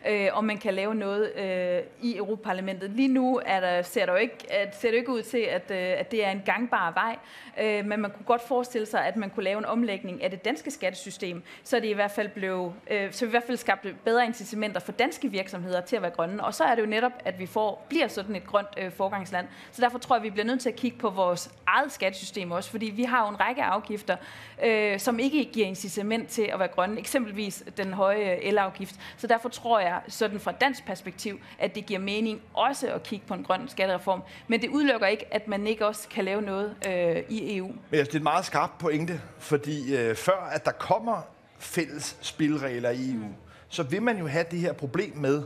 øh, 0.09 0.27
om 0.33 0.43
man 0.43 0.57
kan 0.57 0.73
lave 0.73 0.95
noget 0.95 1.35
øh, 1.35 1.83
i 2.01 2.17
Europaparlamentet. 2.17 2.89
Lige 2.89 3.07
nu 3.07 3.41
er 3.45 3.59
der, 3.59 3.81
ser, 3.81 4.05
det 4.05 4.11
jo 4.11 4.17
ikke, 4.17 4.35
at, 4.49 4.75
ser 4.75 4.91
det 4.91 4.97
ikke 4.97 5.11
ud 5.11 5.21
til, 5.21 5.37
at, 5.37 5.71
øh, 5.71 5.77
at 5.77 6.11
det 6.11 6.25
er 6.25 6.31
en 6.31 6.41
gangbar 6.45 6.91
vej, 6.91 7.17
øh, 7.61 7.85
men 7.85 7.99
man 7.99 8.11
kunne 8.11 8.25
godt 8.25 8.41
forestille 8.41 8.85
sig, 8.85 9.05
at 9.05 9.15
man 9.15 9.29
kunne 9.29 9.43
lave 9.43 9.57
en 9.57 9.65
omlægning 9.65 10.23
af 10.23 10.29
det 10.31 10.45
danske 10.45 10.71
skattesystem, 10.71 11.43
så 11.63 11.79
det 11.79 11.87
i 11.87 11.93
hvert 11.93 12.11
fald 12.11 12.29
blev, 12.29 12.73
øh, 12.91 13.11
så 13.11 13.25
i 13.25 13.29
hvert 13.29 13.43
fald 13.43 13.57
skabte 13.57 13.95
bedre 14.05 14.25
incitamenter 14.25 14.79
for 14.79 14.91
danske 14.91 15.31
virksomheder 15.31 15.81
til 15.81 15.95
at 15.95 16.01
være 16.01 16.11
grønne. 16.11 16.43
Og 16.43 16.53
så 16.53 16.63
er 16.63 16.75
det 16.75 16.81
jo 16.81 16.87
netop, 16.87 17.11
at 17.25 17.39
vi 17.39 17.45
får, 17.45 17.85
bliver 17.89 18.07
sådan 18.07 18.35
et 18.35 18.47
grønt 18.47 18.67
øh, 18.77 18.91
forgangsland. 18.91 19.47
Så 19.71 19.81
derfor 19.81 19.97
tror 19.97 20.15
jeg, 20.15 20.21
at 20.21 20.23
vi 20.23 20.29
bliver 20.29 20.45
nødt 20.45 20.61
til 20.61 20.69
at 20.69 20.75
kigge 20.75 20.97
på 20.97 21.09
vores 21.09 21.51
eget 21.67 21.91
skattesystem 21.91 22.51
også, 22.51 22.71
fordi 22.71 22.85
vi 22.85 23.03
har 23.03 23.25
jo 23.25 23.29
en 23.29 23.39
række 23.47 23.63
afgifter, 23.63 24.15
øh, 24.63 24.99
som 24.99 25.19
ikke 25.19 25.49
giver 25.53 25.67
incitament 25.67 26.29
til 26.29 26.41
at 26.41 26.59
være 26.59 26.67
grønne, 26.67 26.99
eksempelvis 26.99 27.63
den 27.77 27.93
høje 27.93 28.43
elafgift. 28.43 28.95
Så 29.17 29.27
derfor 29.27 29.49
tror 29.49 29.79
jeg, 29.79 30.01
sådan 30.07 30.39
fra 30.39 30.51
dansk 30.51 30.85
perspektiv, 30.85 31.39
at 31.59 31.75
det 31.75 31.85
giver 31.85 31.99
mening 31.99 32.41
også 32.53 32.93
at 32.93 33.03
kigge 33.03 33.25
på 33.27 33.33
en 33.33 33.43
grøn 33.43 33.69
skattereform. 33.69 34.23
Men 34.47 34.61
det 34.61 34.69
udelukker 34.69 35.07
ikke, 35.07 35.33
at 35.33 35.47
man 35.47 35.67
ikke 35.67 35.85
også 35.85 36.07
kan 36.09 36.25
lave 36.25 36.41
noget 36.41 36.75
øh, 36.87 37.23
i 37.29 37.57
EU. 37.57 37.67
Men 37.67 37.75
jeg 37.91 37.97
synes, 37.97 38.07
det 38.07 38.15
er 38.15 38.19
et 38.19 38.23
meget 38.23 38.45
skarpt 38.45 38.77
pointe, 38.77 39.21
fordi 39.39 39.95
øh, 39.95 40.15
før 40.15 40.49
at 40.51 40.65
der 40.65 40.71
kommer 40.71 41.21
fælles 41.59 42.17
spilregler 42.21 42.89
i 42.89 43.11
EU, 43.11 43.23
mm. 43.23 43.33
så 43.69 43.83
vil 43.83 44.01
man 44.01 44.17
jo 44.17 44.27
have 44.27 44.45
det 44.51 44.59
her 44.59 44.73
problem 44.73 45.17
med, 45.17 45.43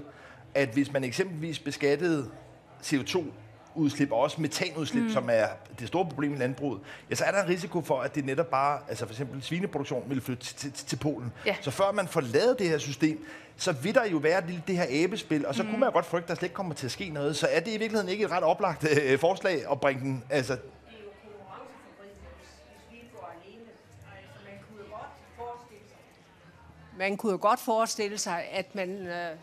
at 0.53 0.69
hvis 0.69 0.93
man 0.93 1.03
eksempelvis 1.03 1.59
beskattede 1.59 2.29
CO2 2.83 3.23
udslip, 3.75 4.12
og 4.12 4.19
også 4.19 4.41
metanudslip, 4.41 5.03
mm. 5.03 5.10
som 5.10 5.29
er 5.31 5.47
det 5.79 5.88
store 5.88 6.05
problem 6.05 6.34
i 6.34 6.38
landbruget, 6.38 6.81
ja, 7.10 7.15
så 7.15 7.23
er 7.23 7.31
der 7.31 7.43
en 7.43 7.49
risiko 7.49 7.81
for, 7.81 7.99
at 7.99 8.15
det 8.15 8.25
netop 8.25 8.47
bare, 8.47 8.79
altså 8.89 9.05
for 9.05 9.13
eksempel 9.13 9.43
svineproduktion, 9.43 10.03
vil 10.07 10.21
flytte 10.21 10.43
til, 10.43 10.55
til, 10.55 10.86
til 10.86 10.95
Polen. 10.95 11.34
Ja. 11.45 11.55
Så 11.62 11.71
før 11.71 11.91
man 11.91 12.07
får 12.07 12.21
lavet 12.21 12.60
det 12.60 12.69
her 12.69 12.77
system, 12.77 13.25
så 13.57 13.71
vil 13.71 13.95
der 13.95 14.05
jo 14.05 14.17
være 14.17 14.41
det, 14.41 14.62
det 14.67 14.77
her 14.77 14.86
æbespil, 14.89 15.45
og 15.45 15.55
så 15.55 15.63
mm. 15.63 15.69
kunne 15.69 15.79
man 15.79 15.89
jo 15.89 15.93
godt 15.93 16.05
frygte, 16.05 16.23
at 16.23 16.29
der 16.29 16.36
slet 16.36 16.43
ikke 16.43 16.55
kommer 16.55 16.73
til 16.73 16.86
at 16.86 16.91
ske 16.91 17.10
noget. 17.10 17.36
Så 17.36 17.47
er 17.51 17.60
det 17.60 17.67
i 17.67 17.77
virkeligheden 17.77 18.10
ikke 18.10 18.25
et 18.25 18.31
ret 18.31 18.43
oplagt 18.43 18.88
øh, 19.03 19.19
forslag 19.19 19.71
at 19.71 19.81
bringe 19.81 20.01
den, 20.01 20.23
altså 20.29 20.57
man 27.01 27.17
kunne 27.17 27.31
jo 27.31 27.38
godt 27.41 27.60
forestille 27.60 28.17
sig, 28.17 28.43
at 28.51 28.75
man 28.75 29.07
øh, 29.07 29.36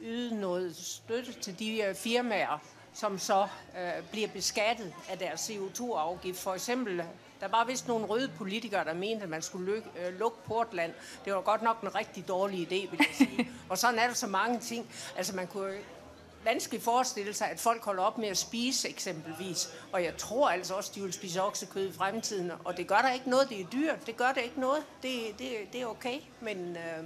ydede 0.00 0.40
noget 0.40 0.76
støtte 0.76 1.32
til 1.32 1.58
de 1.58 1.82
øh, 1.82 1.94
firmaer, 1.94 2.62
som 2.94 3.18
så 3.18 3.42
øh, 3.78 4.04
bliver 4.10 4.28
beskattet 4.28 4.94
af 5.08 5.18
deres 5.18 5.50
CO2-afgift. 5.50 6.38
For 6.38 6.54
eksempel, 6.54 7.04
der 7.40 7.48
var 7.48 7.64
vist 7.64 7.88
nogle 7.88 8.06
røde 8.06 8.30
politikere, 8.38 8.84
der 8.84 8.94
mente, 8.94 9.22
at 9.22 9.28
man 9.28 9.42
skulle 9.42 9.66
lukke, 9.66 9.88
øh, 9.98 10.18
lukke 10.18 10.38
Portland. 10.44 10.92
Det 11.24 11.34
var 11.34 11.40
godt 11.40 11.62
nok 11.62 11.80
en 11.80 11.94
rigtig 11.94 12.28
dårlig 12.28 12.60
idé, 12.60 12.90
vil 12.90 12.98
jeg 12.98 13.06
sige. 13.12 13.50
Og 13.70 13.78
sådan 13.78 13.98
er 13.98 14.06
der 14.06 14.14
så 14.14 14.26
mange 14.26 14.60
ting. 14.60 14.90
Altså, 15.16 15.36
man 15.36 15.46
kunne 15.46 15.74
vanskeligt 16.44 16.84
forestille 16.84 17.34
sig, 17.34 17.50
at 17.50 17.60
folk 17.60 17.84
holder 17.84 18.02
op 18.02 18.18
med 18.18 18.28
at 18.28 18.36
spise 18.36 18.88
eksempelvis. 18.88 19.68
Og 19.92 20.04
jeg 20.04 20.16
tror 20.16 20.48
altså 20.48 20.74
også, 20.74 20.90
at 20.90 20.94
de 20.94 21.02
vil 21.02 21.12
spise 21.12 21.42
oksekød 21.42 21.88
i 21.88 21.92
fremtiden. 21.92 22.52
Og 22.64 22.76
det 22.76 22.86
gør 22.86 22.98
der 22.98 23.12
ikke 23.12 23.30
noget, 23.30 23.48
det 23.48 23.60
er 23.60 23.66
dyrt. 23.72 24.06
Det 24.06 24.16
gør 24.16 24.32
der 24.32 24.40
ikke 24.40 24.60
noget. 24.60 24.82
Det, 25.02 25.20
det, 25.38 25.50
det 25.72 25.82
er 25.82 25.86
okay. 25.86 26.20
Men, 26.40 26.76
øh, 26.76 27.04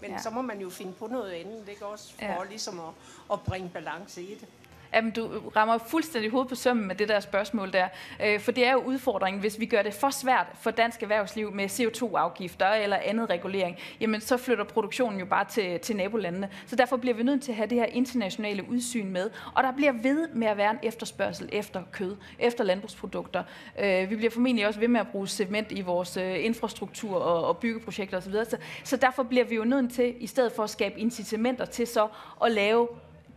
men 0.00 0.10
ja. 0.10 0.22
så 0.22 0.30
må 0.30 0.42
man 0.42 0.60
jo 0.60 0.70
finde 0.70 0.92
på 0.92 1.06
noget 1.06 1.32
andet, 1.32 1.68
ikke 1.68 1.86
også? 1.86 2.12
For 2.18 2.24
ja. 2.24 2.44
ligesom 2.48 2.80
at, 2.80 2.92
at 3.32 3.40
bringe 3.42 3.68
balance 3.68 4.22
i 4.22 4.34
det. 4.34 4.48
Jamen, 4.94 5.10
du 5.10 5.28
rammer 5.56 5.78
fuldstændig 5.78 6.30
hovedet 6.30 6.48
på 6.48 6.54
sømmen 6.54 6.86
med 6.86 6.94
det 6.94 7.08
der 7.08 7.20
spørgsmål 7.20 7.72
der. 7.72 7.88
Øh, 8.24 8.40
for 8.40 8.52
det 8.52 8.66
er 8.66 8.72
jo 8.72 8.78
udfordringen, 8.78 9.40
hvis 9.40 9.60
vi 9.60 9.66
gør 9.66 9.82
det 9.82 9.94
for 9.94 10.10
svært 10.10 10.46
for 10.60 10.70
dansk 10.70 11.02
erhvervsliv 11.02 11.52
med 11.52 11.64
CO2-afgifter 11.64 12.66
eller 12.66 12.96
andet 12.96 13.30
regulering, 13.30 13.76
jamen 14.00 14.20
så 14.20 14.36
flytter 14.36 14.64
produktionen 14.64 15.20
jo 15.20 15.26
bare 15.26 15.44
til, 15.44 15.80
til 15.80 15.96
nabolandene. 15.96 16.48
Så 16.66 16.76
derfor 16.76 16.96
bliver 16.96 17.14
vi 17.14 17.22
nødt 17.22 17.42
til 17.42 17.52
at 17.52 17.56
have 17.56 17.68
det 17.68 17.78
her 17.78 17.84
internationale 17.84 18.70
udsyn 18.70 19.08
med. 19.08 19.30
Og 19.54 19.62
der 19.62 19.72
bliver 19.72 19.92
ved 19.92 20.28
med 20.28 20.46
at 20.46 20.56
være 20.56 20.70
en 20.70 20.78
efterspørgsel 20.82 21.48
efter 21.52 21.82
kød, 21.92 22.16
efter 22.38 22.64
landbrugsprodukter. 22.64 23.42
Øh, 23.78 24.10
vi 24.10 24.16
bliver 24.16 24.30
formentlig 24.30 24.66
også 24.66 24.80
ved 24.80 24.88
med 24.88 25.00
at 25.00 25.08
bruge 25.08 25.28
cement 25.28 25.72
i 25.72 25.80
vores 25.80 26.16
øh, 26.16 26.44
infrastruktur 26.44 27.16
og, 27.16 27.44
og 27.46 27.58
byggeprojekter 27.58 28.16
osv. 28.16 28.32
Så, 28.32 28.56
så 28.84 28.96
derfor 28.96 29.22
bliver 29.22 29.44
vi 29.44 29.54
jo 29.54 29.64
nødt 29.64 29.92
til, 29.92 30.14
i 30.20 30.26
stedet 30.26 30.52
for 30.52 30.62
at 30.62 30.70
skabe 30.70 31.00
incitamenter 31.00 31.64
til 31.64 31.86
så 31.86 32.08
at 32.44 32.52
lave 32.52 32.88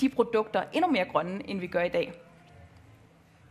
de 0.02 0.10
produkter 0.10 0.64
endnu 0.74 0.92
mere 0.92 1.06
grønne, 1.06 1.50
end 1.50 1.60
vi 1.60 1.68
gør 1.68 1.82
i 1.82 1.90
dag. 1.90 2.14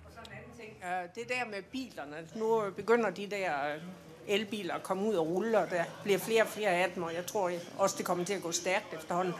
Og 0.06 0.12
så 0.12 0.30
en 0.30 0.36
anden 0.36 0.58
ting. 0.58 0.72
Øh, 0.84 1.08
det 1.14 1.28
der 1.28 1.50
med 1.50 1.62
bilerne. 1.62 2.16
Nu 2.34 2.70
begynder 2.76 3.10
de 3.10 3.26
der 3.26 3.74
øh, 3.74 3.82
elbiler 4.28 4.74
at 4.74 4.82
komme 4.82 5.08
ud 5.08 5.14
og 5.14 5.26
rulle, 5.26 5.58
og 5.58 5.70
der 5.70 5.84
bliver 6.02 6.18
flere 6.18 6.42
og 6.42 6.48
flere 6.48 6.70
af 6.70 6.90
dem, 6.94 7.02
og 7.02 7.14
jeg 7.14 7.26
tror 7.26 7.50
også, 7.78 7.94
det 7.98 8.06
kommer 8.06 8.24
til 8.24 8.34
at 8.34 8.42
gå 8.42 8.52
stærkt 8.52 8.94
efterhånden. 8.94 9.34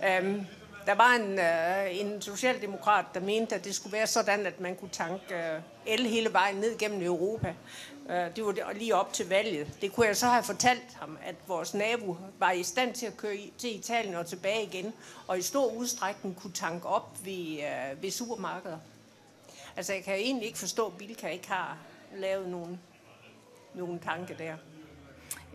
Um, 0.00 0.46
der 0.86 0.94
var 0.94 1.10
en, 1.10 1.38
uh, 1.38 2.00
en 2.00 2.22
socialdemokrat, 2.22 3.04
der 3.14 3.20
mente, 3.20 3.54
at 3.54 3.64
det 3.64 3.74
skulle 3.74 3.92
være 3.92 4.06
sådan, 4.06 4.46
at 4.46 4.60
man 4.60 4.76
kunne 4.76 4.90
tanke 4.90 5.62
el 5.86 6.06
hele 6.06 6.32
vejen 6.32 6.56
ned 6.56 6.78
gennem 6.78 7.02
Europa. 7.02 7.54
Øh, 8.08 8.36
det 8.36 8.44
var 8.44 8.72
lige 8.72 8.94
op 8.94 9.12
til 9.12 9.28
valget. 9.28 9.78
Det 9.80 9.92
kunne 9.92 10.06
jeg 10.06 10.16
så 10.16 10.26
have 10.26 10.42
fortalt 10.42 10.96
ham, 11.00 11.18
at 11.24 11.34
vores 11.46 11.74
nabo 11.74 12.16
var 12.38 12.52
i 12.52 12.62
stand 12.62 12.94
til 12.94 13.06
at 13.06 13.16
køre 13.16 13.36
til 13.58 13.78
Italien 13.78 14.14
og 14.14 14.26
tilbage 14.26 14.64
igen, 14.64 14.92
og 15.26 15.38
i 15.38 15.42
stor 15.42 15.72
udstrækning 15.72 16.36
kunne 16.36 16.52
tanke 16.52 16.86
op 16.86 17.18
ved, 17.24 17.58
øh, 17.58 18.02
ved 18.02 18.10
supermarkeder. 18.10 18.78
Altså, 19.76 19.92
jeg 19.92 20.04
kan 20.04 20.14
egentlig 20.14 20.46
ikke 20.46 20.58
forstå, 20.58 20.86
at 20.86 20.96
Bilka 20.98 21.28
ikke 21.28 21.48
har 21.48 21.78
lavet 22.16 22.48
nogen, 22.48 22.80
nogen 23.74 23.98
tanke 23.98 24.34
der 24.38 24.56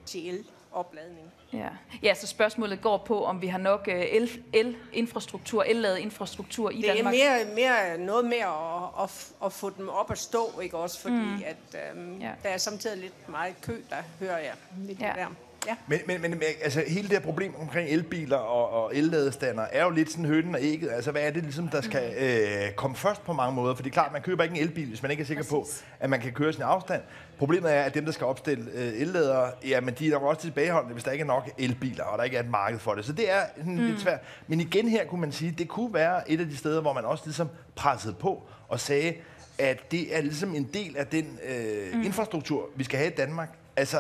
til 0.06 0.46
el-opladning. 0.78 1.32
Ja. 1.54 1.70
ja, 2.04 2.14
så 2.14 2.28
spørgsmålet 2.28 2.82
går 2.82 2.98
på, 2.98 3.26
om 3.26 3.42
vi 3.42 3.48
har 3.48 3.58
nok 3.58 3.88
øh, 3.92 4.06
el, 4.12 4.44
el-infrastruktur, 4.54 5.64
el-ladet 5.64 5.98
infrastruktur 5.98 6.70
i 6.70 6.82
det 6.82 6.86
Danmark. 6.96 7.14
Det 7.14 7.26
er 7.26 7.46
mere, 7.46 7.56
mere 7.56 7.98
noget 7.98 8.26
med 8.26 8.38
at, 8.38 9.04
at, 9.04 9.32
at 9.46 9.54
få 9.54 9.70
dem 9.70 9.90
op 9.90 10.12
at 10.12 10.18
stå, 10.18 10.60
ikke 10.60 10.78
også? 10.78 11.00
Fordi 11.00 11.16
mm. 11.16 11.44
at, 11.46 11.92
øhm, 11.92 12.20
ja. 12.20 12.32
der 12.44 12.50
er 12.50 12.58
samtidig 12.58 12.98
lidt 12.98 13.30
meget 13.30 13.62
kø, 13.62 13.82
der 13.90 13.96
hører 14.20 14.38
jeg. 14.38 14.54
Lidt 14.78 15.02
ja. 15.02 15.14
der. 15.16 15.28
Ja. 15.68 15.76
Men, 15.88 16.00
men, 16.08 16.22
men 16.22 16.42
altså, 16.64 16.84
hele 16.88 17.04
det 17.04 17.12
her 17.12 17.20
problem 17.20 17.56
omkring 17.56 17.90
elbiler 17.90 18.38
og, 18.38 18.84
og 18.84 18.96
elladestander 18.96 19.64
er 19.72 19.84
jo 19.84 19.90
lidt 19.90 20.12
sådan 20.12 20.26
hønnen 20.26 20.56
og 20.56 20.62
ægget. 20.64 20.92
Altså, 20.92 21.12
hvad 21.12 21.22
er 21.22 21.32
det 21.32 21.44
ligesom, 21.44 21.68
der 21.68 21.82
skal 21.82 22.14
øh, 22.18 22.74
komme 22.76 22.96
først 22.96 23.26
på 23.26 23.34
mange 23.34 23.56
måder? 23.56 23.76
For 23.76 23.84
det 23.84 23.90
er 23.90 23.94
klart, 23.94 24.14
man 24.14 24.22
køber 24.22 24.44
ikke 24.44 24.56
en 24.56 24.62
elbil, 24.62 24.88
hvis 24.88 25.02
man 25.02 25.12
ikke 25.12 25.22
er 25.22 25.28
sikker 25.28 25.44
Præcis. 25.44 25.52
på, 25.52 25.68
at 26.00 26.10
man 26.10 26.20
kan 26.20 26.32
køre 26.32 26.54
sin 26.54 26.62
afstand. 26.62 27.02
Problemet 27.38 27.74
er, 27.76 27.82
at 27.82 27.94
dem, 27.94 28.06
der 28.06 28.12
skal 28.12 28.26
opstille 28.28 28.72
øh, 28.74 29.02
elladere, 29.02 29.52
jamen, 29.68 29.94
de 30.00 30.08
er 30.08 30.12
nok 30.12 30.24
også 30.24 30.42
tilbageholdende, 30.42 30.94
hvis 30.94 31.04
der 31.04 31.12
ikke 31.12 31.22
er 31.22 31.28
nok 31.28 31.50
elbiler, 31.58 32.04
og 32.04 32.18
der 32.18 32.24
ikke 32.24 32.38
er 32.38 32.44
et 32.44 32.50
marked 32.50 32.80
for 32.80 32.94
det. 32.94 33.06
Så 33.06 33.14
det 33.14 33.32
er 33.32 33.42
sådan 33.58 33.76
mm. 33.76 33.86
lidt 33.86 34.02
svært. 34.02 34.20
Men 34.48 34.60
igen 34.60 34.90
her 34.90 35.06
kunne 35.06 35.22
man 35.22 35.32
sige, 35.32 35.56
det 35.58 35.68
kunne 35.68 35.94
være 35.94 36.32
et 36.32 36.40
af 36.40 36.46
de 36.46 36.58
steder, 36.58 36.82
hvor 36.82 36.94
man 36.94 37.06
også 37.06 37.24
ligesom 37.26 37.50
pressede 37.76 38.14
på 38.14 38.44
og 38.68 38.80
sagde, 38.80 39.14
at 39.60 39.92
det 39.92 40.18
er 40.18 40.22
ligesom 40.22 40.56
en 40.56 40.70
del 40.74 40.98
af 40.98 41.08
den 41.08 41.40
øh, 41.50 41.94
mm. 41.94 42.02
infrastruktur, 42.04 42.70
vi 42.76 42.84
skal 42.84 43.00
have 43.00 43.12
i 43.12 43.16
Danmark. 43.16 43.50
Altså, 43.76 43.98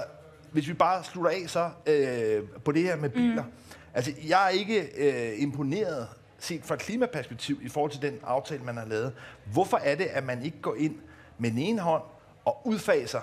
hvis 0.51 0.67
vi 0.67 0.73
bare 0.73 1.03
slutter 1.03 1.31
af 1.31 1.43
så 1.47 1.69
øh, 1.85 2.43
på 2.65 2.71
det 2.71 2.83
her 2.83 2.95
med 2.95 3.09
biler. 3.09 3.43
Mm. 3.43 3.51
Altså, 3.93 4.11
jeg 4.27 4.45
er 4.45 4.49
ikke 4.49 4.89
øh, 4.97 5.41
imponeret 5.41 6.07
set 6.39 6.63
fra 6.63 6.75
et 6.75 6.81
klimaperspektiv 6.81 7.59
i 7.63 7.69
forhold 7.69 7.91
til 7.91 8.01
den 8.01 8.19
aftale, 8.23 8.63
man 8.63 8.77
har 8.77 8.85
lavet. 8.85 9.13
Hvorfor 9.45 9.77
er 9.77 9.95
det, 9.95 10.05
at 10.05 10.23
man 10.23 10.45
ikke 10.45 10.61
går 10.61 10.75
ind 10.75 10.95
med 11.37 11.51
den 11.51 11.57
ene 11.57 11.81
hånd 11.81 12.03
og 12.45 12.67
udfaser 12.67 13.21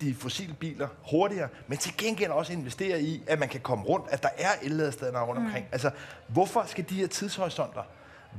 de 0.00 0.14
fossile 0.14 0.54
biler 0.54 0.88
hurtigere, 1.10 1.48
men 1.66 1.78
til 1.78 1.96
gengæld 1.96 2.30
også 2.30 2.52
investerer 2.52 2.96
i, 2.96 3.22
at 3.26 3.38
man 3.38 3.48
kan 3.48 3.60
komme 3.60 3.84
rundt, 3.84 4.06
at 4.10 4.22
der 4.22 4.28
er 4.38 4.50
elladesteder 4.62 5.22
rundt 5.22 5.40
omkring. 5.40 5.64
Mm. 5.64 5.72
Altså, 5.72 5.90
hvorfor 6.28 6.64
skal 6.66 6.84
de 6.88 6.94
her 6.94 7.06
tidshorisonter 7.06 7.82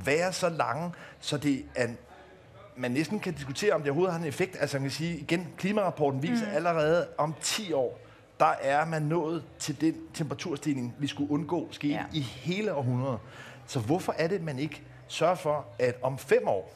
være 0.04 0.32
så 0.32 0.48
lange, 0.48 0.92
så 1.20 1.36
det 1.36 1.64
er 1.74 1.88
man 2.76 2.90
næsten 2.90 3.20
kan 3.20 3.32
diskutere, 3.32 3.72
om 3.72 3.80
det 3.80 3.90
overhovedet 3.90 4.12
har 4.12 4.20
en 4.20 4.28
effekt. 4.28 4.56
Altså 4.60 4.76
man 4.76 4.82
kan 4.82 4.90
sige, 4.90 5.18
igen, 5.18 5.48
klimarapporten 5.58 6.22
viser 6.22 6.46
mm. 6.46 6.54
allerede 6.54 7.06
om 7.18 7.34
10 7.40 7.72
år, 7.72 7.98
der 8.40 8.54
er 8.62 8.84
man 8.84 9.02
nået 9.02 9.44
til 9.58 9.80
den 9.80 9.94
temperaturstigning, 10.14 10.94
vi 10.98 11.06
skulle 11.06 11.30
undgå 11.30 11.68
skete 11.70 11.94
ja. 11.94 12.00
Ja. 12.00 12.18
i 12.18 12.20
hele 12.20 12.74
århundredet. 12.74 13.18
Så 13.66 13.80
hvorfor 13.80 14.14
er 14.18 14.28
det, 14.28 14.42
man 14.42 14.58
ikke 14.58 14.82
sørger 15.08 15.34
for, 15.34 15.66
at 15.78 15.96
om 16.02 16.18
fem 16.18 16.48
år, 16.48 16.72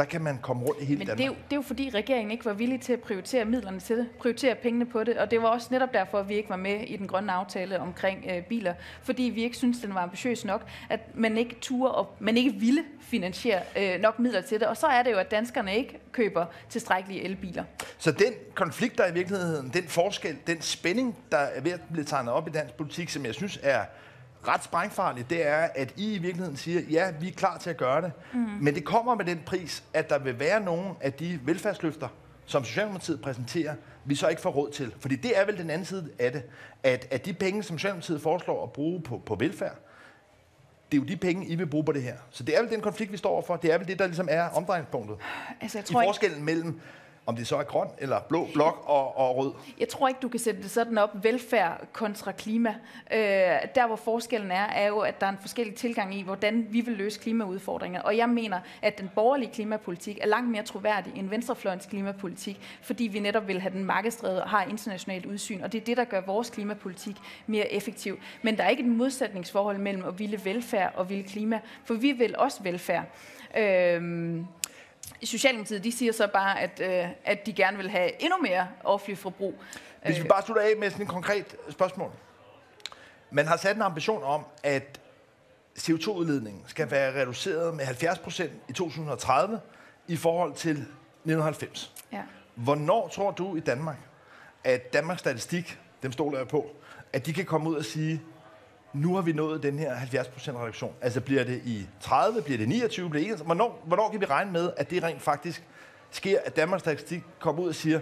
der 0.00 0.06
kan 0.06 0.20
man 0.20 0.38
komme 0.42 0.62
rundt 0.62 0.82
i 0.82 0.84
hele 0.84 0.98
Men 0.98 1.06
Danmark? 1.06 1.18
det 1.18 1.24
er, 1.24 1.28
jo, 1.28 1.34
det 1.34 1.52
er 1.52 1.56
jo 1.56 1.62
fordi, 1.62 1.90
regeringen 1.94 2.30
ikke 2.30 2.44
var 2.44 2.52
villig 2.52 2.80
til 2.80 2.92
at 2.92 3.00
prioritere 3.00 3.44
midlerne 3.44 3.80
til 3.80 3.96
det, 3.96 4.08
prioritere 4.18 4.54
pengene 4.54 4.86
på 4.86 5.04
det, 5.04 5.18
og 5.18 5.30
det 5.30 5.42
var 5.42 5.48
også 5.48 5.68
netop 5.70 5.94
derfor, 5.94 6.18
at 6.18 6.28
vi 6.28 6.34
ikke 6.34 6.50
var 6.50 6.56
med 6.56 6.80
i 6.86 6.96
den 6.96 7.08
grønne 7.08 7.32
aftale 7.32 7.80
omkring 7.80 8.24
øh, 8.30 8.42
biler, 8.42 8.74
fordi 9.02 9.22
vi 9.22 9.42
ikke 9.42 9.56
synes 9.56 9.78
den 9.78 9.94
var 9.94 10.00
ambitiøs 10.00 10.44
nok, 10.44 10.66
at 10.88 11.00
man 11.14 11.38
ikke 11.38 11.56
turde 11.60 11.94
og 11.94 12.16
man 12.18 12.36
ikke 12.36 12.52
ville 12.54 12.84
finansiere 13.00 13.60
øh, 13.76 14.00
nok 14.00 14.18
midler 14.18 14.40
til 14.40 14.60
det, 14.60 14.68
og 14.68 14.76
så 14.76 14.86
er 14.86 15.02
det 15.02 15.10
jo, 15.10 15.16
at 15.16 15.30
danskerne 15.30 15.76
ikke 15.76 15.98
køber 16.12 16.46
tilstrækkelige 16.68 17.22
elbiler. 17.22 17.64
Så 17.98 18.12
den 18.12 18.32
konflikt, 18.54 18.98
der 18.98 19.04
er 19.04 19.10
i 19.10 19.14
virkeligheden, 19.14 19.70
den 19.74 19.84
forskel, 19.84 20.36
den 20.46 20.60
spænding, 20.60 21.16
der 21.32 21.38
er 21.38 21.60
ved 21.60 21.72
at 21.72 21.80
blive 21.92 22.04
tegnet 22.04 22.32
op 22.32 22.48
i 22.48 22.50
dansk 22.50 22.74
politik, 22.74 23.08
som 23.08 23.26
jeg 23.26 23.34
synes 23.34 23.58
er 23.62 23.84
ret 24.48 24.64
sprængfarligt, 24.64 25.30
det 25.30 25.46
er, 25.46 25.68
at 25.74 25.94
I 25.96 26.14
i 26.14 26.18
virkeligheden 26.18 26.56
siger, 26.56 26.80
ja, 26.90 27.10
vi 27.20 27.28
er 27.28 27.32
klar 27.32 27.58
til 27.58 27.70
at 27.70 27.76
gøre 27.76 28.02
det, 28.02 28.12
mm. 28.32 28.38
men 28.38 28.74
det 28.74 28.84
kommer 28.84 29.14
med 29.14 29.24
den 29.24 29.42
pris, 29.46 29.82
at 29.94 30.10
der 30.10 30.18
vil 30.18 30.38
være 30.40 30.60
nogle 30.60 30.90
af 31.00 31.12
de 31.12 31.40
velfærdsløfter, 31.42 32.08
som 32.46 32.64
Socialdemokratiet 32.64 33.20
præsenterer, 33.20 33.74
vi 34.04 34.14
så 34.14 34.28
ikke 34.28 34.42
får 34.42 34.50
råd 34.50 34.70
til. 34.70 34.94
Fordi 35.00 35.16
det 35.16 35.38
er 35.38 35.44
vel 35.44 35.58
den 35.58 35.70
anden 35.70 35.84
side 35.84 36.10
af 36.18 36.32
det, 36.32 36.42
at, 36.82 37.06
at 37.10 37.26
de 37.26 37.32
penge, 37.32 37.62
som 37.62 37.78
Socialdemokratiet 37.78 38.22
foreslår 38.22 38.62
at 38.62 38.72
bruge 38.72 39.02
på, 39.02 39.22
på 39.26 39.34
velfærd, 39.34 39.76
det 40.92 40.98
er 40.98 41.02
jo 41.02 41.08
de 41.08 41.16
penge, 41.16 41.46
I 41.46 41.54
vil 41.54 41.66
bruge 41.66 41.84
på 41.84 41.92
det 41.92 42.02
her. 42.02 42.16
Så 42.30 42.42
det 42.42 42.56
er 42.56 42.62
vel 42.62 42.70
den 42.70 42.80
konflikt, 42.80 43.12
vi 43.12 43.16
står 43.16 43.30
overfor. 43.30 43.56
Det 43.56 43.72
er 43.72 43.78
vel 43.78 43.88
det, 43.88 43.98
der 43.98 44.06
ligesom 44.06 44.28
er 44.30 44.42
omdrejningspunktet. 44.42 45.16
Altså, 45.60 45.78
jeg 45.78 45.90
I 45.90 45.92
tror 45.92 46.02
ikke, 46.02 46.08
forskellen 46.08 46.44
mellem, 46.44 46.80
om 47.30 47.36
det 47.36 47.46
så 47.46 47.56
er 47.56 47.62
grøn 47.62 47.88
eller 47.98 48.20
blå 48.20 48.48
blok 48.54 48.82
og, 48.86 49.16
og 49.18 49.36
rød. 49.36 49.52
Jeg 49.78 49.88
tror 49.88 50.08
ikke, 50.08 50.20
du 50.22 50.28
kan 50.28 50.40
sætte 50.40 50.62
det 50.62 50.70
sådan 50.70 50.98
op, 50.98 51.10
velfærd 51.24 51.86
kontra 51.92 52.32
klima. 52.32 52.74
Øh, 53.12 53.18
der, 53.74 53.86
hvor 53.86 53.96
forskellen 53.96 54.50
er, 54.50 54.66
er 54.66 54.86
jo, 54.86 54.98
at 54.98 55.20
der 55.20 55.26
er 55.26 55.30
en 55.30 55.38
forskellig 55.40 55.74
tilgang 55.74 56.14
i, 56.14 56.22
hvordan 56.22 56.66
vi 56.70 56.80
vil 56.80 56.94
løse 56.94 57.20
klimaudfordringer. 57.20 58.00
Og 58.00 58.16
jeg 58.16 58.28
mener, 58.28 58.60
at 58.82 58.98
den 58.98 59.10
borgerlige 59.14 59.50
klimapolitik 59.52 60.18
er 60.20 60.26
langt 60.26 60.50
mere 60.50 60.62
troværdig 60.62 61.12
end 61.16 61.28
venstrefløjens 61.28 61.86
klimapolitik, 61.86 62.78
fordi 62.82 63.04
vi 63.04 63.18
netop 63.18 63.48
vil 63.48 63.60
have 63.60 63.74
den 63.74 63.84
markedsdrevet 63.84 64.42
og 64.42 64.48
har 64.48 64.64
internationalt 64.64 65.26
udsyn. 65.26 65.62
Og 65.62 65.72
det 65.72 65.80
er 65.80 65.84
det, 65.84 65.96
der 65.96 66.04
gør 66.04 66.20
vores 66.20 66.50
klimapolitik 66.50 67.16
mere 67.46 67.72
effektiv. 67.72 68.18
Men 68.42 68.56
der 68.56 68.64
er 68.64 68.68
ikke 68.68 68.82
et 68.82 68.88
modsætningsforhold 68.88 69.78
mellem 69.78 70.04
at 70.04 70.18
ville 70.18 70.40
velfærd 70.44 70.92
og 70.94 71.10
ville 71.10 71.24
klima, 71.24 71.60
for 71.84 71.94
vi 71.94 72.12
vil 72.12 72.34
også 72.38 72.62
velfærd. 72.62 73.04
Øh, 73.56 74.40
Socialdemokratiet, 75.26 75.84
de 75.84 75.92
siger 75.92 76.12
så 76.12 76.26
bare, 76.26 76.60
at, 76.60 76.80
øh, 76.80 77.08
at 77.24 77.46
de 77.46 77.52
gerne 77.52 77.76
vil 77.76 77.90
have 77.90 78.22
endnu 78.22 78.38
mere 78.42 78.68
offentlig 78.84 79.18
forbrug. 79.18 79.54
Hvis 80.04 80.22
vi 80.22 80.28
bare 80.28 80.42
slutter 80.42 80.62
af 80.62 80.72
med 80.78 80.90
sådan 80.90 81.02
et 81.02 81.08
konkret 81.08 81.56
spørgsmål. 81.70 82.12
Man 83.30 83.46
har 83.46 83.56
sat 83.56 83.76
en 83.76 83.82
ambition 83.82 84.22
om, 84.22 84.44
at 84.62 85.00
CO2-udledningen 85.78 86.62
skal 86.66 86.90
være 86.90 87.20
reduceret 87.20 87.74
med 87.74 87.84
70 87.84 88.18
procent 88.18 88.52
i 88.68 88.72
2030 88.72 89.60
i 90.08 90.16
forhold 90.16 90.54
til 90.54 90.70
1990. 90.70 91.92
Ja. 92.12 92.22
Hvornår 92.54 93.08
tror 93.08 93.30
du 93.30 93.56
i 93.56 93.60
Danmark, 93.60 93.96
at 94.64 94.92
Danmarks 94.92 95.20
Statistik, 95.20 95.78
dem 96.02 96.12
stoler 96.12 96.38
jeg 96.38 96.48
på, 96.48 96.70
at 97.12 97.26
de 97.26 97.32
kan 97.32 97.44
komme 97.44 97.70
ud 97.70 97.74
og 97.74 97.84
sige, 97.84 98.22
nu 98.92 99.14
har 99.14 99.22
vi 99.22 99.32
nået 99.32 99.62
den 99.62 99.78
her 99.78 99.94
70% 99.96 100.50
reduktion. 100.50 100.94
Altså 101.00 101.20
bliver 101.20 101.44
det 101.44 101.62
i 101.64 101.86
30, 102.00 102.42
bliver 102.42 102.58
det 102.58 102.68
29, 102.68 103.10
bliver 103.10 103.22
det 103.22 103.26
31? 103.26 103.46
Hvornår, 103.46 103.82
hvornår 103.84 104.10
kan 104.10 104.20
vi 104.20 104.26
regne 104.26 104.52
med, 104.52 104.70
at 104.76 104.90
det 104.90 105.02
rent 105.02 105.22
faktisk 105.22 105.64
sker, 106.10 106.38
at 106.44 106.56
Danmarks 106.56 106.80
Statistik 106.80 107.22
kommer 107.38 107.62
ud 107.62 107.68
og 107.68 107.74
siger, 107.74 108.00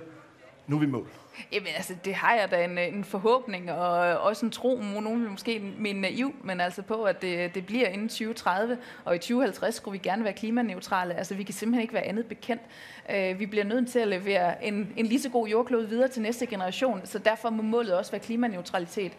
nu 0.66 0.76
er 0.76 0.80
vi 0.80 0.86
mål? 0.86 1.08
Jamen 1.52 1.68
altså, 1.76 1.94
det 2.04 2.14
har 2.14 2.34
jeg 2.34 2.50
da 2.50 2.64
en, 2.64 2.78
en 2.78 3.04
forhåbning 3.04 3.72
og 3.72 4.06
øh, 4.06 4.26
også 4.26 4.46
en 4.46 4.52
tro, 4.52 4.76
nogen 4.76 5.22
vil 5.22 5.30
måske 5.30 5.72
mene 5.78 6.00
naiv, 6.00 6.34
men 6.44 6.60
altså 6.60 6.82
på, 6.82 7.02
at 7.02 7.22
det, 7.22 7.54
det 7.54 7.66
bliver 7.66 7.88
inden 7.88 8.08
2030, 8.08 8.78
og 9.04 9.14
i 9.14 9.18
2050 9.18 9.74
skulle 9.74 9.92
vi 9.92 10.08
gerne 10.08 10.24
være 10.24 10.32
klimaneutrale. 10.32 11.14
Altså 11.14 11.34
vi 11.34 11.42
kan 11.42 11.54
simpelthen 11.54 11.82
ikke 11.82 11.94
være 11.94 12.02
andet 12.02 12.26
bekendt. 12.26 12.62
Øh, 13.10 13.38
vi 13.38 13.46
bliver 13.46 13.64
nødt 13.64 13.90
til 13.90 13.98
at 13.98 14.08
levere 14.08 14.64
en, 14.64 14.92
en 14.96 15.06
lige 15.06 15.20
så 15.20 15.28
god 15.28 15.48
jordklode 15.48 15.88
videre 15.88 16.08
til 16.08 16.22
næste 16.22 16.46
generation, 16.46 17.00
så 17.04 17.18
derfor 17.18 17.50
må 17.50 17.62
målet 17.62 17.94
også 17.94 18.10
være 18.10 18.20
klimaneutralitet. 18.20 19.12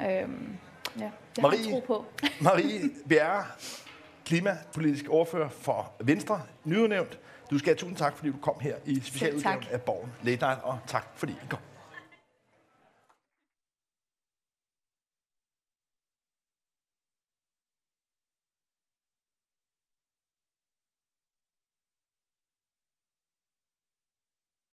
Uh, 0.00 0.30
ja, 0.98 1.04
det 1.04 1.12
har 1.38 1.42
Marie? 1.42 1.60
jeg 1.60 1.70
tro 1.70 1.80
på. 1.86 2.04
Marie 2.40 2.90
Bjerre, 3.08 3.44
klimapolitisk 4.24 5.04
ordfører 5.08 5.48
for 5.48 5.92
Venstre, 6.00 6.42
nyudnævnt. 6.64 7.18
Du 7.50 7.58
skal 7.58 7.68
have 7.68 7.76
tusind 7.76 7.96
tak, 7.96 8.16
fordi 8.16 8.30
du 8.30 8.36
kom 8.42 8.54
her 8.60 8.74
i 8.86 9.00
specialudgaven 9.00 9.64
af 9.70 9.80
Borgen 9.82 10.12
Late 10.22 10.46
Night, 10.46 10.60
og 10.62 10.78
tak 10.86 11.06
fordi 11.16 11.32
I 11.32 11.46
kom. 11.48 11.58